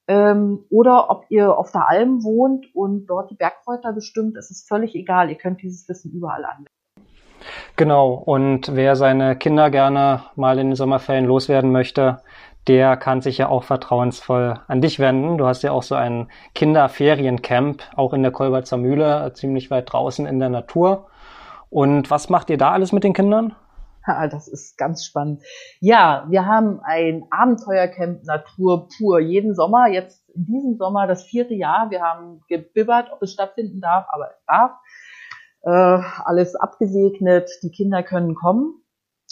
ähm, 0.09 0.65
oder 0.71 1.11
ob 1.11 1.27
ihr 1.29 1.57
auf 1.57 1.71
der 1.71 1.89
Alm 1.89 2.25
wohnt 2.25 2.75
und 2.75 3.07
dort 3.07 3.31
die 3.31 3.37
Bergkräuter 3.37 3.93
bestimmt, 3.93 4.37
es 4.37 4.51
ist 4.51 4.67
völlig 4.67 4.95
egal. 4.95 5.29
Ihr 5.29 5.37
könnt 5.37 5.63
dieses 5.63 5.89
Wissen 5.89 6.11
überall 6.13 6.45
anwenden. 6.45 6.67
Genau, 7.77 8.15
und 8.15 8.75
wer 8.75 8.97
seine 8.97 9.37
Kinder 9.37 9.71
gerne 9.71 10.25
mal 10.35 10.59
in 10.59 10.69
den 10.69 10.77
Sommerferien 10.77 11.27
loswerden 11.27 11.71
möchte, 11.71 12.21
der 12.67 12.97
kann 12.97 13.21
sich 13.21 13.39
ja 13.39 13.49
auch 13.49 13.63
vertrauensvoll 13.63 14.61
an 14.67 14.81
dich 14.81 14.99
wenden. 14.99 15.39
Du 15.39 15.47
hast 15.47 15.63
ja 15.63 15.73
auch 15.73 15.83
so 15.83 15.95
ein 15.95 16.29
Kinderferiencamp, 16.55 17.83
auch 17.97 18.13
in 18.13 18.23
der 18.23 18.33
Kolberzer 18.33 18.77
Mühle, 18.77 19.33
ziemlich 19.35 19.71
weit 19.71 19.93
draußen 19.93 20.27
in 20.27 20.39
der 20.39 20.51
Natur. 20.51 21.07
Und 21.71 22.11
was 22.11 22.29
macht 22.29 22.51
ihr 22.51 22.59
da 22.59 22.73
alles 22.73 22.93
mit 22.93 23.05
den 23.05 23.13
Kindern? 23.13 23.55
Das 24.07 24.49
ist 24.49 24.79
ganz 24.79 25.05
spannend. 25.05 25.43
Ja, 25.81 26.25
wir 26.29 26.47
haben 26.47 26.81
ein 26.83 27.27
Abenteuercamp 27.31 28.25
Natur 28.25 28.89
pur 28.97 29.21
jeden 29.21 29.55
Sommer. 29.55 29.89
Jetzt 29.89 30.29
in 30.31 30.47
diesem 30.47 30.77
Sommer 30.77 31.07
das 31.07 31.25
vierte 31.25 31.55
Jahr. 31.55 31.91
Wir 31.91 32.01
haben 32.01 32.41
gebibbert, 32.49 33.13
ob 33.13 33.23
es 33.23 33.33
stattfinden 33.33 33.81
darf, 33.81 34.07
aber 34.09 34.31
es 34.31 34.45
darf. 34.47 34.73
Äh, 35.63 36.03
alles 36.25 36.55
abgesegnet. 36.57 37.51
Die 37.63 37.71
Kinder 37.71 38.03
können 38.03 38.35
kommen. 38.35 38.83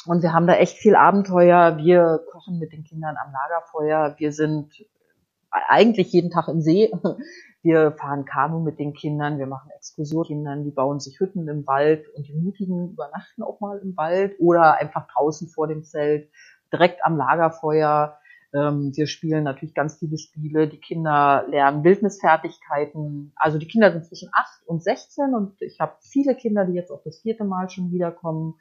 Und 0.04 0.22
wir 0.22 0.32
haben 0.32 0.46
da 0.46 0.54
echt 0.54 0.76
viel 0.76 0.94
Abenteuer. 0.94 1.78
Wir 1.78 2.20
kochen 2.30 2.58
mit 2.58 2.72
den 2.72 2.84
Kindern 2.84 3.16
am 3.16 3.32
Lagerfeuer. 3.32 4.14
Wir 4.18 4.32
sind 4.32 4.84
eigentlich 5.50 6.12
jeden 6.12 6.30
Tag 6.30 6.48
im 6.48 6.60
See. 6.60 6.92
Wir 7.66 7.90
fahren 7.90 8.24
Kanu 8.24 8.60
mit 8.60 8.78
den 8.78 8.92
Kindern, 8.92 9.40
wir 9.40 9.48
machen 9.48 9.72
Exkursionen, 9.74 10.28
Kindern, 10.28 10.62
die 10.62 10.70
bauen 10.70 11.00
sich 11.00 11.18
Hütten 11.18 11.48
im 11.48 11.66
Wald 11.66 12.06
und 12.14 12.28
die 12.28 12.32
Mutigen 12.32 12.92
übernachten 12.92 13.42
auch 13.42 13.58
mal 13.58 13.80
im 13.80 13.96
Wald 13.96 14.36
oder 14.38 14.76
einfach 14.76 15.08
draußen 15.08 15.48
vor 15.48 15.66
dem 15.66 15.82
Zelt, 15.82 16.30
direkt 16.72 17.04
am 17.04 17.16
Lagerfeuer. 17.16 18.20
Ähm, 18.54 18.92
wir 18.94 19.08
spielen 19.08 19.42
natürlich 19.42 19.74
ganz 19.74 19.98
viele 19.98 20.16
Spiele. 20.16 20.68
Die 20.68 20.78
Kinder 20.78 21.44
lernen 21.48 21.82
Wildnisfertigkeiten. 21.82 23.32
Also 23.34 23.58
die 23.58 23.66
Kinder 23.66 23.90
sind 23.90 24.04
zwischen 24.06 24.30
8 24.32 24.68
und 24.68 24.84
16 24.84 25.34
und 25.34 25.60
ich 25.60 25.80
habe 25.80 25.96
viele 25.98 26.36
Kinder, 26.36 26.66
die 26.66 26.74
jetzt 26.74 26.92
auch 26.92 27.02
das 27.02 27.22
vierte 27.22 27.42
Mal 27.42 27.68
schon 27.68 27.90
wiederkommen 27.90 28.54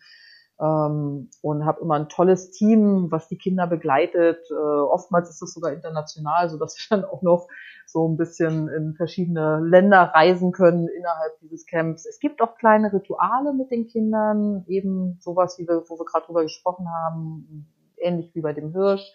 ähm, 0.59 1.29
und 1.41 1.65
habe 1.65 1.81
immer 1.81 1.95
ein 1.95 2.09
tolles 2.09 2.51
Team, 2.51 3.07
was 3.11 3.27
die 3.27 3.37
Kinder 3.37 3.67
begleitet. 3.67 4.39
Äh, 4.49 4.53
oftmals 4.53 5.29
ist 5.29 5.41
es 5.41 5.53
sogar 5.53 5.73
international, 5.73 6.49
so 6.49 6.57
dass 6.57 6.75
wir 6.77 6.97
dann 6.97 7.05
auch 7.05 7.21
noch 7.21 7.47
so 7.85 8.07
ein 8.07 8.17
bisschen 8.17 8.67
in 8.69 8.93
verschiedene 8.95 9.59
Länder 9.59 10.11
reisen 10.13 10.51
können 10.51 10.87
innerhalb 10.87 11.39
dieses 11.41 11.65
Camps. 11.65 12.05
Es 12.05 12.19
gibt 12.19 12.41
auch 12.41 12.55
kleine 12.55 12.91
Rituale 12.91 13.53
mit 13.53 13.69
den 13.69 13.87
Kindern, 13.87 14.65
eben 14.67 15.17
sowas, 15.19 15.59
wie 15.59 15.67
wir, 15.67 15.83
wo 15.87 15.99
wir 15.99 16.05
gerade 16.05 16.25
drüber 16.25 16.43
gesprochen 16.43 16.87
haben, 16.89 17.67
ähnlich 17.97 18.33
wie 18.33 18.41
bei 18.41 18.53
dem 18.53 18.71
Hirsch, 18.71 19.11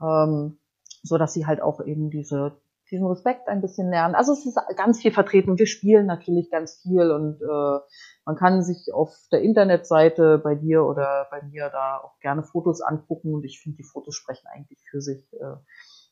ähm, 0.00 0.58
so 1.02 1.18
dass 1.18 1.32
sie 1.32 1.46
halt 1.46 1.60
auch 1.60 1.84
eben 1.84 2.10
diese 2.10 2.56
diesen 2.90 3.06
Respekt 3.06 3.48
ein 3.48 3.60
bisschen 3.60 3.90
lernen. 3.90 4.14
Also 4.14 4.32
es 4.32 4.46
ist 4.46 4.58
ganz 4.76 5.00
viel 5.00 5.12
vertreten. 5.12 5.58
Wir 5.58 5.66
spielen 5.66 6.06
natürlich 6.06 6.50
ganz 6.50 6.80
viel 6.82 7.10
und 7.10 7.40
äh, 7.42 7.78
man 8.24 8.36
kann 8.36 8.62
sich 8.62 8.92
auf 8.92 9.14
der 9.32 9.42
Internetseite 9.42 10.38
bei 10.38 10.54
dir 10.54 10.84
oder 10.84 11.26
bei 11.30 11.42
mir 11.42 11.70
da 11.70 11.98
auch 11.98 12.18
gerne 12.20 12.42
Fotos 12.42 12.80
angucken 12.80 13.34
und 13.34 13.44
ich 13.44 13.60
finde, 13.60 13.76
die 13.76 13.84
Fotos 13.84 14.14
sprechen 14.14 14.46
eigentlich 14.52 14.80
für 14.90 15.00
sich, 15.00 15.32
äh, 15.34 15.56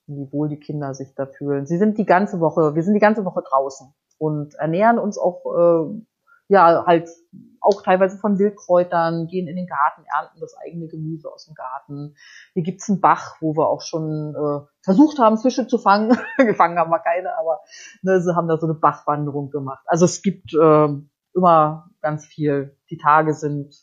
wie 0.06 0.32
wohl 0.32 0.48
die 0.48 0.60
Kinder 0.60 0.94
sich 0.94 1.14
da 1.14 1.26
fühlen. 1.26 1.66
Sie 1.66 1.78
sind 1.78 1.98
die 1.98 2.06
ganze 2.06 2.40
Woche, 2.40 2.74
wir 2.74 2.82
sind 2.82 2.94
die 2.94 3.00
ganze 3.00 3.24
Woche 3.24 3.42
draußen 3.42 3.92
und 4.18 4.54
ernähren 4.54 4.98
uns 4.98 5.18
auch 5.18 5.44
äh, 5.46 6.02
ja, 6.48 6.84
halt 6.86 7.08
auch 7.66 7.82
teilweise 7.82 8.18
von 8.18 8.38
Wildkräutern, 8.38 9.26
gehen 9.26 9.48
in 9.48 9.56
den 9.56 9.66
Garten, 9.66 10.04
ernten 10.06 10.40
das 10.40 10.56
eigene 10.56 10.86
Gemüse 10.86 11.30
aus 11.30 11.46
dem 11.46 11.54
Garten. 11.54 12.14
Hier 12.54 12.62
gibt's 12.62 12.88
einen 12.88 13.00
Bach, 13.00 13.36
wo 13.40 13.56
wir 13.56 13.68
auch 13.68 13.82
schon 13.82 14.34
äh, 14.34 14.66
versucht 14.82 15.18
haben, 15.18 15.38
Fische 15.38 15.66
zu 15.66 15.78
fangen. 15.78 16.16
Gefangen 16.38 16.78
haben 16.78 16.90
wir 16.90 17.00
keine, 17.00 17.36
aber 17.36 17.60
ne, 18.02 18.20
sie 18.20 18.34
haben 18.34 18.48
da 18.48 18.56
so 18.56 18.66
eine 18.66 18.74
Bachwanderung 18.74 19.50
gemacht. 19.50 19.84
Also 19.86 20.04
es 20.04 20.22
gibt 20.22 20.54
äh, 20.54 20.88
immer 21.34 21.90
ganz 22.00 22.24
viel. 22.24 22.76
Die 22.90 22.98
Tage 22.98 23.34
sind 23.34 23.74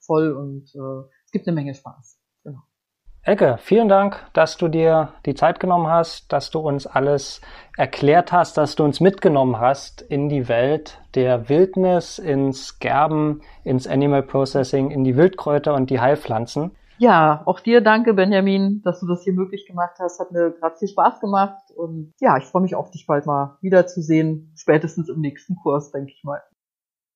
voll 0.00 0.32
und 0.32 0.74
äh, 0.74 1.08
es 1.24 1.32
gibt 1.32 1.48
eine 1.48 1.54
Menge 1.54 1.74
Spaß. 1.74 2.19
Elke, 3.22 3.58
vielen 3.60 3.90
Dank, 3.90 4.18
dass 4.32 4.56
du 4.56 4.68
dir 4.68 5.12
die 5.26 5.34
Zeit 5.34 5.60
genommen 5.60 5.88
hast, 5.88 6.32
dass 6.32 6.50
du 6.50 6.58
uns 6.58 6.86
alles 6.86 7.42
erklärt 7.76 8.32
hast, 8.32 8.56
dass 8.56 8.76
du 8.76 8.84
uns 8.84 8.98
mitgenommen 8.98 9.60
hast 9.60 10.00
in 10.00 10.30
die 10.30 10.48
Welt 10.48 10.98
der 11.14 11.50
Wildnis, 11.50 12.18
ins 12.18 12.78
Gerben, 12.78 13.42
ins 13.62 13.86
Animal 13.86 14.22
Processing, 14.22 14.90
in 14.90 15.04
die 15.04 15.18
Wildkräuter 15.18 15.74
und 15.74 15.90
die 15.90 16.00
Heilpflanzen. 16.00 16.70
Ja, 16.96 17.42
auch 17.44 17.60
dir 17.60 17.82
danke, 17.82 18.14
Benjamin, 18.14 18.80
dass 18.84 19.00
du 19.00 19.06
das 19.06 19.22
hier 19.22 19.34
möglich 19.34 19.66
gemacht 19.66 19.96
hast. 19.98 20.18
Hat 20.18 20.32
mir 20.32 20.52
gerade 20.52 20.76
viel 20.76 20.88
Spaß 20.88 21.20
gemacht 21.20 21.70
und 21.76 22.14
ja, 22.20 22.38
ich 22.38 22.44
freue 22.44 22.62
mich 22.62 22.74
auf 22.74 22.90
dich 22.90 23.06
bald 23.06 23.26
mal 23.26 23.58
wiederzusehen, 23.60 24.52
spätestens 24.56 25.10
im 25.10 25.20
nächsten 25.20 25.56
Kurs, 25.56 25.92
denke 25.92 26.12
ich 26.12 26.24
mal. 26.24 26.40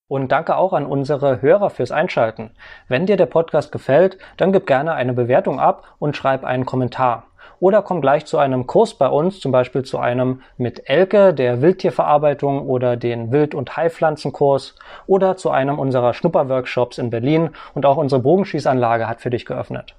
Und 0.07 0.31
danke 0.31 0.55
auch 0.55 0.73
an 0.73 0.85
unsere 0.85 1.41
Hörer 1.41 1.71
fürs 1.71 1.91
Einschalten. 1.91 2.51
Wenn 2.87 3.07
dir 3.07 3.17
der 3.17 3.25
Podcast 3.25 3.71
gefällt, 3.71 4.19
dann 4.37 4.53
gib 4.53 4.67
gerne 4.67 4.93
eine 4.93 5.13
Bewertung 5.13 5.59
ab 5.59 5.95
und 5.97 6.15
schreib 6.15 6.43
einen 6.43 6.67
Kommentar. 6.67 7.23
Oder 7.59 7.81
komm 7.81 8.01
gleich 8.01 8.25
zu 8.27 8.37
einem 8.37 8.67
Kurs 8.67 8.93
bei 8.93 9.07
uns, 9.07 9.39
zum 9.39 9.51
Beispiel 9.51 9.81
zu 9.81 9.97
einem 9.97 10.41
mit 10.57 10.87
Elke, 10.87 11.33
der 11.33 11.63
Wildtierverarbeitung 11.63 12.67
oder 12.67 12.97
den 12.97 13.31
Wild- 13.31 13.55
und 13.55 13.75
Heilpflanzenkurs 13.75 14.75
oder 15.07 15.37
zu 15.37 15.49
einem 15.49 15.79
unserer 15.79 16.13
Schnupperworkshops 16.13 16.99
in 16.99 17.09
Berlin 17.09 17.49
und 17.73 17.87
auch 17.87 17.97
unsere 17.97 18.21
Bogenschießanlage 18.21 19.07
hat 19.07 19.21
für 19.21 19.31
dich 19.31 19.47
geöffnet. 19.47 19.95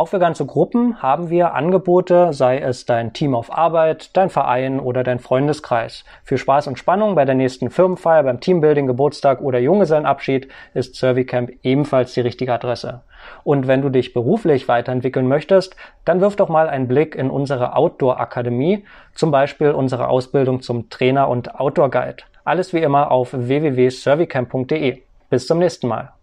Auch 0.00 0.08
für 0.08 0.18
ganze 0.18 0.46
Gruppen 0.46 1.02
haben 1.02 1.28
wir 1.28 1.52
Angebote, 1.52 2.32
sei 2.32 2.58
es 2.58 2.86
dein 2.86 3.12
Team 3.12 3.34
auf 3.34 3.54
Arbeit, 3.54 4.16
dein 4.16 4.30
Verein 4.30 4.80
oder 4.80 5.04
dein 5.04 5.18
Freundeskreis. 5.18 6.06
Für 6.24 6.38
Spaß 6.38 6.68
und 6.68 6.78
Spannung 6.78 7.16
bei 7.16 7.26
der 7.26 7.34
nächsten 7.34 7.68
Firmenfeier, 7.68 8.22
beim 8.22 8.40
Teambuilding, 8.40 8.86
Geburtstag 8.86 9.42
oder 9.42 9.58
Junggesellenabschied 9.58 10.48
ist 10.72 10.94
Servicamp 10.94 11.50
ebenfalls 11.62 12.14
die 12.14 12.22
richtige 12.22 12.54
Adresse. 12.54 13.02
Und 13.44 13.66
wenn 13.66 13.82
du 13.82 13.90
dich 13.90 14.14
beruflich 14.14 14.68
weiterentwickeln 14.68 15.28
möchtest, 15.28 15.76
dann 16.06 16.22
wirf 16.22 16.34
doch 16.34 16.48
mal 16.48 16.70
einen 16.70 16.88
Blick 16.88 17.14
in 17.14 17.28
unsere 17.28 17.76
Outdoor-Akademie, 17.76 18.84
zum 19.14 19.30
Beispiel 19.30 19.72
unsere 19.72 20.08
Ausbildung 20.08 20.62
zum 20.62 20.88
Trainer 20.88 21.28
und 21.28 21.60
Outdoor-Guide. 21.60 22.22
Alles 22.42 22.72
wie 22.72 22.80
immer 22.80 23.10
auf 23.10 23.34
www.servicamp.de. 23.34 25.02
Bis 25.28 25.46
zum 25.46 25.58
nächsten 25.58 25.88
Mal. 25.88 26.14